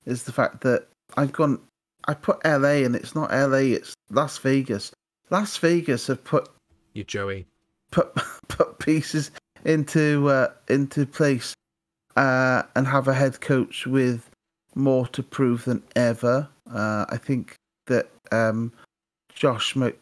is 0.06 0.24
the 0.24 0.32
fact 0.32 0.62
that 0.62 0.88
I've 1.18 1.32
gone, 1.32 1.60
I 2.08 2.14
put 2.14 2.44
LA 2.46 2.84
and 2.86 2.96
it's 2.96 3.16
not 3.16 3.32
LA, 3.32 3.76
it's 3.78 3.94
Las 4.10 4.38
Vegas. 4.40 4.92
Las 5.30 5.58
Vegas 5.58 6.08
have 6.08 6.24
put 6.24 6.50
You 6.94 7.04
Joey. 7.04 7.46
put 7.92 8.14
put 8.48 8.80
pieces 8.80 9.32
into 9.66 10.28
uh, 10.30 10.48
into 10.70 11.06
place 11.06 11.54
uh, 12.16 12.64
and 12.76 12.88
have 12.88 13.08
a 13.08 13.14
head 13.14 13.40
coach 13.42 13.86
with 13.86 14.30
more 14.76 15.08
to 15.08 15.22
prove 15.24 15.66
than 15.66 15.84
ever. 15.96 16.48
Uh, 16.72 17.06
I 17.10 17.18
think 17.18 17.56
that 17.88 18.10
um, 18.32 18.72
Josh 19.34 19.76
Mc, 19.76 20.00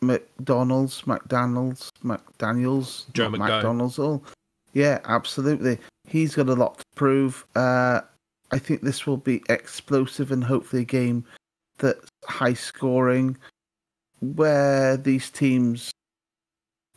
McDonald's, 0.00 1.06
McDonald's, 1.06 1.90
McDaniels, 2.04 3.04
Joe. 3.12 3.28
McDonald's. 3.28 3.98
All 3.98 4.22
yeah, 4.72 5.00
absolutely. 5.04 5.78
He's 6.06 6.34
got 6.34 6.48
a 6.48 6.54
lot 6.54 6.78
to 6.78 6.84
prove. 6.94 7.44
Uh, 7.54 8.00
I 8.50 8.58
think 8.58 8.82
this 8.82 9.06
will 9.06 9.16
be 9.16 9.42
explosive 9.48 10.30
and 10.30 10.44
hopefully 10.44 10.82
a 10.82 10.86
game 10.86 11.24
that's 11.78 12.08
high 12.24 12.54
scoring, 12.54 13.36
where 14.20 14.96
these 14.96 15.30
teams 15.30 15.90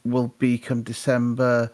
will 0.05 0.33
be 0.39 0.57
come 0.57 0.83
December. 0.83 1.71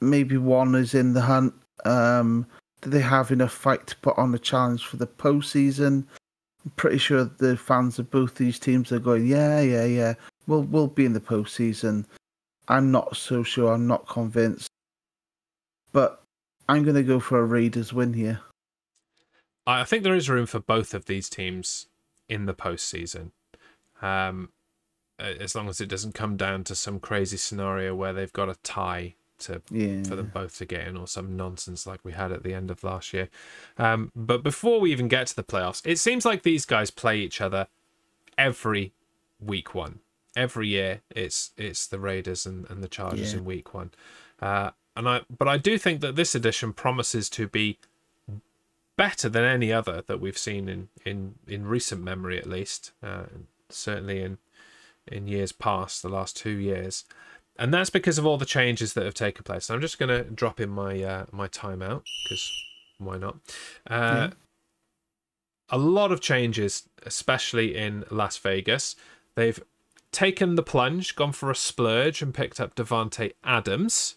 Maybe 0.00 0.36
one 0.36 0.74
is 0.74 0.94
in 0.94 1.12
the 1.12 1.20
hunt. 1.20 1.54
Um, 1.84 2.46
do 2.80 2.90
they 2.90 3.00
have 3.00 3.30
enough 3.30 3.52
fight 3.52 3.86
to 3.86 3.96
put 3.96 4.18
on 4.18 4.34
a 4.34 4.38
challenge 4.38 4.86
for 4.86 4.96
the 4.96 5.06
postseason? 5.06 6.04
I'm 6.64 6.70
pretty 6.76 6.98
sure 6.98 7.24
the 7.24 7.56
fans 7.56 7.98
of 7.98 8.10
both 8.10 8.36
these 8.36 8.58
teams 8.58 8.90
are 8.92 8.98
going, 8.98 9.26
yeah, 9.26 9.60
yeah, 9.60 9.84
yeah. 9.84 10.14
We'll 10.46 10.62
we'll 10.62 10.88
be 10.88 11.04
in 11.04 11.12
the 11.12 11.20
postseason. 11.20 12.04
I'm 12.68 12.90
not 12.90 13.16
so 13.16 13.42
sure. 13.42 13.72
I'm 13.72 13.86
not 13.86 14.08
convinced, 14.08 14.68
but 15.92 16.22
I'm 16.68 16.82
going 16.82 16.96
to 16.96 17.02
go 17.02 17.20
for 17.20 17.38
a 17.38 17.44
Raiders 17.44 17.92
win 17.92 18.12
here. 18.12 18.40
I 19.66 19.84
think 19.84 20.02
there 20.02 20.14
is 20.14 20.28
room 20.28 20.46
for 20.46 20.60
both 20.60 20.94
of 20.94 21.06
these 21.06 21.28
teams 21.28 21.86
in 22.28 22.46
the 22.46 22.54
postseason. 22.54 23.30
Um, 24.02 24.50
as 25.18 25.54
long 25.54 25.68
as 25.68 25.80
it 25.80 25.88
doesn't 25.88 26.14
come 26.14 26.36
down 26.36 26.64
to 26.64 26.74
some 26.74 26.98
crazy 27.00 27.36
scenario 27.36 27.94
where 27.94 28.12
they've 28.12 28.32
got 28.32 28.48
a 28.48 28.56
tie 28.62 29.14
to 29.38 29.62
Yeah. 29.70 30.02
for 30.04 30.16
them 30.16 30.30
both 30.34 30.58
to 30.58 30.64
get 30.64 30.86
in 30.86 30.96
or 30.96 31.06
some 31.06 31.36
nonsense 31.36 31.86
like 31.86 32.00
we 32.04 32.12
had 32.12 32.32
at 32.32 32.42
the 32.42 32.52
end 32.54 32.70
of 32.70 32.82
last 32.84 33.12
year. 33.12 33.28
Um, 33.78 34.10
but 34.14 34.42
before 34.42 34.80
we 34.80 34.90
even 34.92 35.08
get 35.08 35.28
to 35.28 35.36
the 35.36 35.44
playoffs, 35.44 35.82
it 35.84 35.98
seems 35.98 36.24
like 36.24 36.42
these 36.42 36.64
guys 36.66 36.90
play 36.90 37.18
each 37.18 37.40
other 37.40 37.68
every 38.36 38.92
week 39.40 39.74
one. 39.74 40.00
Every 40.36 40.68
year 40.68 41.02
it's 41.10 41.52
it's 41.56 41.86
the 41.86 41.98
Raiders 42.00 42.44
and, 42.44 42.68
and 42.68 42.82
the 42.82 42.88
Chargers 42.88 43.32
Yeah. 43.32 43.38
in 43.38 43.44
week 43.44 43.72
one. 43.72 43.92
Uh, 44.40 44.70
and 44.96 45.08
I 45.08 45.20
but 45.36 45.46
I 45.48 45.58
do 45.58 45.78
think 45.78 46.00
that 46.00 46.16
this 46.16 46.34
edition 46.34 46.72
promises 46.72 47.28
to 47.30 47.46
be 47.46 47.78
better 48.96 49.28
than 49.28 49.44
any 49.44 49.72
other 49.72 50.02
that 50.06 50.20
we've 50.20 50.38
seen 50.38 50.68
in 50.68 50.88
in, 51.04 51.34
in 51.46 51.66
recent 51.66 52.02
memory 52.02 52.38
at 52.38 52.46
least. 52.46 52.92
Uh, 53.02 53.24
certainly 53.68 54.20
in 54.22 54.38
in 55.06 55.26
years 55.26 55.52
past, 55.52 56.02
the 56.02 56.08
last 56.08 56.36
two 56.36 56.56
years 56.56 57.04
and 57.56 57.72
that's 57.72 57.90
because 57.90 58.18
of 58.18 58.26
all 58.26 58.36
the 58.36 58.44
changes 58.44 58.94
that 58.94 59.04
have 59.04 59.14
taken 59.14 59.44
place. 59.44 59.70
I'm 59.70 59.80
just 59.80 59.98
going 59.98 60.08
to 60.08 60.24
drop 60.30 60.60
in 60.60 60.70
my 60.70 61.02
uh, 61.02 61.26
my 61.30 61.48
timeout 61.48 62.02
because 62.24 62.52
why 62.98 63.18
not? 63.18 63.36
Uh, 63.88 64.28
Yeah. 64.28 64.30
A 65.70 65.78
lot 65.78 66.12
of 66.12 66.20
changes, 66.20 66.88
especially 67.06 67.74
in 67.74 68.04
Las 68.10 68.36
Vegas. 68.36 68.96
They've 69.34 69.58
taken 70.12 70.56
the 70.56 70.62
plunge, 70.62 71.16
gone 71.16 71.32
for 71.32 71.50
a 71.50 71.54
splurge, 71.56 72.20
and 72.20 72.34
picked 72.34 72.60
up 72.60 72.74
Davante 72.74 73.32
Adams, 73.42 74.16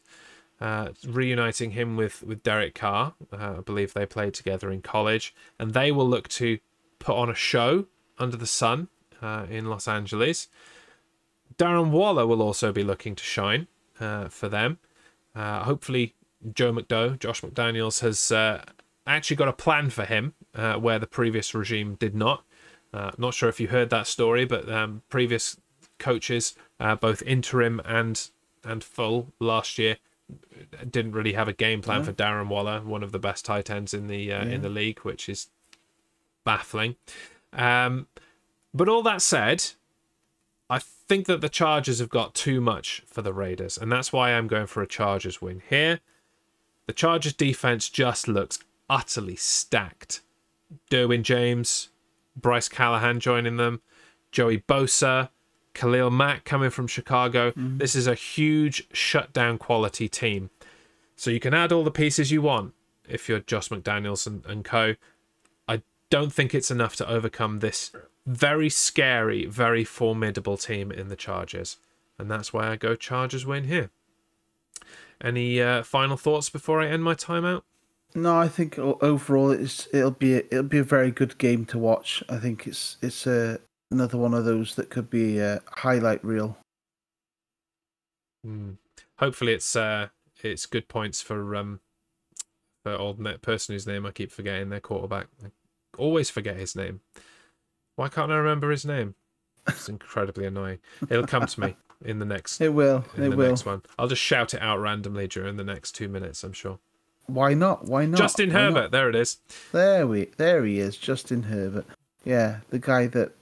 uh, 0.60 0.90
reuniting 1.06 1.72
him 1.72 1.96
with 1.96 2.24
with 2.24 2.44
Derek 2.44 2.76
Carr. 2.76 3.14
Uh, 3.32 3.56
I 3.58 3.62
believe 3.62 3.94
they 3.94 4.06
played 4.06 4.34
together 4.34 4.72
in 4.72 4.82
college, 4.82 5.36
and 5.60 5.74
they 5.74 5.92
will 5.92 6.08
look 6.08 6.28
to 6.30 6.60
put 7.00 7.16
on 7.16 7.30
a 7.30 7.36
show 7.36 7.86
under 8.18 8.38
the 8.38 8.48
sun 8.48 8.88
uh, 9.22 9.46
in 9.50 9.66
Los 9.66 9.88
Angeles. 9.88 10.48
Darren 11.58 11.92
Waller 11.92 12.26
will 12.26 12.42
also 12.42 12.72
be 12.72 12.84
looking 12.84 13.16
to 13.16 13.24
shine 13.24 13.68
uh, 14.00 14.30
for 14.30 14.50
them. 14.50 14.80
Uh, 15.36 15.64
hopefully, 15.64 16.16
Joe 16.54 16.74
McDowell, 16.74 17.20
Josh 17.20 17.42
McDaniels, 17.42 18.02
has 18.02 18.32
uh, 18.32 18.64
actually 19.06 19.38
got 19.38 19.48
a 19.48 19.54
plan 19.54 19.90
for 19.90 20.06
him 20.06 20.34
where 20.54 21.00
the 21.00 21.08
previous 21.08 21.54
regime 21.54 21.96
did 21.96 22.16
not. 22.16 22.44
Not 22.94 23.36
sure 23.36 23.50
if 23.50 23.60
you 23.60 23.68
heard 23.68 23.92
that 23.92 24.08
story, 24.08 24.46
but 24.46 24.70
um, 24.72 25.04
previous 25.10 25.58
coaches, 26.00 26.56
both 27.00 27.22
interim 27.24 27.80
and 27.86 28.30
and 28.64 28.84
full 28.84 29.34
last 29.40 29.78
year, 29.78 29.98
didn't 30.90 31.14
really 31.14 31.34
have 31.34 31.48
a 31.48 31.54
game 31.54 31.82
plan 31.82 32.04
for 32.04 32.12
Darren 32.12 32.48
Waller, 32.48 32.82
one 32.82 33.04
of 33.04 33.12
the 33.12 33.20
best 33.20 33.46
tight 33.46 33.70
ends 33.70 33.94
in 33.94 34.08
the 34.08 34.18
yeah. 34.18 34.44
in 34.44 34.62
the 34.62 34.70
league, 34.70 35.00
which 35.00 35.30
is 35.30 35.48
baffling. 36.44 36.96
Um, 37.54 38.08
but 38.74 38.90
all 38.90 39.02
that 39.04 39.22
said, 39.22 39.66
I 40.70 40.80
think 40.80 41.26
that 41.28 41.42
the 41.42 41.50
Chargers 41.50 42.00
have 42.00 42.10
got 42.10 42.36
too 42.36 42.60
much 42.60 43.04
for 43.06 43.22
the 43.22 43.34
Raiders, 43.34 43.78
and 43.78 43.92
that's 43.92 44.12
why 44.12 44.32
I'm 44.32 44.48
going 44.48 44.68
for 44.68 44.82
a 44.82 44.88
Chargers 44.88 45.42
win 45.42 45.62
here. 45.70 46.00
The 46.86 46.94
Chargers 46.94 47.34
defense 47.34 47.90
just 47.90 48.28
looks 48.28 48.60
utterly 48.90 49.36
stacked. 49.36 50.22
Derwin 50.90 51.24
James, 51.24 51.90
Bryce 52.36 52.70
Callahan 52.70 53.20
joining 53.20 53.58
them, 53.58 53.82
Joey 54.32 54.60
Bosa, 54.60 55.30
Khalil 55.78 56.10
Mack 56.10 56.44
coming 56.44 56.70
from 56.70 56.88
Chicago. 56.88 57.52
Mm-hmm. 57.52 57.78
This 57.78 57.96
is 57.96 58.08
a 58.08 58.16
huge 58.16 58.88
shutdown 58.92 59.58
quality 59.58 60.10
team. 60.10 60.50
So 61.16 61.32
you 61.32 61.40
can 61.40 61.54
add 61.54 61.72
all 61.72 61.84
the 61.84 61.92
pieces 61.92 62.32
you 62.32 62.42
want 62.42 62.74
if 63.08 63.30
you're 63.30 63.40
Josh 63.40 63.70
McDaniels 63.70 64.28
and, 64.28 64.46
and 64.46 64.66
co. 64.66 64.96
I 65.68 65.84
don't 66.10 66.34
think 66.34 66.54
it's 66.54 66.72
enough 66.72 66.96
to 66.98 67.10
overcome 67.10 67.60
this 67.60 67.92
very 68.26 68.70
scary, 68.70 69.46
very 69.46 69.84
formidable 69.84 70.58
team 70.58 70.92
in 70.92 71.08
the 71.08 71.16
Chargers. 71.16 71.78
And 72.20 72.30
that's 72.30 72.52
why 72.52 72.70
I 72.70 72.76
go 72.76 72.96
Chargers 72.96 73.46
win 73.46 73.66
here. 73.66 73.92
Any 75.22 75.62
uh, 75.62 75.84
final 75.84 76.18
thoughts 76.18 76.50
before 76.50 76.82
I 76.82 76.88
end 76.88 77.04
my 77.04 77.14
timeout? 77.14 77.62
No, 78.16 78.38
I 78.38 78.48
think 78.48 78.80
overall 78.80 79.52
it's 79.52 79.88
it'll 79.94 80.12
be 80.12 80.36
a, 80.36 80.38
it'll 80.50 80.64
be 80.64 80.80
a 80.80 80.84
very 80.84 81.12
good 81.12 81.38
game 81.38 81.66
to 81.66 81.78
watch. 81.78 82.24
I 82.30 82.38
think 82.38 82.66
it's 82.66 82.98
it's 83.02 83.28
a 83.28 83.60
another 83.92 84.18
one 84.18 84.34
of 84.34 84.46
those 84.46 84.76
that 84.76 84.90
could 84.90 85.10
be 85.10 85.40
a 85.40 85.62
highlight 85.68 86.24
reel. 86.24 86.58
Mm. 88.46 88.78
Hopefully, 89.20 89.54
it's 89.54 89.76
uh 89.76 90.08
it's 90.44 90.66
good 90.66 90.88
points 90.88 91.22
for 91.22 91.56
um 91.56 91.80
for 92.84 92.96
old 92.96 93.20
person 93.42 93.74
whose 93.74 93.88
name 93.88 94.06
I 94.06 94.12
keep 94.12 94.32
forgetting. 94.32 94.70
Their 94.70 94.80
quarterback, 94.80 95.28
I 95.44 95.48
always 95.98 96.30
forget 96.30 96.58
his 96.58 96.76
name. 96.76 97.02
Why 97.96 98.10
can't 98.10 98.32
I 98.32 98.36
remember 98.36 98.70
his 98.72 98.86
name? 98.86 99.16
It's 99.68 99.90
incredibly 99.90 100.46
annoying. 100.46 100.80
It'll 101.10 101.28
come 101.28 101.46
to 101.46 101.60
me 101.60 101.76
in 102.06 102.20
the 102.20 102.26
next. 102.26 102.62
It 102.62 102.74
will. 102.74 103.06
It 103.18 103.36
will. 103.36 103.50
next 103.50 103.66
one. 103.66 103.82
I'll 103.98 104.08
just 104.08 104.22
shout 104.22 104.54
it 104.54 104.62
out 104.62 104.80
randomly 104.80 105.28
during 105.28 105.58
the 105.58 105.64
next 105.64 105.94
two 105.94 106.08
minutes. 106.08 106.44
I'm 106.44 106.54
sure. 106.54 106.80
Why 107.26 107.54
not? 107.54 107.86
Why 107.86 108.06
not? 108.06 108.18
Justin 108.18 108.50
Why 108.50 108.60
Herbert. 108.60 108.82
Not? 108.84 108.92
There 108.92 109.10
it 109.10 109.16
is. 109.16 109.38
There 109.72 110.08
we. 110.08 110.26
There 110.38 110.64
he 110.64 110.80
is. 110.80 110.96
Justin 110.96 111.44
Herbert. 111.44 111.86
Yeah, 112.24 112.60
the 112.70 112.80
guy 112.80 113.08
that 113.08 113.34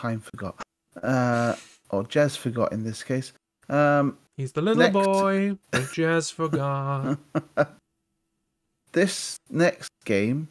time 0.00 0.20
forgot, 0.20 0.62
uh, 1.02 1.54
or 1.90 2.04
Jez 2.04 2.36
forgot 2.36 2.72
in 2.72 2.84
this 2.84 3.02
case. 3.02 3.32
Um, 3.68 4.18
He's 4.36 4.52
the 4.52 4.62
little 4.62 4.82
next... 4.82 4.94
boy 4.94 5.58
that 5.70 5.82
Jez 5.82 6.32
forgot. 6.32 7.18
this 8.92 9.36
next 9.50 9.90
game 10.04 10.48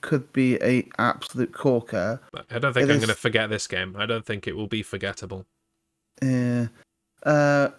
could 0.00 0.32
be 0.32 0.56
a 0.62 0.88
absolute 0.98 1.52
corker. 1.52 2.20
I 2.50 2.58
don't 2.58 2.72
think 2.72 2.88
it 2.88 2.90
I'm 2.90 2.96
is... 2.96 3.04
going 3.04 3.08
to 3.08 3.14
forget 3.14 3.50
this 3.50 3.66
game. 3.66 3.96
I 3.98 4.06
don't 4.06 4.24
think 4.24 4.46
it 4.46 4.56
will 4.56 4.66
be 4.66 4.82
forgettable. 4.82 5.44
Yeah. 6.22 6.68
Uh, 7.24 7.28
uh, 7.28 7.70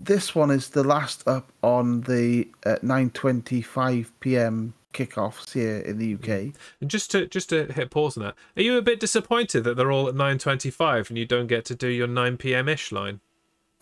this 0.00 0.34
one 0.34 0.50
is 0.50 0.70
the 0.70 0.84
last 0.84 1.26
up 1.28 1.52
on 1.62 2.02
the 2.02 2.48
uh, 2.66 2.76
9:25 2.82 4.10
p.m. 4.20 4.74
kickoffs 4.94 5.52
here 5.52 5.78
in 5.78 5.98
the 5.98 6.14
UK. 6.14 6.54
And 6.80 6.88
just 6.88 7.10
to 7.10 7.26
just 7.26 7.50
to 7.50 7.66
hit 7.66 7.90
pause 7.90 8.16
on 8.16 8.24
that, 8.24 8.34
are 8.56 8.62
you 8.62 8.78
a 8.78 8.82
bit 8.82 9.00
disappointed 9.00 9.64
that 9.64 9.76
they're 9.76 9.92
all 9.92 10.08
at 10.08 10.14
9:25 10.14 11.10
and 11.10 11.18
you 11.18 11.26
don't 11.26 11.46
get 11.46 11.64
to 11.66 11.74
do 11.74 11.88
your 11.88 12.06
9 12.06 12.36
p.m. 12.38 12.68
ish 12.68 12.92
line? 12.92 13.20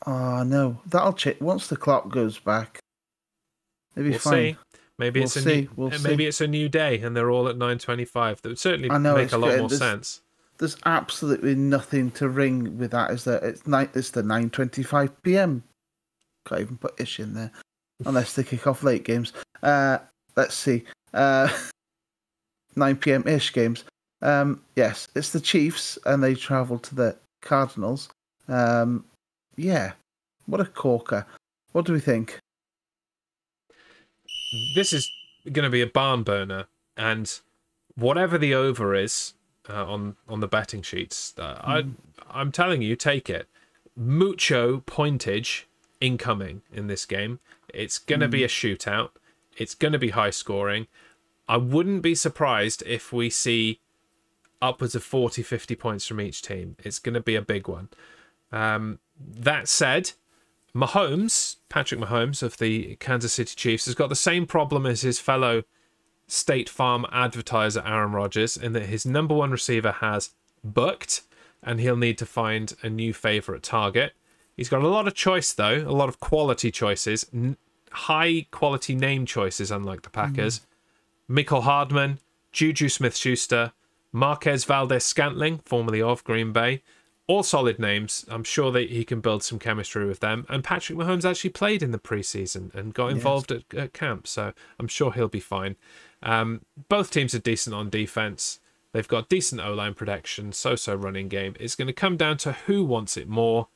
Ah, 0.05 0.39
uh, 0.39 0.45
no, 0.45 0.81
that'll 0.87 1.13
check 1.13 1.41
once 1.41 1.69
the 1.69 1.77
clock 1.77 2.09
goes 2.09 2.39
back. 2.39 2.81
Maybe 3.95 4.11
we'll 4.11 4.19
fine. 4.19 4.33
See. 4.33 4.57
Maybe 4.99 5.21
we'll 5.21 5.25
it's 5.27 5.37
a 5.37 5.43
see. 5.43 5.61
new, 5.63 5.69
we'll 5.77 5.91
maybe 6.03 6.25
see. 6.25 6.29
it's 6.29 6.41
a 6.41 6.47
new 6.47 6.69
day 6.69 7.01
and 7.01 7.17
they're 7.17 7.31
all 7.31 7.49
at 7.49 7.57
9:25. 7.57 8.41
That 8.41 8.49
would 8.49 8.59
certainly 8.59 8.89
know, 8.89 9.15
make 9.15 9.33
a 9.33 9.39
lot 9.39 9.51
good. 9.51 9.61
more 9.61 9.69
there's, 9.69 9.79
sense. 9.79 10.21
There's 10.59 10.77
absolutely 10.85 11.55
nothing 11.55 12.11
to 12.13 12.29
ring 12.29 12.79
with 12.79 12.91
that. 12.93 13.11
Is 13.11 13.25
that 13.25 13.43
it's 13.43 13.67
night? 13.67 13.91
It's 13.95 14.11
the 14.11 14.23
9:25 14.23 15.13
p.m. 15.23 15.65
Can't 16.47 16.61
even 16.61 16.77
put 16.77 17.01
ish 17.01 17.21
in 17.21 17.35
there, 17.35 17.53
unless 18.05 18.35
they 18.35 18.43
kick 18.43 18.67
off 18.67 18.83
late 18.83 19.05
games. 19.05 19.33
Uh, 19.63 19.99
let's 20.37 20.55
see. 20.55 20.85
Uh, 21.13 21.49
9 22.77 22.97
p.m. 22.97 23.27
ish 23.29 23.53
games. 23.53 23.85
Um, 24.23 24.63
yes, 24.77 25.09
it's 25.15 25.33
the 25.33 25.41
Chiefs, 25.41 25.99
and 26.07 26.23
they 26.23 26.35
travel 26.35 26.79
to 26.79 26.95
the 26.95 27.17
Cardinals. 27.41 28.09
Um, 28.49 29.05
yeah, 29.57 29.93
what 30.47 30.61
a 30.61 30.65
corker. 30.65 31.27
What 31.73 31.85
do 31.85 31.93
we 31.93 32.01
think? 32.01 32.39
This 34.75 34.93
is 34.93 35.11
going 35.45 35.65
to 35.65 35.71
be 35.71 35.81
a 35.81 35.87
barn 35.87 36.23
burner, 36.23 36.67
and 36.97 37.41
whatever 37.97 38.39
the 38.39 38.55
over 38.55 38.95
is 38.95 39.35
uh, 39.69 39.85
on 39.87 40.17
on 40.29 40.41
the 40.41 40.49
betting 40.49 40.83
sheets, 40.83 41.35
uh, 41.39 41.55
mm. 41.57 41.95
I 42.31 42.41
I'm 42.41 42.53
telling 42.53 42.83
you, 42.83 42.97
take 42.97 43.29
it. 43.29 43.49
Mucho 43.97 44.81
pointage 44.81 45.65
incoming 46.01 46.63
in 46.73 46.87
this 46.87 47.05
game. 47.07 47.41
It's 47.73 47.99
going 47.99 48.21
to 48.21 48.29
mm. 48.29 48.33
be 48.33 48.45
a 48.45 48.49
shootout. 48.49 49.11
It's 49.57 49.75
going 49.75 49.93
to 49.93 49.99
be 49.99 50.11
high 50.11 50.31
scoring. 50.31 50.87
I 51.49 51.57
wouldn't 51.57 52.03
be 52.03 52.15
surprised 52.15 52.83
if 52.87 53.13
we 53.13 53.31
see 53.31 53.81
upwards 54.61 54.95
of 54.95 55.03
40, 55.03 55.43
50 55.43 55.75
points 55.75 56.07
from 56.07 56.21
each 56.21 56.41
team. 56.43 56.77
It's 56.79 56.99
going 56.99 57.15
to 57.15 57.21
be 57.21 57.35
a 57.35 57.43
big 57.43 57.69
one. 57.69 57.89
Um, 58.53 59.01
that 59.19 59.69
said, 59.69 60.13
Mahomes, 60.75 61.57
Patrick 61.69 62.01
Mahomes 62.01 62.43
of 62.43 62.59
the 62.59 62.97
Kansas 62.97 63.35
City 63.35 63.55
Chiefs, 63.55 63.87
has 63.87 63.95
got 63.95 64.09
the 64.09 64.17
same 64.17 64.47
problem 64.47 64.87
as 64.87 65.03
his 65.03 65.19
fellow 65.19 65.65
State 66.29 66.69
Farm 66.69 67.05
advertiser 67.13 67.83
Aaron 67.85 68.13
Rodgers 68.13 68.57
in 68.57 68.73
that 68.73 68.87
his 68.87 69.05
number 69.05 69.35
one 69.35 69.51
receiver 69.51 69.93
has 69.93 70.31
booked 70.65 71.23
and 71.63 71.81
he'll 71.81 71.97
need 71.97 72.19
to 72.19 72.27
find 72.27 72.75
a 72.83 72.89
new 72.89 73.13
favorite 73.13 73.63
target. 73.63 74.13
He's 74.57 74.69
got 74.69 74.83
a 74.83 74.89
lot 74.89 75.07
of 75.07 75.15
choice 75.15 75.53
though, 75.53 75.79
a 75.79 75.93
lot 75.93 76.09
of 76.09 76.21
quality 76.21 76.71
choices, 76.71 77.27
n- 77.35 77.57
high 77.91 78.47
quality 78.51 78.95
name 78.95 79.27
choices, 79.27 79.71
unlike 79.71 80.03
the 80.03 80.11
Packers. 80.11 80.61
Mm. 80.61 80.63
Mecole 81.33 81.63
Hardman, 81.63 82.19
Juju 82.53 82.91
Smith 82.91 83.17
Schuster, 83.17 83.73
Marquez 84.13 84.67
Valdes 84.67 85.03
Scantling, 85.03 85.61
formerly 85.65 86.03
of 86.03 86.23
Green 86.25 86.53
Bay. 86.53 86.83
All 87.27 87.43
solid 87.43 87.79
names. 87.79 88.27
I'm 88.29 88.45
sure 88.45 88.71
that 88.73 88.91
he 88.91 89.05
can 89.05 89.21
build 89.21 89.43
some 89.43 89.59
chemistry 89.59 90.05
with 90.05 90.21
them. 90.21 90.45
And 90.51 90.63
Patrick 90.63 90.99
Mahomes 90.99 91.25
actually 91.25 91.51
played 91.51 91.83
in 91.83 91.91
the 91.91 91.99
preseason 91.99 92.75
and 92.75 92.93
got 92.93 93.13
involved 93.13 93.51
yes. 93.51 93.63
at, 93.73 93.79
at, 93.79 93.93
camp, 93.95 94.27
so 94.27 94.53
I'm 94.79 94.89
sure 94.89 95.13
he'll 95.13 95.29
be 95.29 95.41
fine. 95.41 95.77
Um, 96.23 96.67
both 96.91 97.11
teams 97.11 97.35
are 97.35 97.39
decent 97.39 97.75
on 97.75 97.89
defense. 97.89 98.61
They've 98.93 99.09
got 99.09 99.31
decent 99.31 99.63
O 99.63 99.73
line 99.73 99.95
protection, 99.95 100.53
so 100.53 100.77
so 100.77 100.95
running 100.95 101.29
game. 101.29 101.55
It's 101.59 101.77
going 101.77 101.87
to 101.87 101.95
come 101.95 102.19
down 102.19 102.37
to 102.39 102.53
who 102.53 102.85
wants 102.85 103.17
it 103.17 103.29
more. 103.29 103.69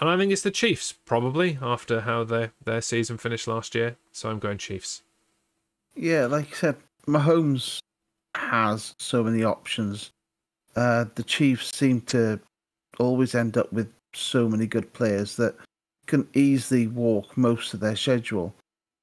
And 0.00 0.10
I 0.10 0.16
think 0.16 0.32
it's 0.32 0.42
the 0.42 0.50
Chiefs, 0.50 0.94
probably, 1.04 1.58
after 1.62 2.00
how 2.00 2.24
their, 2.24 2.52
their 2.64 2.80
season 2.80 3.18
finished 3.18 3.46
last 3.46 3.76
year. 3.76 3.96
So 4.10 4.28
I'm 4.30 4.40
going 4.40 4.58
Chiefs. 4.58 5.02
Yeah, 5.94 6.26
like 6.26 6.52
I 6.52 6.54
said, 6.54 6.76
Mahomes 7.06 7.78
has 8.34 8.94
so 8.98 9.22
many 9.22 9.44
options. 9.44 10.10
Uh, 10.76 11.06
the 11.14 11.22
Chiefs 11.22 11.76
seem 11.76 12.00
to 12.02 12.40
always 12.98 13.34
end 13.34 13.56
up 13.56 13.72
with 13.72 13.92
so 14.14 14.48
many 14.48 14.66
good 14.66 14.92
players 14.92 15.36
that 15.36 15.54
can 16.06 16.26
easily 16.34 16.86
walk 16.86 17.36
most 17.36 17.74
of 17.74 17.80
their 17.80 17.96
schedule. 17.96 18.54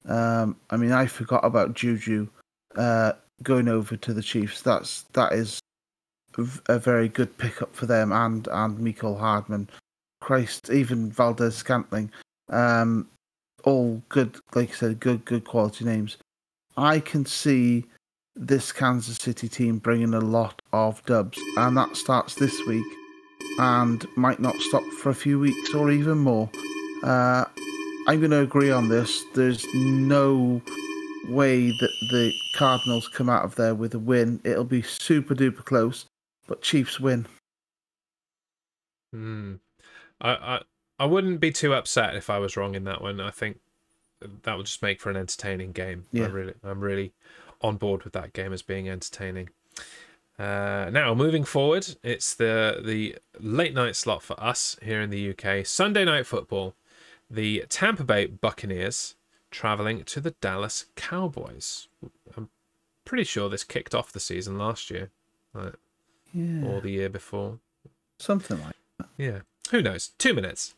Um, 0.05 0.55
I 0.69 0.77
mean, 0.77 0.91
I 0.91 1.05
forgot 1.05 1.43
about 1.43 1.73
Juju 1.73 2.27
uh, 2.75 3.13
going 3.43 3.67
over 3.67 3.97
to 3.97 4.13
the 4.13 4.21
Chiefs. 4.21 4.61
That's 4.61 5.03
that 5.13 5.33
is 5.33 5.59
a 6.67 6.77
very 6.77 7.09
good 7.09 7.35
pickup 7.37 7.75
for 7.75 7.87
them 7.87 8.11
and 8.11 8.47
and 8.51 8.77
Mecole 8.77 9.19
Hardman 9.19 9.67
Christ, 10.21 10.69
even 10.69 11.11
Valdes 11.11 11.55
Scantling, 11.55 12.11
um, 12.49 13.07
all 13.63 14.01
good, 14.09 14.37
like 14.55 14.71
I 14.71 14.73
said, 14.73 14.99
good, 14.99 15.25
good 15.25 15.45
quality 15.45 15.85
names. 15.85 16.17
I 16.77 16.99
can 16.99 17.25
see 17.25 17.85
this 18.35 18.71
Kansas 18.71 19.17
City 19.17 19.49
team 19.49 19.79
bringing 19.79 20.13
a 20.13 20.19
lot 20.19 20.61
of 20.71 21.03
dubs, 21.05 21.39
and 21.57 21.75
that 21.75 21.97
starts 21.97 22.35
this 22.35 22.65
week 22.67 22.85
and 23.59 24.05
might 24.15 24.39
not 24.39 24.55
stop 24.61 24.83
for 25.01 25.09
a 25.09 25.15
few 25.15 25.39
weeks 25.39 25.73
or 25.73 25.89
even 25.89 26.19
more. 26.19 26.49
Uh, 27.03 27.45
I'm 28.07 28.19
going 28.19 28.31
to 28.31 28.41
agree 28.41 28.71
on 28.71 28.89
this. 28.89 29.23
There's 29.33 29.65
no 29.73 30.61
way 31.27 31.71
that 31.71 31.91
the 32.11 32.31
Cardinals 32.55 33.07
come 33.07 33.29
out 33.29 33.43
of 33.43 33.55
there 33.55 33.75
with 33.75 33.95
a 33.95 33.99
win. 33.99 34.39
It'll 34.43 34.63
be 34.63 34.83
super 34.83 35.35
duper 35.35 35.65
close, 35.65 36.05
but 36.47 36.61
Chiefs 36.61 36.99
win. 36.99 37.25
Hmm. 39.11 39.55
I, 40.21 40.29
I 40.29 40.61
I 40.99 41.05
wouldn't 41.05 41.39
be 41.39 41.51
too 41.51 41.73
upset 41.73 42.15
if 42.15 42.29
I 42.29 42.39
was 42.39 42.57
wrong 42.57 42.75
in 42.75 42.83
that 42.85 43.01
one. 43.01 43.19
I 43.19 43.29
think 43.29 43.59
that 44.43 44.55
will 44.55 44.63
just 44.63 44.81
make 44.81 44.99
for 44.99 45.09
an 45.09 45.15
entertaining 45.17 45.71
game. 45.71 46.05
Yeah. 46.11 46.25
I 46.25 46.27
really, 46.29 46.53
I'm 46.63 46.79
really 46.81 47.13
on 47.61 47.77
board 47.77 48.03
with 48.03 48.13
that 48.13 48.33
game 48.33 48.53
as 48.53 48.61
being 48.61 48.87
entertaining. 48.89 49.49
Uh, 50.39 50.89
now 50.91 51.13
moving 51.15 51.43
forward, 51.43 51.95
it's 52.03 52.35
the 52.35 52.81
the 52.83 53.15
late 53.39 53.73
night 53.73 53.95
slot 53.95 54.21
for 54.21 54.39
us 54.41 54.77
here 54.83 55.01
in 55.01 55.09
the 55.09 55.31
UK. 55.31 55.65
Sunday 55.65 56.05
night 56.05 56.25
football. 56.27 56.75
The 57.29 57.65
Tampa 57.67 58.03
Bay 58.05 58.25
Buccaneers 58.27 59.15
traveling 59.51 60.03
to 60.05 60.21
the 60.21 60.31
Dallas 60.39 60.85
Cowboys. 60.95 61.87
I'm 62.37 62.49
pretty 63.03 63.23
sure 63.25 63.49
this 63.49 63.63
kicked 63.65 63.93
off 63.93 64.11
the 64.13 64.19
season 64.21 64.57
last 64.57 64.89
year, 64.89 65.09
like, 65.53 65.73
Yeah, 66.33 66.63
or 66.65 66.79
the 66.81 66.91
year 66.91 67.09
before. 67.09 67.59
something 68.19 68.61
like. 68.63 68.75
That. 68.99 69.07
Yeah, 69.17 69.39
who 69.71 69.81
knows? 69.81 70.11
Two 70.17 70.33
minutes. 70.33 70.73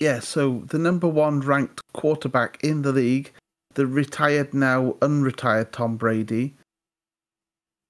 Yeah, 0.00 0.20
so 0.20 0.62
the 0.66 0.78
number 0.78 1.08
one 1.08 1.40
ranked 1.40 1.80
quarterback 1.94 2.62
in 2.62 2.82
the 2.82 2.92
league, 2.92 3.32
the 3.74 3.86
retired 3.86 4.52
now 4.52 4.92
unretired 5.00 5.72
Tom 5.72 5.96
Brady. 5.96 6.54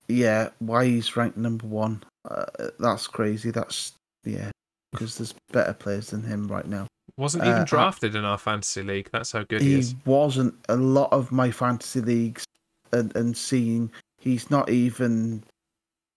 Yeah, 0.09 0.51
why 0.61 0.85
he's 0.87 1.17
ranked 1.17 1.37
number 1.37 1.67
one? 1.67 2.05
Uh, 2.29 2.45
that's 2.79 3.07
crazy. 3.09 3.51
That's 3.51 3.93
yeah, 4.25 4.51
because 4.93 5.19
there's 5.19 5.35
better 5.53 5.73
players 5.73 6.11
than 6.11 6.23
him 6.23 6.47
right 6.47 6.67
now. 6.67 6.87
Wasn't 7.17 7.45
even 7.45 7.63
Uh, 7.63 7.65
drafted 7.65 8.15
in 8.15 8.25
our 8.25 8.39
fantasy 8.39 8.83
league. 8.83 9.09
That's 9.13 9.33
how 9.33 9.43
good 9.45 9.61
he, 9.63 9.75
is. 9.75 9.91
he 9.91 9.97
is. 9.97 10.07
wasn't 10.07 10.55
a 10.69 10.77
lot 10.77 11.13
of 11.13 11.33
my 11.33 11.51
fantasy 11.51 12.01
leagues 12.01 12.45
and, 12.93 13.15
and 13.17 13.37
seeing 13.37 13.91
he's 14.21 14.51
not 14.51 14.69
even 14.69 15.43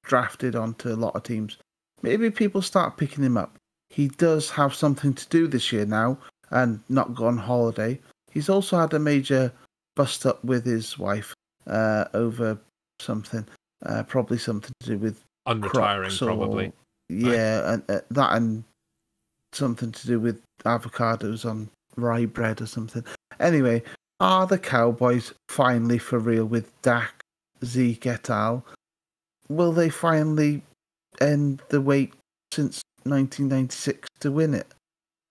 drafted 0.03 0.55
onto 0.55 0.89
a 0.89 0.95
lot 0.97 1.15
of 1.15 1.23
teams. 1.23 1.57
Maybe 2.01 2.29
people 2.29 2.61
start 2.61 2.97
picking 2.97 3.23
him 3.23 3.37
up. 3.37 3.55
He 3.89 4.07
does 4.09 4.49
have 4.51 4.73
something 4.73 5.13
to 5.13 5.27
do 5.29 5.47
this 5.47 5.71
year 5.71 5.85
now 5.85 6.17
and 6.51 6.79
not 6.89 7.15
go 7.15 7.25
on 7.27 7.37
holiday. 7.37 7.99
He's 8.31 8.49
also 8.49 8.77
had 8.77 8.93
a 8.93 8.99
major 8.99 9.51
bust 9.95 10.25
up 10.25 10.43
with 10.43 10.65
his 10.65 10.97
wife 10.97 11.33
uh, 11.67 12.05
over 12.13 12.57
something, 12.99 13.45
uh, 13.85 14.03
probably 14.03 14.37
something 14.37 14.71
to 14.81 14.89
do 14.89 14.97
with 14.97 15.23
Unretiring, 15.47 16.21
or- 16.21 16.25
probably. 16.25 16.71
Yeah, 17.09 17.73
and 17.73 17.83
uh, 17.89 18.01
that 18.11 18.33
and 18.33 18.63
something 19.51 19.91
to 19.91 20.07
do 20.07 20.19
with 20.19 20.39
avocados 20.63 21.43
on 21.49 21.69
rye 21.95 22.25
bread 22.25 22.61
or 22.61 22.67
something. 22.67 23.03
Anyway, 23.39 23.81
are 24.19 24.45
the 24.45 24.59
Cowboys 24.59 25.33
finally 25.47 25.97
for 25.97 26.19
real 26.19 26.45
with 26.45 26.71
Dak, 26.83 27.21
Zeke 27.65 28.05
et 28.05 28.29
al? 28.29 28.63
Will 29.47 29.71
they 29.71 29.89
finally 29.89 30.61
end 31.19 31.63
the 31.69 31.81
wait 31.81 32.13
since 32.53 32.83
1996 33.09 34.07
to 34.19 34.31
win 34.31 34.53
it? 34.53 34.67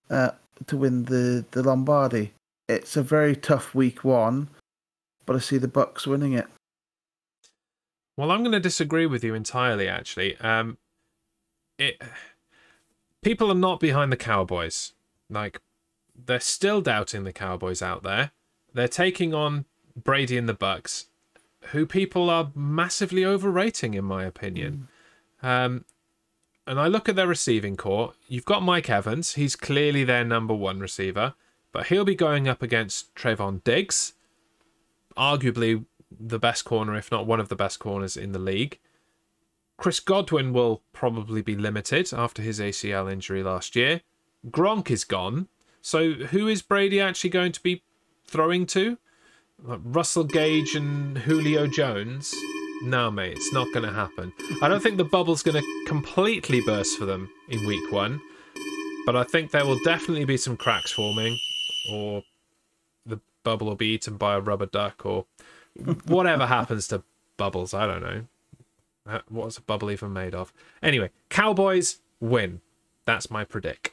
Uh, 0.09 0.31
to 0.67 0.77
win 0.77 1.05
the, 1.05 1.45
the 1.51 1.63
Lombardi. 1.63 2.33
It's 2.67 2.97
a 2.97 3.03
very 3.03 3.35
tough 3.35 3.73
week 3.73 4.03
one, 4.03 4.49
but 5.25 5.35
I 5.35 5.39
see 5.39 5.57
the 5.57 5.67
Bucks 5.67 6.05
winning 6.05 6.33
it. 6.33 6.47
Well, 8.17 8.31
I'm 8.31 8.41
going 8.41 8.51
to 8.51 8.59
disagree 8.59 9.05
with 9.05 9.23
you 9.23 9.33
entirely. 9.33 9.87
Actually, 9.87 10.37
um, 10.37 10.77
it 11.77 12.01
people 13.23 13.51
are 13.51 13.55
not 13.55 13.79
behind 13.79 14.11
the 14.11 14.17
Cowboys. 14.17 14.93
Like 15.29 15.61
they're 16.25 16.39
still 16.39 16.81
doubting 16.81 17.23
the 17.23 17.33
Cowboys 17.33 17.81
out 17.81 18.03
there. 18.03 18.31
They're 18.73 18.87
taking 18.87 19.33
on 19.33 19.65
Brady 19.95 20.37
and 20.37 20.49
the 20.49 20.53
Bucks, 20.53 21.05
who 21.71 21.85
people 21.85 22.29
are 22.29 22.51
massively 22.53 23.25
overrating, 23.25 23.93
in 23.93 24.05
my 24.05 24.25
opinion. 24.25 24.89
Um, 25.41 25.85
and 26.69 26.79
I 26.79 26.85
look 26.85 27.09
at 27.09 27.15
their 27.15 27.25
receiving 27.25 27.75
corps. 27.75 28.13
You've 28.27 28.45
got 28.45 28.61
Mike 28.61 28.91
Evans. 28.91 29.33
He's 29.33 29.55
clearly 29.55 30.03
their 30.03 30.23
number 30.23 30.53
one 30.53 30.79
receiver, 30.79 31.33
but 31.71 31.87
he'll 31.87 32.05
be 32.05 32.13
going 32.13 32.47
up 32.47 32.61
against 32.61 33.15
Trevon 33.15 33.63
Diggs, 33.63 34.13
arguably 35.17 35.85
the 36.11 36.37
best 36.37 36.65
corner, 36.65 36.95
if 36.95 37.11
not 37.11 37.25
one 37.25 37.39
of 37.39 37.49
the 37.49 37.55
best 37.55 37.79
corners 37.79 38.15
in 38.15 38.33
the 38.33 38.39
league. 38.39 38.77
Chris 39.77 39.99
Godwin 39.99 40.53
will 40.53 40.83
probably 40.93 41.41
be 41.41 41.55
limited 41.55 42.13
after 42.13 42.43
his 42.43 42.59
ACL 42.59 43.11
injury 43.11 43.41
last 43.41 43.75
year. 43.75 44.01
Gronk 44.51 44.91
is 44.91 45.03
gone. 45.03 45.47
So 45.81 46.11
who 46.13 46.47
is 46.47 46.61
Brady 46.61 47.01
actually 47.01 47.31
going 47.31 47.53
to 47.53 47.63
be 47.63 47.81
throwing 48.25 48.67
to? 48.67 48.99
Russell 49.57 50.23
Gage 50.23 50.75
and 50.75 51.17
Julio 51.17 51.65
Jones? 51.65 52.31
No, 52.81 53.11
mate, 53.11 53.33
it's 53.33 53.51
not 53.51 53.67
going 53.73 53.85
to 53.85 53.93
happen. 53.93 54.31
I 54.61 54.67
don't 54.67 54.81
think 54.81 54.97
the 54.97 55.03
bubble's 55.03 55.43
going 55.43 55.61
to 55.61 55.83
completely 55.85 56.61
burst 56.61 56.97
for 56.97 57.05
them 57.05 57.29
in 57.49 57.65
week 57.65 57.91
one, 57.91 58.21
but 59.05 59.15
I 59.15 59.23
think 59.23 59.51
there 59.51 59.65
will 59.65 59.79
definitely 59.83 60.25
be 60.25 60.37
some 60.37 60.55
cracks 60.55 60.91
forming, 60.91 61.37
or 61.91 62.23
the 63.05 63.19
bubble 63.43 63.67
will 63.67 63.75
be 63.75 63.87
eaten 63.93 64.15
by 64.15 64.35
a 64.35 64.39
rubber 64.39 64.65
duck, 64.65 65.05
or 65.05 65.25
whatever 66.05 66.45
happens 66.47 66.87
to 66.87 67.03
bubbles. 67.37 67.73
I 67.73 67.85
don't 67.85 68.01
know. 68.01 68.25
Uh, 69.05 69.19
What's 69.27 69.57
a 69.57 69.61
bubble 69.61 69.91
even 69.91 70.13
made 70.13 70.33
of? 70.33 70.53
Anyway, 70.81 71.09
Cowboys 71.29 71.99
win. 72.21 72.61
That's 73.05 73.29
my 73.29 73.43
predict. 73.43 73.91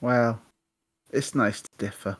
Well, 0.00 0.40
it's 1.10 1.34
nice 1.34 1.60
to 1.62 1.70
differ. 1.78 2.16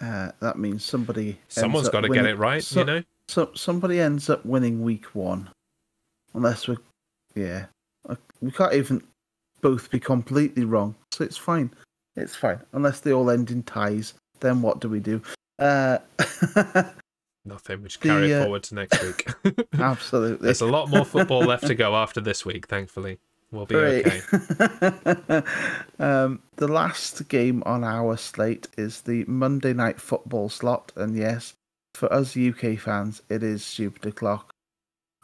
Uh, 0.00 0.30
that 0.40 0.58
means 0.58 0.84
somebody. 0.84 1.38
Someone's 1.48 1.88
got 1.88 2.02
to 2.02 2.08
get 2.08 2.26
it 2.26 2.36
right, 2.36 2.62
so- 2.62 2.80
you 2.80 2.86
know? 2.86 3.02
So 3.28 3.50
somebody 3.54 3.98
ends 3.98 4.30
up 4.30 4.46
winning 4.46 4.82
week 4.82 5.06
one, 5.06 5.50
unless 6.34 6.68
we, 6.68 6.76
yeah, 7.34 7.66
we 8.40 8.52
can't 8.52 8.72
even 8.72 9.02
both 9.60 9.90
be 9.90 9.98
completely 9.98 10.64
wrong. 10.64 10.94
So 11.10 11.24
it's 11.24 11.36
fine. 11.36 11.72
It's 12.14 12.36
fine 12.36 12.60
unless 12.72 13.00
they 13.00 13.12
all 13.12 13.28
end 13.30 13.50
in 13.50 13.64
ties. 13.64 14.14
Then 14.38 14.62
what 14.62 14.80
do 14.80 14.88
we 14.88 15.00
do? 15.00 15.20
Uh, 15.58 15.98
Nothing. 17.44 17.82
We 17.82 17.88
should 17.88 18.00
carry 18.00 18.28
The, 18.28 18.34
it 18.34 18.40
uh, 18.40 18.42
forward 18.44 18.62
to 18.64 18.74
next 18.74 19.02
week. 19.02 19.26
absolutely. 19.78 20.44
There's 20.44 20.60
a 20.60 20.66
lot 20.66 20.88
more 20.88 21.04
football 21.04 21.40
left 21.40 21.66
to 21.66 21.74
go 21.74 21.94
after 21.96 22.20
this 22.20 22.44
week, 22.44 22.66
thankfully. 22.66 23.18
We'll 23.52 23.66
be 23.66 23.76
okay. 23.76 24.20
um, 25.98 26.42
the 26.56 26.68
last 26.68 27.28
game 27.28 27.62
on 27.64 27.84
our 27.84 28.16
slate 28.16 28.68
is 28.76 29.02
the 29.02 29.24
Monday 29.26 29.72
night 29.72 30.00
football 30.00 30.48
slot, 30.48 30.92
and 30.96 31.16
yes, 31.16 31.54
for 31.94 32.12
us 32.12 32.36
UK 32.36 32.78
fans, 32.78 33.22
it 33.28 33.42
is 33.42 33.64
stupid 33.64 34.06
o'clock. 34.06 34.50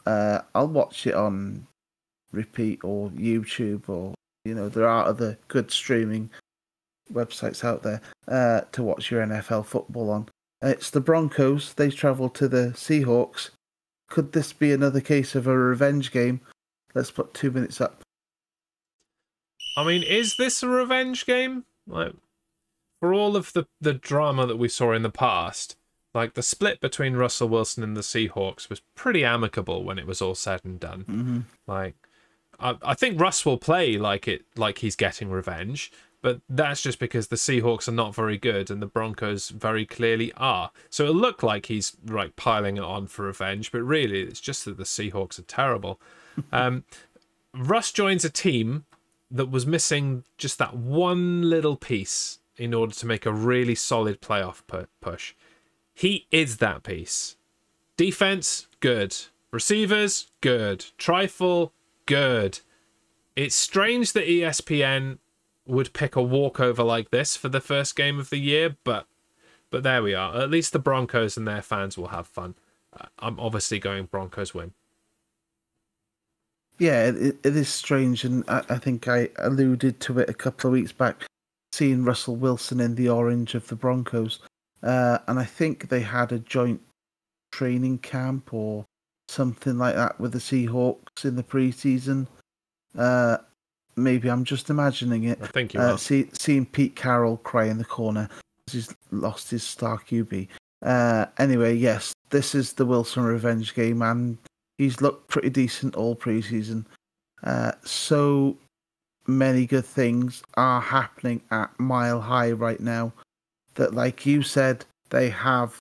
Uh, 0.05 0.39
I'll 0.55 0.67
watch 0.67 1.05
it 1.05 1.15
on 1.15 1.67
repeat 2.31 2.79
or 2.83 3.09
YouTube, 3.09 3.89
or 3.89 4.13
you 4.45 4.55
know, 4.55 4.69
there 4.69 4.87
are 4.87 5.05
other 5.05 5.37
good 5.47 5.69
streaming 5.69 6.29
websites 7.11 7.63
out 7.63 7.83
there 7.83 8.01
uh, 8.27 8.61
to 8.71 8.83
watch 8.83 9.11
your 9.11 9.25
NFL 9.25 9.65
football 9.65 10.09
on. 10.09 10.29
It's 10.61 10.89
the 10.89 11.01
Broncos. 11.01 11.73
They 11.73 11.89
travel 11.89 12.29
to 12.29 12.47
the 12.47 12.71
Seahawks. 12.73 13.49
Could 14.09 14.31
this 14.31 14.53
be 14.53 14.71
another 14.71 15.01
case 15.01 15.35
of 15.35 15.45
a 15.45 15.57
revenge 15.57 16.11
game? 16.11 16.39
Let's 16.93 17.11
put 17.11 17.33
two 17.33 17.51
minutes 17.51 17.81
up. 17.81 18.01
I 19.75 19.83
mean, 19.83 20.03
is 20.03 20.37
this 20.37 20.63
a 20.63 20.67
revenge 20.67 21.25
game? 21.25 21.65
Like, 21.87 22.13
for 22.99 23.13
all 23.13 23.35
of 23.35 23.53
the, 23.53 23.65
the 23.81 23.93
drama 23.93 24.45
that 24.45 24.57
we 24.57 24.69
saw 24.69 24.93
in 24.93 25.03
the 25.03 25.09
past, 25.09 25.75
like 26.13 26.35
the 26.35 26.43
split 26.43 26.79
between 26.79 27.15
Russell 27.15 27.49
Wilson 27.49 27.83
and 27.83 27.97
the 27.97 28.01
Seahawks 28.01 28.69
was 28.69 28.81
pretty 28.95 29.25
amicable 29.25 29.83
when 29.83 29.97
it 29.97 30.07
was 30.07 30.21
all 30.21 30.35
said 30.35 30.61
and 30.63 30.79
done. 30.79 31.03
Mm-hmm. 31.03 31.39
Like, 31.67 31.95
I, 32.59 32.75
I 32.81 32.93
think 32.93 33.19
Russ 33.19 33.45
will 33.45 33.57
play 33.57 33.97
like 33.97 34.27
it, 34.27 34.45
like 34.55 34.79
he's 34.79 34.95
getting 34.95 35.31
revenge, 35.31 35.91
but 36.21 36.39
that's 36.47 36.81
just 36.81 36.99
because 36.99 37.27
the 37.27 37.35
Seahawks 37.35 37.87
are 37.87 37.93
not 37.93 38.15
very 38.15 38.37
good 38.37 38.71
and 38.71 38.81
the 38.81 38.87
Broncos 38.87 39.49
very 39.49 39.85
clearly 39.85 40.31
are. 40.37 40.71
So 40.89 41.05
it 41.05 41.15
looked 41.15 41.43
like 41.43 41.65
he's 41.65 41.97
like 42.05 42.35
piling 42.35 42.77
it 42.77 42.83
on 42.83 43.07
for 43.07 43.25
revenge, 43.25 43.71
but 43.71 43.81
really 43.81 44.21
it's 44.21 44.39
just 44.39 44.65
that 44.65 44.77
the 44.77 44.83
Seahawks 44.83 45.39
are 45.39 45.43
terrible. 45.43 45.99
um, 46.53 46.85
Russ 47.53 47.91
joins 47.91 48.23
a 48.23 48.29
team 48.29 48.85
that 49.33 49.49
was 49.49 49.65
missing 49.65 50.23
just 50.37 50.59
that 50.59 50.75
one 50.77 51.49
little 51.49 51.75
piece 51.75 52.39
in 52.55 52.73
order 52.73 52.93
to 52.93 53.05
make 53.07 53.25
a 53.25 53.33
really 53.33 53.75
solid 53.75 54.21
playoff 54.21 54.61
pu- 54.67 54.87
push. 55.01 55.33
He 55.93 56.27
is 56.31 56.57
that 56.57 56.83
piece. 56.83 57.35
Defense, 57.97 58.67
good. 58.79 59.15
Receivers, 59.51 60.27
good. 60.41 60.85
Trifle, 60.97 61.73
good. 62.05 62.59
It's 63.35 63.55
strange 63.55 64.13
that 64.13 64.27
ESPN 64.27 65.17
would 65.65 65.93
pick 65.93 66.15
a 66.15 66.21
walkover 66.21 66.83
like 66.83 67.09
this 67.09 67.35
for 67.35 67.49
the 67.49 67.61
first 67.61 67.95
game 67.95 68.19
of 68.19 68.29
the 68.29 68.37
year, 68.37 68.77
but 68.83 69.07
but 69.71 69.81
there 69.81 70.03
we 70.03 70.13
are. 70.13 70.39
At 70.39 70.51
least 70.51 70.71
the 70.71 70.77
Broncos 70.77 71.35
and 71.35 71.47
their 71.47 71.63
fans 71.63 71.97
will 71.97 72.09
have 72.09 72.27
fun. 72.27 72.53
Uh, 72.95 73.05
I'm 73.17 73.39
obviously 73.39 73.79
going 73.79 74.05
Broncos 74.05 74.53
win. 74.53 74.73
Yeah, 76.83 77.05
it, 77.05 77.37
it 77.43 77.55
is 77.55 77.69
strange, 77.69 78.25
and 78.25 78.43
I, 78.49 78.61
I 78.69 78.77
think 78.77 79.07
I 79.07 79.29
alluded 79.37 79.99
to 80.01 80.19
it 80.19 80.29
a 80.29 80.33
couple 80.33 80.67
of 80.69 80.73
weeks 80.73 80.91
back. 80.91 81.23
seeing 81.71 82.03
Russell 82.03 82.35
Wilson 82.35 82.79
in 82.79 82.95
the 82.95 83.09
orange 83.09 83.55
of 83.55 83.67
the 83.67 83.75
Broncos. 83.75 84.39
Uh, 84.83 85.17
and 85.27 85.39
I 85.39 85.45
think 85.45 85.87
they 85.87 86.01
had 86.01 86.31
a 86.33 86.39
joint 86.39 86.81
training 87.51 87.99
camp 87.99 88.53
or 88.53 88.85
something 89.29 89.77
like 89.77 89.95
that 89.95 90.19
with 90.19 90.33
the 90.33 90.39
Seahawks 90.39 91.23
in 91.23 91.35
the 91.35 91.43
preseason. 91.43 92.27
Uh, 92.97 93.37
maybe 93.95 94.29
I'm 94.29 94.43
just 94.43 94.69
imagining 94.69 95.23
it. 95.23 95.39
I 95.41 95.47
think 95.47 95.73
you 95.73 95.79
Uh, 95.79 95.95
see, 95.97 96.29
seeing 96.33 96.65
Pete 96.65 96.95
Carroll 96.95 97.37
cry 97.37 97.65
in 97.65 97.77
the 97.77 97.85
corner 97.85 98.29
he's 98.71 98.93
lost 99.11 99.51
his 99.51 99.63
star 99.63 99.97
QB. 99.99 100.47
Uh, 100.81 101.25
anyway, 101.37 101.75
yes, 101.75 102.13
this 102.29 102.53
is 102.55 102.73
the 102.73 102.85
Wilson 102.85 103.23
revenge 103.23 103.73
game, 103.73 104.01
and 104.01 104.37
he's 104.83 105.01
looked 105.01 105.29
pretty 105.29 105.49
decent 105.49 105.95
all 105.95 106.15
preseason. 106.15 106.85
Uh, 107.43 107.71
so 107.83 108.57
many 109.25 109.65
good 109.65 109.85
things 109.85 110.43
are 110.55 110.81
happening 110.81 111.41
at 111.51 111.69
Mile 111.79 112.19
High 112.19 112.51
right 112.51 112.79
now 112.81 113.13
that, 113.75 113.93
like 113.93 114.25
you 114.25 114.43
said, 114.43 114.85
they 115.09 115.29
have 115.29 115.77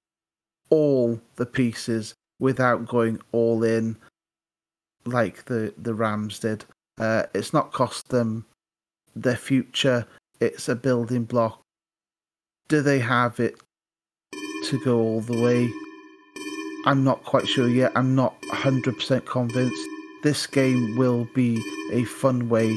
all 0.70 1.20
the 1.36 1.46
pieces 1.46 2.14
without 2.38 2.86
going 2.86 3.20
all 3.32 3.64
in 3.64 3.96
like 5.04 5.44
the, 5.46 5.74
the 5.76 5.94
Rams 5.94 6.38
did. 6.38 6.64
Uh, 6.98 7.24
it's 7.34 7.52
not 7.52 7.72
cost 7.72 8.08
them 8.08 8.44
their 9.16 9.36
future, 9.36 10.06
it's 10.40 10.68
a 10.68 10.76
building 10.76 11.24
block. 11.24 11.60
Do 12.68 12.80
they 12.80 13.00
have 13.00 13.40
it 13.40 13.60
to 14.66 14.78
go 14.84 15.00
all 15.00 15.20
the 15.20 15.40
way? 15.40 15.81
I'm 16.84 17.04
not 17.04 17.22
quite 17.24 17.46
sure 17.46 17.68
yet. 17.68 17.92
I'm 17.94 18.14
not 18.14 18.40
100% 18.42 19.24
convinced. 19.26 19.88
This 20.22 20.46
game 20.46 20.96
will 20.96 21.28
be 21.34 21.62
a 21.92 22.04
fun 22.04 22.48
way 22.48 22.76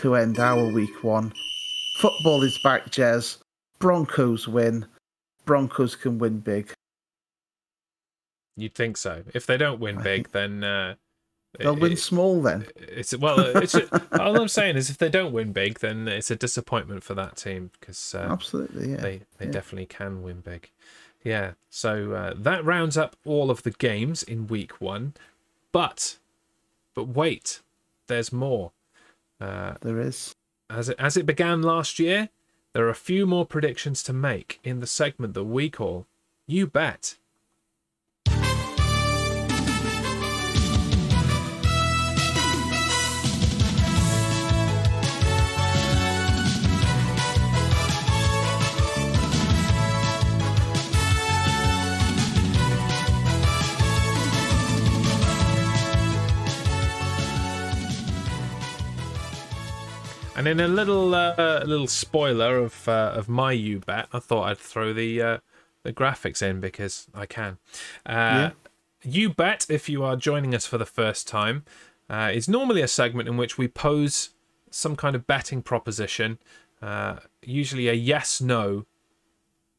to 0.00 0.16
end 0.16 0.38
our 0.38 0.64
week 0.72 1.02
one. 1.04 1.32
Football 1.98 2.42
is 2.42 2.58
back, 2.64 2.86
Jez. 2.90 3.38
Broncos 3.78 4.48
win. 4.48 4.86
Broncos 5.44 5.94
can 5.94 6.18
win 6.18 6.40
big. 6.40 6.72
You'd 8.56 8.74
think 8.74 8.96
so. 8.96 9.22
If 9.34 9.46
they 9.46 9.56
don't 9.56 9.80
win 9.80 10.00
big, 10.02 10.30
then 10.30 10.62
uh, 10.64 10.94
They'll 11.58 11.74
it- 11.76 11.80
win 11.80 11.96
small 11.96 12.42
then. 12.42 12.66
It's 12.76 13.16
well, 13.16 13.38
it's 13.40 13.74
all 14.18 14.40
I'm 14.40 14.48
saying 14.48 14.76
is 14.76 14.90
if 14.90 14.98
they 14.98 15.08
don't 15.08 15.32
win 15.32 15.52
big, 15.52 15.80
then 15.80 16.08
it's 16.08 16.30
a 16.30 16.36
disappointment 16.36 17.04
for 17.04 17.14
that 17.14 17.36
team 17.36 17.70
because 17.78 18.14
uh, 18.14 18.28
Absolutely, 18.30 18.90
yeah. 18.92 18.96
they 18.96 19.20
they 19.38 19.46
yeah. 19.46 19.52
definitely 19.52 19.86
can 19.86 20.22
win 20.22 20.40
big. 20.40 20.70
Yeah, 21.24 21.52
so 21.70 22.12
uh, 22.12 22.34
that 22.36 22.64
rounds 22.64 22.96
up 22.98 23.16
all 23.24 23.50
of 23.50 23.62
the 23.62 23.70
games 23.70 24.22
in 24.22 24.46
week 24.46 24.80
one, 24.80 25.14
but 25.72 26.18
but 26.94 27.08
wait, 27.08 27.60
there's 28.06 28.32
more. 28.32 28.72
Uh, 29.40 29.74
There 29.80 29.98
is. 29.98 30.36
as 30.70 30.88
it 30.90 30.96
as 30.98 31.16
it 31.16 31.26
began 31.26 31.62
last 31.62 31.98
year, 31.98 32.28
there 32.74 32.84
are 32.86 32.90
a 32.90 32.94
few 32.94 33.26
more 33.26 33.46
predictions 33.46 34.02
to 34.04 34.12
make 34.12 34.60
in 34.62 34.80
the 34.80 34.86
segment 34.86 35.32
that 35.34 35.44
we 35.44 35.70
call 35.70 36.06
"You 36.46 36.66
Bet." 36.66 37.16
And 60.36 60.48
in 60.48 60.58
a 60.58 60.66
little 60.66 61.14
uh, 61.14 61.62
little 61.64 61.86
spoiler 61.86 62.58
of 62.58 62.88
uh, 62.88 63.12
of 63.14 63.28
my 63.28 63.52
you 63.52 63.78
bet, 63.80 64.08
I 64.12 64.18
thought 64.18 64.48
I'd 64.48 64.58
throw 64.58 64.92
the 64.92 65.22
uh, 65.22 65.38
the 65.84 65.92
graphics 65.92 66.42
in 66.42 66.60
because 66.60 67.06
I 67.14 67.26
can. 67.26 67.58
Uh, 68.04 68.50
You 69.06 69.28
bet 69.28 69.66
if 69.68 69.88
you 69.88 70.02
are 70.02 70.16
joining 70.16 70.54
us 70.54 70.66
for 70.66 70.78
the 70.78 70.86
first 70.86 71.28
time 71.28 71.64
uh, 72.08 72.30
is 72.32 72.48
normally 72.48 72.80
a 72.80 72.88
segment 72.88 73.28
in 73.28 73.36
which 73.36 73.58
we 73.58 73.68
pose 73.68 74.30
some 74.70 74.96
kind 74.96 75.14
of 75.14 75.26
betting 75.26 75.62
proposition, 75.62 76.38
uh, 76.80 77.16
usually 77.42 77.88
a 77.88 77.92
yes 77.92 78.40
no 78.40 78.86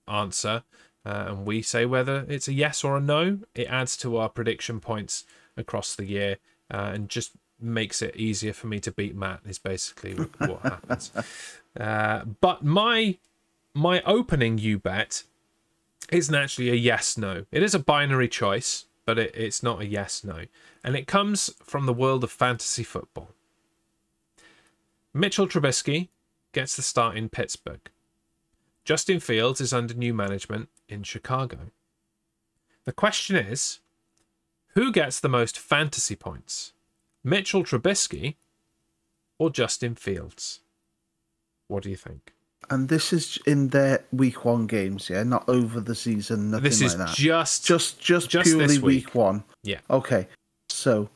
answer, 0.08 0.64
uh, 1.06 1.26
and 1.30 1.46
we 1.46 1.64
say 1.64 1.86
whether 1.86 2.24
it's 2.30 2.48
a 2.48 2.54
yes 2.54 2.84
or 2.84 2.96
a 2.98 3.02
no. 3.02 3.40
It 3.56 3.68
adds 3.68 3.98
to 3.98 4.18
our 4.18 4.30
prediction 4.30 4.80
points 4.80 5.26
across 5.58 5.96
the 5.96 6.06
year 6.06 6.38
uh, 6.72 6.92
and 6.94 7.10
just 7.10 7.32
makes 7.60 8.02
it 8.02 8.16
easier 8.16 8.54
for 8.54 8.68
me 8.68 8.80
to 8.80 8.92
beat 8.92 9.16
Matt. 9.16 9.42
Is 9.46 9.60
basically 9.60 10.14
what 10.14 10.62
happens. 10.62 11.12
Uh, 11.78 12.24
but 12.40 12.64
my 12.64 13.18
my 13.74 14.02
opening 14.04 14.58
you 14.58 14.80
bet 14.80 15.24
isn't 16.10 16.34
actually 16.34 16.70
a 16.70 16.74
yes 16.74 17.18
no. 17.18 17.44
It 17.52 17.62
is 17.62 17.76
a 17.76 17.80
binary 17.80 18.30
choice, 18.30 18.86
but 19.06 19.20
it, 19.20 19.36
it's 19.36 19.62
not 19.62 19.82
a 19.82 19.86
yes 19.86 20.24
no, 20.24 20.46
and 20.86 20.96
it 20.96 21.06
comes 21.06 21.54
from 21.62 21.86
the 21.86 21.92
world 21.92 22.24
of 22.24 22.32
fantasy 22.32 22.86
football. 22.86 23.32
Mitchell 25.14 25.48
Trubisky 25.48 26.08
gets 26.54 26.78
the 26.78 26.82
start 26.82 27.18
in 27.18 27.28
Pittsburgh. 27.28 27.90
Justin 28.86 29.20
Fields 29.20 29.60
is 29.60 29.74
under 29.74 29.94
new 29.94 30.14
management 30.14 30.70
in 30.88 31.04
Chicago. 31.04 31.72
The 32.86 32.94
question 32.94 33.36
is 33.36 33.80
who 34.76 34.92
gets 34.92 35.20
the 35.20 35.30
most 35.30 35.58
fantasy 35.58 36.16
points? 36.16 36.74
Mitchell 37.26 37.64
Trubisky 37.64 38.36
or 39.40 39.50
Justin 39.50 39.96
Fields? 39.96 40.60
What 41.68 41.84
do 41.84 41.90
you 41.90 41.96
think? 41.98 42.32
And 42.70 42.88
this 42.88 43.12
is 43.12 43.38
in 43.46 43.70
their 43.70 44.06
week 44.12 44.46
one 44.46 44.68
games, 44.68 45.10
yeah, 45.10 45.24
not 45.24 45.48
over 45.50 45.80
the 45.82 45.96
season, 45.96 46.52
nothing 46.52 46.64
This 46.64 46.82
like 46.82 46.98
that. 46.98 47.10
just 47.16 47.66
just 47.66 48.00
just, 48.00 48.30
just 48.30 48.46
purely 48.50 48.78
week. 48.78 49.08
week. 49.08 49.16
one. 49.16 49.44
Yeah. 49.64 49.80
Okay. 49.90 50.28
So 50.70 51.10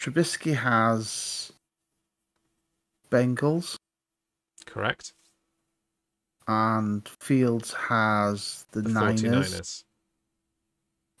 Trubisky 0.00 0.54
has 0.56 1.52
Bengals 3.10 3.76
correct. 4.66 5.12
and 6.48 7.08
Fields 7.20 7.72
has 7.72 8.64
the, 8.72 8.82
The 8.82 8.88
Niners. 8.90 9.54
49ers. 9.54 9.84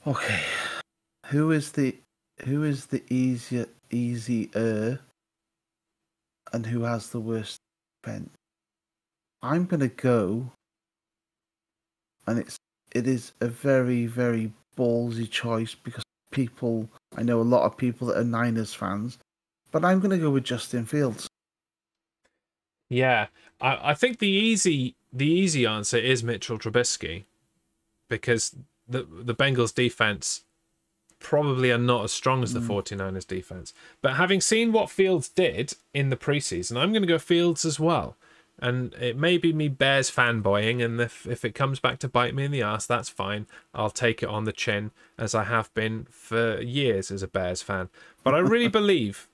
Okay. 0.06 0.40
Who 1.26 1.50
is 1.52 1.72
the 1.72 1.96
who 2.44 2.62
is 2.64 2.86
the 2.86 3.02
easier 3.12 3.66
easier 3.92 5.00
and 6.52 6.66
who 6.66 6.82
has 6.82 7.10
the 7.10 7.20
worst 7.20 7.58
bench? 8.02 8.30
I'm 9.42 9.66
gonna 9.66 9.88
go 9.88 10.50
and 12.26 12.38
it's 12.38 12.56
it 12.92 13.06
is 13.06 13.32
a 13.40 13.48
very, 13.48 14.06
very 14.06 14.52
ballsy 14.76 15.28
choice 15.28 15.74
because 15.74 16.02
people 16.30 16.88
I 17.16 17.22
know 17.22 17.40
a 17.40 17.42
lot 17.42 17.64
of 17.64 17.76
people 17.76 18.08
that 18.08 18.18
are 18.18 18.24
Niners 18.24 18.74
fans, 18.74 19.18
but 19.70 19.84
I'm 19.84 20.00
gonna 20.00 20.18
go 20.18 20.30
with 20.30 20.44
Justin 20.44 20.86
Fields. 20.86 21.28
Yeah, 22.88 23.28
I, 23.60 23.90
I 23.90 23.94
think 23.94 24.18
the 24.18 24.28
easy 24.28 24.94
the 25.12 25.26
easy 25.26 25.66
answer 25.66 25.98
is 25.98 26.22
Mitchell 26.22 26.58
Trubisky, 26.58 27.24
because 28.08 28.54
the 28.88 29.06
the 29.10 29.34
Bengals 29.34 29.74
defense 29.74 30.44
probably 31.22 31.70
are 31.70 31.78
not 31.78 32.04
as 32.04 32.12
strong 32.12 32.42
as 32.42 32.52
the 32.52 32.60
49ers 32.60 33.26
defense. 33.26 33.72
But 34.00 34.14
having 34.16 34.40
seen 34.40 34.72
what 34.72 34.90
Fields 34.90 35.28
did 35.28 35.74
in 35.94 36.10
the 36.10 36.16
preseason, 36.16 36.76
I'm 36.76 36.92
going 36.92 37.02
to 37.02 37.08
go 37.08 37.18
Fields 37.18 37.64
as 37.64 37.78
well. 37.80 38.16
And 38.58 38.94
it 38.94 39.16
may 39.16 39.38
be 39.38 39.52
me 39.52 39.68
Bears 39.68 40.10
fanboying, 40.10 40.84
and 40.84 41.00
if, 41.00 41.26
if 41.26 41.44
it 41.44 41.54
comes 41.54 41.80
back 41.80 41.98
to 42.00 42.08
bite 42.08 42.34
me 42.34 42.44
in 42.44 42.50
the 42.52 42.62
ass, 42.62 42.86
that's 42.86 43.08
fine. 43.08 43.46
I'll 43.74 43.90
take 43.90 44.22
it 44.22 44.28
on 44.28 44.44
the 44.44 44.52
chin, 44.52 44.92
as 45.18 45.34
I 45.34 45.44
have 45.44 45.72
been 45.74 46.06
for 46.10 46.60
years 46.60 47.10
as 47.10 47.22
a 47.22 47.28
Bears 47.28 47.62
fan. 47.62 47.88
But 48.22 48.34
I 48.34 48.38
really 48.38 48.68
believe 48.80 49.26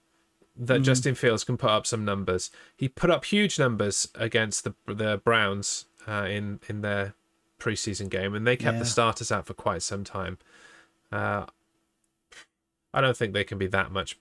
that 0.57 0.81
Justin 0.81 1.15
Fields 1.15 1.45
can 1.45 1.57
put 1.57 1.71
up 1.71 1.87
some 1.87 2.05
numbers. 2.05 2.51
He 2.77 2.89
put 2.89 3.11
up 3.11 3.25
huge 3.27 3.59
numbers 3.59 4.09
against 4.15 4.65
the 4.65 4.75
the 4.87 5.21
Browns 5.23 5.85
uh, 6.07 6.27
in 6.31 6.61
in 6.69 6.81
their 6.81 7.15
preseason 7.61 8.09
game, 8.09 8.35
and 8.35 8.47
they 8.47 8.57
kept 8.57 8.75
Yeah. 8.77 8.79
the 8.81 8.87
starters 8.87 9.31
out 9.31 9.47
for 9.47 9.55
quite 9.55 9.83
some 9.83 10.05
time. 10.05 10.39
Uh, 11.13 11.47
I 12.95 13.01
don't 13.01 13.17
think 13.17 13.33
they 13.33 13.45
can 13.45 13.59
be 13.59 13.67
that 13.69 13.91
much 13.93 14.19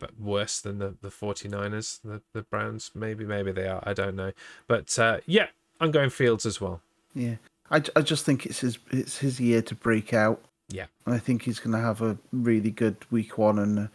but 0.00 0.18
worse 0.18 0.60
than 0.60 0.78
the, 0.78 0.94
the 1.02 1.08
49ers, 1.10 2.00
the, 2.02 2.20
the 2.32 2.42
Browns. 2.42 2.90
Maybe, 2.94 3.24
maybe 3.24 3.52
they 3.52 3.66
are. 3.68 3.82
I 3.86 3.92
don't 3.94 4.16
know. 4.16 4.32
But 4.66 4.98
uh, 4.98 5.18
yeah, 5.26 5.48
I'm 5.80 5.90
going 5.90 6.10
Fields 6.10 6.46
as 6.46 6.60
well. 6.60 6.80
Yeah. 7.14 7.36
I, 7.70 7.82
I 7.94 8.00
just 8.00 8.24
think 8.24 8.46
it's 8.46 8.60
his 8.60 8.78
it's 8.90 9.18
his 9.18 9.38
year 9.38 9.60
to 9.62 9.74
break 9.74 10.14
out. 10.14 10.40
Yeah. 10.70 10.86
And 11.06 11.14
I 11.14 11.18
think 11.18 11.42
he's 11.42 11.58
going 11.60 11.76
to 11.76 11.82
have 11.82 12.00
a 12.02 12.16
really 12.32 12.70
good 12.70 12.96
week 13.10 13.38
one. 13.38 13.58
And 13.58 13.78
uh, 13.78 13.86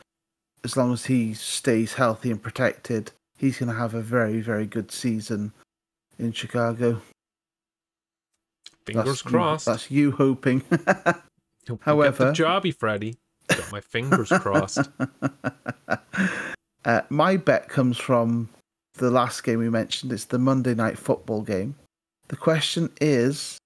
as 0.64 0.78
long 0.78 0.94
as 0.94 1.06
he 1.06 1.34
stays 1.34 1.94
healthy 1.94 2.32
and 2.32 2.42
protected, 2.42 3.12
he's 3.38 3.58
going 3.58 3.70
to 3.72 3.78
have 3.78 3.94
a 3.94 4.02
very, 4.02 4.40
very 4.42 4.66
good 4.68 4.92
season 4.92 5.52
in 6.20 6.32
Chicago. 6.32 7.02
Fingers 8.86 9.06
That's 9.06 9.26
you- 9.26 9.32
crossed. 9.32 9.66
that's 9.66 9.92
you 9.92 10.12
hoping. 10.12 10.64
However- 11.82 12.26
the 12.26 12.32
jobby, 12.32 12.76
Freddie. 12.76 13.18
Got 13.48 13.72
my 13.72 13.82
fingers 13.82 14.30
crossed. 14.30 14.90
uh, 16.86 17.02
my 17.10 17.38
bet 17.38 17.70
comes 17.70 17.98
from 17.98 18.50
the 18.96 19.12
last 19.12 19.44
game 19.44 19.60
we 19.60 19.70
mentioned. 19.70 20.12
It's 20.12 20.26
the 20.26 20.40
Monday 20.40 20.74
night 20.76 20.98
football 20.98 21.42
game. 21.42 21.76
The 22.28 22.36
question 22.36 22.90
is 23.02 23.58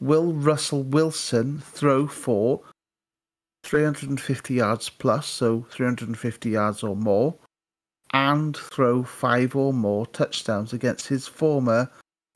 Will 0.00 0.32
Russell 0.32 0.82
Wilson 0.82 1.60
throw 1.60 2.06
for 2.06 2.60
350 3.64 4.54
yards 4.54 4.88
plus, 4.88 5.26
so 5.26 5.66
350 5.70 6.50
yards 6.50 6.82
or 6.82 6.94
more, 6.94 7.34
and 8.12 8.56
throw 8.56 9.02
five 9.02 9.56
or 9.56 9.72
more 9.72 10.06
touchdowns 10.06 10.72
against 10.72 11.08
his 11.08 11.26
former 11.26 11.90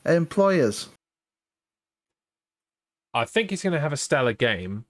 employers? 0.05 0.89
I 3.15 3.25
think 3.25 3.51
he's 3.51 3.63
going 3.63 3.75
to 3.75 3.81
have 3.81 3.93
a 3.93 3.97
stellar 3.97 4.33
game, 4.33 4.87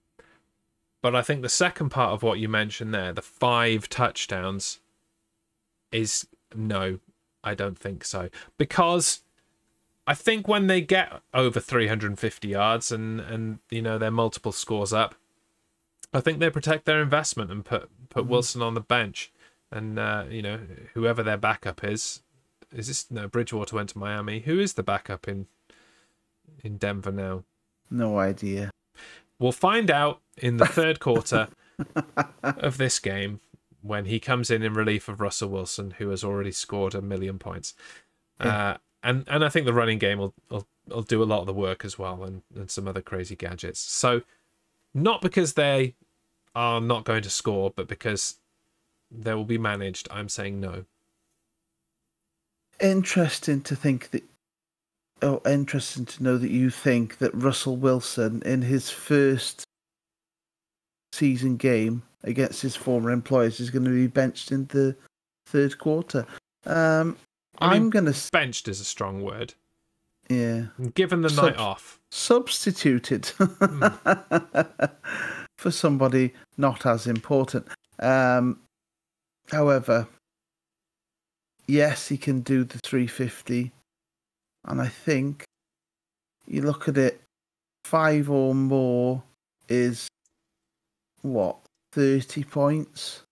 but 1.03 1.17
I 1.17 1.21
think 1.21 1.41
the 1.41 1.49
second 1.49 1.89
part 1.89 2.13
of 2.13 2.23
what 2.23 2.39
you 2.39 2.47
mentioned 2.47 2.93
there, 2.93 3.11
the 3.11 3.21
five 3.21 3.89
touchdowns, 3.89 4.79
is 5.91 6.25
no, 6.55 6.99
I 7.43 7.55
don't 7.55 7.77
think 7.77 8.05
so. 8.05 8.29
Because 8.57 9.19
I 10.07 10.13
think 10.13 10.47
when 10.47 10.67
they 10.67 10.79
get 10.79 11.21
over 11.33 11.59
350 11.59 12.47
yards 12.47 12.89
and 12.89 13.19
and 13.19 13.59
you 13.69 13.81
know 13.81 13.97
their 13.97 14.11
multiple 14.11 14.53
scores 14.53 14.93
up, 14.93 15.15
I 16.13 16.21
think 16.21 16.39
they 16.39 16.49
protect 16.49 16.85
their 16.85 17.01
investment 17.01 17.51
and 17.51 17.65
put 17.65 17.89
put 18.07 18.23
mm-hmm. 18.23 18.31
Wilson 18.31 18.61
on 18.61 18.73
the 18.73 18.79
bench, 18.79 19.29
and 19.71 19.99
uh, 19.99 20.23
you 20.29 20.41
know 20.41 20.61
whoever 20.93 21.21
their 21.21 21.35
backup 21.35 21.83
is, 21.83 22.21
is 22.71 22.87
this 22.87 23.11
no 23.11 23.27
Bridgewater 23.27 23.75
went 23.75 23.89
to 23.89 23.97
Miami. 23.97 24.39
Who 24.39 24.57
is 24.57 24.75
the 24.75 24.83
backup 24.83 25.27
in 25.27 25.47
in 26.63 26.77
Denver 26.77 27.11
now? 27.11 27.43
No 27.91 28.19
idea. 28.19 28.71
We'll 29.43 29.51
find 29.51 29.91
out 29.91 30.21
in 30.37 30.55
the 30.55 30.65
third 30.79 31.01
quarter 31.01 31.49
of 32.41 32.77
this 32.77 32.97
game 32.97 33.41
when 33.81 34.05
he 34.05 34.17
comes 34.17 34.49
in 34.49 34.63
in 34.63 34.73
relief 34.73 35.09
of 35.09 35.19
Russell 35.19 35.49
Wilson, 35.49 35.95
who 35.97 36.07
has 36.11 36.23
already 36.23 36.53
scored 36.53 36.95
a 36.95 37.01
million 37.01 37.37
points. 37.39 37.73
Yeah. 38.39 38.69
Uh, 38.69 38.77
and 39.03 39.25
and 39.27 39.43
I 39.43 39.49
think 39.49 39.65
the 39.65 39.73
running 39.73 39.97
game 39.99 40.17
will, 40.17 40.33
will, 40.49 40.65
will 40.87 41.01
do 41.01 41.21
a 41.21 41.25
lot 41.25 41.41
of 41.41 41.47
the 41.47 41.53
work 41.53 41.83
as 41.83 41.99
well, 41.99 42.23
and, 42.23 42.43
and 42.55 42.71
some 42.71 42.87
other 42.87 43.01
crazy 43.01 43.35
gadgets. 43.35 43.81
So, 43.81 44.21
not 44.93 45.21
because 45.21 45.55
they 45.55 45.95
are 46.55 46.79
not 46.79 47.03
going 47.03 47.23
to 47.23 47.29
score, 47.29 47.69
but 47.69 47.89
because 47.89 48.37
they 49.11 49.33
will 49.33 49.43
be 49.43 49.57
managed. 49.57 50.07
I'm 50.09 50.29
saying 50.29 50.61
no. 50.61 50.85
Interesting 52.79 53.59
to 53.63 53.75
think 53.75 54.11
that. 54.11 54.23
Oh, 55.23 55.41
interesting 55.45 56.05
to 56.05 56.23
know 56.23 56.37
that 56.37 56.51
you 56.51 56.69
think 56.69 57.19
that 57.19 57.33
Russell 57.33 57.77
Wilson, 57.77 58.41
in 58.45 58.61
his 58.61 58.89
first 58.89 59.63
season 61.13 61.55
game 61.55 62.03
against 62.23 62.61
his 62.61 62.75
former 62.75 63.09
employers, 63.09 63.61
is 63.61 63.69
going 63.69 63.85
to 63.85 63.91
be 63.91 64.07
benched 64.07 64.51
in 64.51 64.65
the 64.67 64.97
third 65.45 65.79
quarter. 65.79 66.25
Um, 66.65 67.15
I 67.59 67.77
am 67.77 67.89
going 67.89 68.11
to. 68.11 68.31
Benched 68.31 68.67
is 68.67 68.81
a 68.81 68.85
strong 68.85 69.21
word. 69.21 69.53
Yeah. 70.29 70.65
Given 70.93 71.21
the 71.21 71.29
Sub- 71.29 71.45
night 71.45 71.57
off. 71.57 72.01
Substituted 72.11 73.23
mm. 73.23 74.89
for 75.57 75.71
somebody 75.71 76.33
not 76.57 76.85
as 76.85 77.07
important. 77.07 77.67
Um, 77.99 78.59
however, 79.51 80.07
yes, 81.67 82.09
he 82.09 82.17
can 82.17 82.41
do 82.41 82.65
the 82.65 82.79
350. 82.79 83.71
And 84.65 84.81
I 84.81 84.87
think 84.87 85.43
you 86.47 86.61
look 86.61 86.87
at 86.87 86.97
it, 86.97 87.21
five 87.85 88.29
or 88.29 88.55
more 88.55 89.23
is 89.69 90.07
what, 91.21 91.57
30 91.93 92.43
points? 92.43 93.23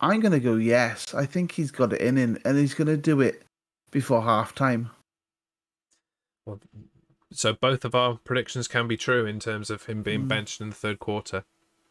I'm 0.00 0.20
going 0.20 0.32
to 0.32 0.40
go 0.40 0.56
yes. 0.56 1.14
I 1.14 1.26
think 1.26 1.52
he's 1.52 1.70
got 1.70 1.92
it 1.92 2.00
in 2.00 2.16
him, 2.16 2.38
and 2.44 2.58
he's 2.58 2.74
going 2.74 2.88
to 2.88 2.96
do 2.96 3.20
it 3.20 3.42
before 3.90 4.22
half 4.22 4.54
time. 4.54 4.90
Well, 6.46 6.60
so 7.32 7.52
both 7.52 7.84
of 7.84 7.94
our 7.94 8.18
predictions 8.24 8.68
can 8.68 8.86
be 8.86 8.96
true 8.96 9.26
in 9.26 9.40
terms 9.40 9.70
of 9.70 9.86
him 9.86 10.02
being 10.02 10.24
mm. 10.24 10.28
benched 10.28 10.60
in 10.60 10.70
the 10.70 10.74
third 10.74 10.98
quarter. 10.98 11.44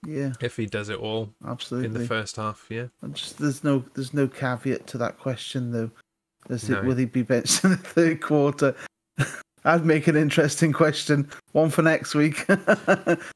Yeah. 0.06 0.34
If 0.42 0.58
he 0.58 0.66
does 0.66 0.90
it 0.90 1.00
all 1.00 1.30
absolutely 1.48 1.88
in 1.88 1.94
the 1.94 2.06
first 2.06 2.36
half, 2.36 2.68
yeah. 2.70 2.88
Just, 3.14 3.38
there's 3.38 3.64
no 3.64 3.86
there's 3.94 4.14
no 4.14 4.28
caveat 4.28 4.86
to 4.88 4.98
that 4.98 5.18
question 5.18 5.72
though. 5.72 5.92
No. 6.50 6.56
it 6.80 6.86
will 6.86 6.96
he 6.96 7.06
be 7.06 7.24
benched 7.24 7.64
in 7.64 7.72
the 7.72 7.78
third 7.78 8.22
quarter? 8.22 8.76
I'd 9.66 9.86
make 9.86 10.08
an 10.08 10.16
interesting 10.16 10.74
question. 10.74 11.30
One 11.54 11.70
for 11.70 11.82
next 11.82 12.16
week. 12.16 12.38
Who's 12.48 12.58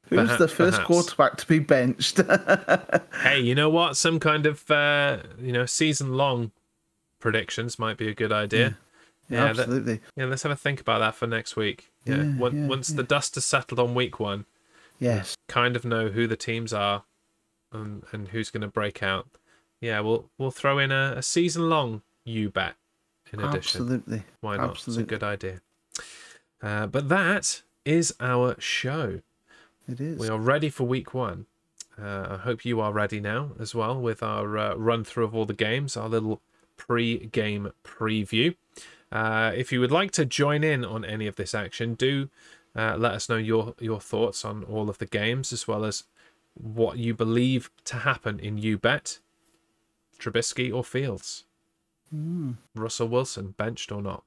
perhaps, 0.10 0.38
the 0.38 0.48
first 0.48 0.78
perhaps. 0.78 0.88
quarterback 0.88 1.38
to 1.38 1.48
be 1.48 1.60
benched? 1.60 2.18
hey, 3.22 3.40
you 3.40 3.56
know 3.56 3.70
what? 3.70 3.96
Some 3.96 4.20
kind 4.20 4.46
of 4.46 4.70
uh, 4.70 5.20
you 5.40 5.54
know 5.54 5.66
season 5.66 6.18
long 6.18 6.52
predictions 7.20 7.80
might 7.80 7.98
be 7.98 8.10
a 8.10 8.14
good 8.14 8.32
idea. 8.32 8.78
Yeah, 9.30 9.40
yeah 9.40 9.46
absolutely. 9.46 9.96
That, 9.96 10.02
yeah, 10.18 10.26
let's 10.26 10.44
have 10.44 10.52
a 10.52 10.58
think 10.58 10.82
about 10.82 11.00
that 11.00 11.16
for 11.16 11.28
next 11.28 11.56
week. 11.56 11.92
Yeah, 12.06 12.24
yeah, 12.24 12.38
once, 12.38 12.56
yeah 12.56 12.68
once 12.68 12.88
the 12.90 13.04
dust 13.04 13.36
has 13.36 13.46
settled 13.46 13.80
on 13.80 13.96
week 13.96 14.20
one, 14.20 14.46
yes, 15.00 15.38
kind 15.48 15.78
of 15.78 15.86
know 15.86 16.10
who 16.10 16.28
the 16.28 16.38
teams 16.38 16.74
are 16.74 17.04
and 17.72 18.04
and 18.12 18.30
who's 18.30 18.52
going 18.52 18.62
to 18.62 18.68
break 18.68 19.02
out. 19.02 19.28
Yeah, 19.80 20.02
we'll 20.02 20.30
we'll 20.38 20.52
throw 20.52 20.78
in 20.78 20.92
a, 20.92 21.14
a 21.18 21.22
season 21.22 21.70
long 21.70 22.02
you 22.26 22.50
bet 22.50 22.76
in 23.34 23.40
addition. 23.40 23.82
Absolutely. 23.82 24.24
Why 24.42 24.58
not? 24.58 24.72
Absolutely. 24.72 25.04
It's 25.04 25.08
a 25.08 25.16
good 25.16 25.24
idea. 25.24 25.62
Uh, 26.62 26.88
but 26.88 27.10
that 27.10 27.62
is 27.86 28.14
our 28.20 28.56
show. 28.60 29.22
It 29.88 30.02
is. 30.02 30.20
We 30.20 30.28
are 30.28 30.40
ready 30.40 30.70
for 30.70 30.86
week 30.86 31.14
one. 31.14 31.46
Uh, 32.00 32.28
I 32.32 32.38
hope 32.38 32.66
you 32.66 32.80
are 32.80 32.92
ready 32.92 33.20
now 33.20 33.52
as 33.60 33.74
well 33.74 34.00
with 34.00 34.22
our 34.22 34.58
uh, 34.58 34.76
run 34.76 35.04
through 35.04 35.26
of 35.26 35.36
all 35.36 35.46
the 35.46 35.54
games, 35.54 35.98
our 35.98 36.10
little 36.10 36.42
pre 36.76 37.18
game 37.28 37.72
preview. 37.84 38.56
Uh, 39.12 39.52
if 39.56 39.72
you 39.72 39.80
would 39.80 39.92
like 39.92 40.12
to 40.12 40.26
join 40.26 40.64
in 40.64 40.84
on 40.84 41.06
any 41.06 41.28
of 41.28 41.38
this 41.38 41.56
action, 41.56 41.96
do 41.96 42.30
uh, 42.76 42.96
let 42.98 43.14
us 43.14 43.30
know 43.30 43.38
your, 43.38 43.74
your 43.80 44.00
thoughts 44.00 44.46
on 44.46 44.64
all 44.66 44.90
of 44.90 45.00
the 45.00 45.06
games 45.06 45.52
as 45.52 45.68
well 45.68 45.86
as 45.86 46.04
what 46.54 46.98
you 46.98 47.14
believe 47.14 47.72
to 47.86 47.98
happen 47.98 48.40
in 48.40 48.58
You 48.58 48.78
Bet, 48.78 49.20
Trubisky 50.20 50.74
or 50.74 50.84
Fields, 50.84 51.46
mm. 52.14 52.56
Russell 52.76 53.08
Wilson, 53.08 53.54
benched 53.58 53.92
or 53.92 54.02
not. 54.02 54.24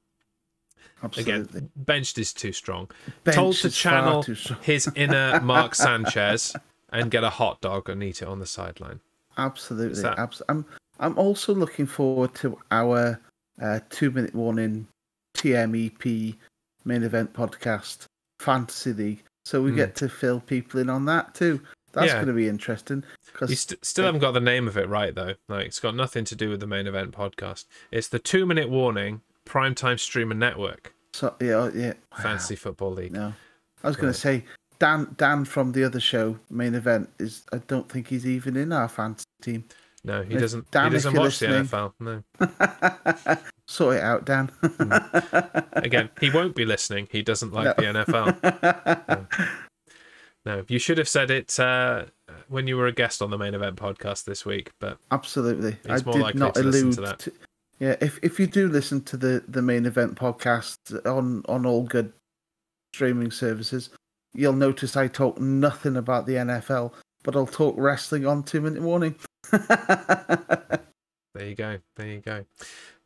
Absolutely. 1.03 1.33
Again, 1.33 1.71
benched 1.75 2.17
is 2.17 2.33
too 2.33 2.51
strong. 2.51 2.89
Bench 3.23 3.35
Told 3.35 3.55
to 3.57 3.69
channel 3.69 4.23
his 4.61 4.89
inner 4.95 5.39
Mark 5.41 5.75
Sanchez 5.75 6.55
and 6.91 7.09
get 7.09 7.23
a 7.23 7.29
hot 7.29 7.61
dog 7.61 7.89
and 7.89 8.03
eat 8.03 8.21
it 8.21 8.27
on 8.27 8.39
the 8.39 8.45
sideline. 8.45 8.99
Absolutely. 9.37 10.01
That... 10.01 10.19
Abs- 10.19 10.41
I'm 10.49 10.65
I'm 10.99 11.17
also 11.17 11.53
looking 11.53 11.87
forward 11.87 12.33
to 12.35 12.57
our 12.69 13.19
uh, 13.61 13.79
two 13.89 14.11
minute 14.11 14.35
warning 14.35 14.87
TMEP 15.35 16.35
main 16.85 17.03
event 17.03 17.33
podcast 17.33 18.05
fantasy 18.39 18.93
league. 18.93 19.23
So 19.45 19.61
we 19.61 19.71
mm. 19.71 19.77
get 19.77 19.95
to 19.95 20.09
fill 20.09 20.39
people 20.39 20.79
in 20.79 20.89
on 20.89 21.05
that 21.05 21.33
too. 21.33 21.61
That's 21.93 22.07
yeah. 22.07 22.13
going 22.15 22.27
to 22.27 22.33
be 22.33 22.47
interesting. 22.47 23.03
Cause 23.33 23.49
you 23.49 23.55
st- 23.55 23.83
still 23.85 24.05
haven't 24.05 24.21
got 24.21 24.31
the 24.31 24.39
name 24.39 24.67
of 24.67 24.77
it 24.77 24.87
right 24.87 25.13
though. 25.13 25.33
Like 25.47 25.65
it's 25.65 25.79
got 25.79 25.95
nothing 25.95 26.25
to 26.25 26.35
do 26.35 26.49
with 26.49 26.59
the 26.59 26.67
main 26.67 26.87
event 26.87 27.11
podcast. 27.11 27.65
It's 27.91 28.07
the 28.07 28.19
two 28.19 28.45
minute 28.45 28.69
warning 28.69 29.21
primetime 29.45 29.99
streamer 29.99 30.35
network. 30.35 30.93
So 31.13 31.35
yeah, 31.41 31.53
oh, 31.53 31.71
yeah. 31.73 31.93
Fantasy 32.17 32.55
Football 32.55 32.93
League. 32.93 33.11
No, 33.11 33.33
I 33.83 33.87
was 33.87 33.97
going 33.97 34.13
to 34.13 34.17
say 34.19 34.45
Dan. 34.79 35.13
Dan 35.17 35.45
from 35.45 35.73
the 35.73 35.83
other 35.83 35.99
show, 35.99 36.39
main 36.49 36.75
event, 36.75 37.09
is. 37.19 37.43
I 37.51 37.57
don't 37.67 37.89
think 37.89 38.07
he's 38.07 38.25
even 38.25 38.55
in 38.55 38.71
our 38.71 38.87
fantasy 38.87 39.25
team. 39.41 39.65
No, 40.03 40.23
he 40.23 40.35
doesn't. 40.35 40.71
Dan, 40.71 40.91
he 40.91 40.93
doesn't 40.93 41.15
watch 41.15 41.39
the 41.39 41.47
NFL. 41.47 41.93
No. 41.99 43.37
sort 43.67 43.97
it 43.97 44.03
out, 44.03 44.25
Dan. 44.25 44.47
Hmm. 44.61 44.93
Again, 45.73 46.09
he 46.19 46.29
won't 46.29 46.55
be 46.55 46.65
listening. 46.65 47.07
He 47.11 47.21
doesn't 47.21 47.53
like 47.53 47.77
no. 47.77 47.93
the 47.93 47.99
NFL. 48.05 48.97
No. 49.07 49.27
No. 50.45 50.63
you 50.67 50.79
should 50.79 50.97
have 50.97 51.09
said 51.09 51.31
it 51.31 51.59
uh, 51.59 52.05
when 52.47 52.67
you 52.67 52.77
were 52.77 52.87
a 52.87 52.91
guest 52.91 53.21
on 53.21 53.29
the 53.29 53.37
main 53.37 53.53
event 53.53 53.75
podcast 53.75 54.25
this 54.25 54.45
week. 54.45 54.71
But 54.79 54.97
absolutely, 55.11 55.77
I 55.87 55.97
did 55.99 56.35
not 56.35 56.57
allude 56.57 56.93
to, 56.93 57.15
to, 57.17 57.31
yeah, 57.79 57.95
if 58.01 58.19
if 58.21 58.39
you 58.39 58.47
do 58.47 58.67
listen 58.67 59.01
to 59.03 59.17
the 59.17 59.43
the 59.47 59.61
main 59.61 59.85
event 59.85 60.15
podcast 60.15 60.77
on 61.05 61.43
on 61.47 61.65
all 61.65 61.83
good 61.83 62.13
streaming 62.93 63.31
services, 63.31 63.89
you'll 64.33 64.53
notice 64.53 64.95
I 64.95 65.07
talk 65.07 65.39
nothing 65.39 65.97
about 65.97 66.25
the 66.25 66.33
NFL, 66.33 66.93
but 67.23 67.35
I'll 67.35 67.47
talk 67.47 67.75
wrestling 67.77 68.25
on 68.25 68.43
two 68.43 68.61
minute 68.61 68.81
warning. 68.81 69.15
there 69.51 70.79
you 71.39 71.55
go. 71.55 71.79
There 71.95 72.07
you 72.07 72.19
go. 72.19 72.45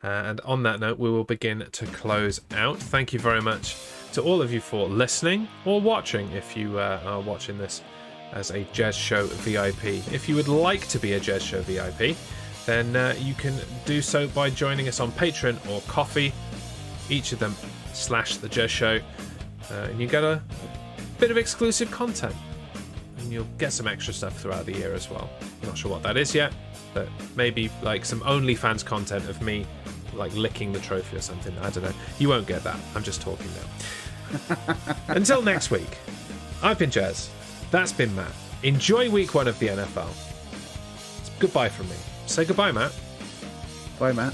Uh, 0.03 0.07
and 0.07 0.41
on 0.41 0.63
that 0.63 0.79
note, 0.79 0.99
we 0.99 1.09
will 1.09 1.23
begin 1.23 1.65
to 1.71 1.86
close 1.88 2.41
out. 2.51 2.77
Thank 2.77 3.13
you 3.13 3.19
very 3.19 3.41
much 3.41 3.75
to 4.16 4.24
all 4.24 4.41
of 4.41 4.53
you 4.53 4.61
for 4.61 4.88
listening 4.88 5.45
or 5.66 5.82
watching 5.82 6.32
if 6.32 6.55
you 6.55 6.80
uh, 6.80 7.01
are 7.05 7.20
watching 7.20 7.57
this 7.57 7.82
as 8.32 8.49
a 8.51 8.63
Jazz 8.72 8.95
Show 8.95 9.26
VIP. 9.26 9.84
If 10.13 10.30
you 10.30 10.36
would 10.36 10.47
like 10.47 10.88
to 10.88 10.99
be 10.99 11.13
a 11.13 11.20
Jazz 11.20 11.43
Show 11.43 11.61
VIP, 11.63 12.16
then 12.66 12.95
uh, 12.95 13.13
you 13.20 13.34
can 13.34 13.53
do 13.86 14.01
so 14.01 14.30
by 14.30 14.49
joining 14.49 14.88
us 14.88 15.01
on 15.01 15.11
Patreon 15.11 15.57
or 15.70 15.82
Ko-fi. 15.82 16.32
Each 17.09 17.34
of 17.34 17.39
them 17.39 17.55
slash 17.91 18.38
the 18.38 18.47
Jazz 18.47 18.72
Show, 18.72 19.01
uh, 19.70 19.74
and 19.74 19.99
you 19.99 20.07
get 20.07 20.24
a 20.24 20.41
bit 21.20 21.30
of 21.30 21.36
exclusive 21.36 21.91
content. 21.91 22.36
and 23.18 23.34
you'll 23.34 23.47
get 23.57 23.74
some 23.74 23.88
extra 23.88 24.13
stuff 24.13 24.39
throughout 24.39 24.66
the 24.66 24.74
year 24.74 24.93
as 24.93 25.09
well. 25.09 25.30
I'm 25.61 25.68
not 25.68 25.78
sure 25.78 25.91
what 25.91 26.03
that 26.03 26.16
is 26.16 26.34
yet, 26.34 26.53
but 26.93 27.09
maybe 27.36 27.70
like 27.82 28.05
some 28.05 28.22
OnlyFans 28.22 28.86
content 28.86 29.28
of 29.28 29.41
me 29.41 29.66
like 30.13 30.34
licking 30.36 30.72
the 30.72 30.80
trophy 30.80 31.18
or 31.18 31.22
something. 31.22 31.57
I 31.59 31.70
don't 31.70 31.84
know. 31.84 31.93
You 32.18 32.30
won't 32.30 32.47
get 32.47 32.63
that. 32.63 32.78
I'm 32.95 33.03
just 33.03 33.22
talking 33.22 33.47
now. 33.47 33.86
Until 35.07 35.41
next 35.41 35.71
week, 35.71 35.97
I've 36.61 36.80
been 36.80 36.89
Jez. 36.89 37.30
That's 37.71 37.91
been 37.91 38.15
Matt. 38.15 38.32
Enjoy 38.63 39.09
week 39.09 39.34
one 39.34 39.47
of 39.47 39.57
the 39.59 39.67
NFL. 39.67 40.09
Goodbye 41.39 41.69
from 41.69 41.89
me. 41.89 41.95
Say 42.26 42.45
goodbye, 42.45 42.71
Matt. 42.71 42.91
Bye, 43.99 44.13
Matt. 44.13 44.34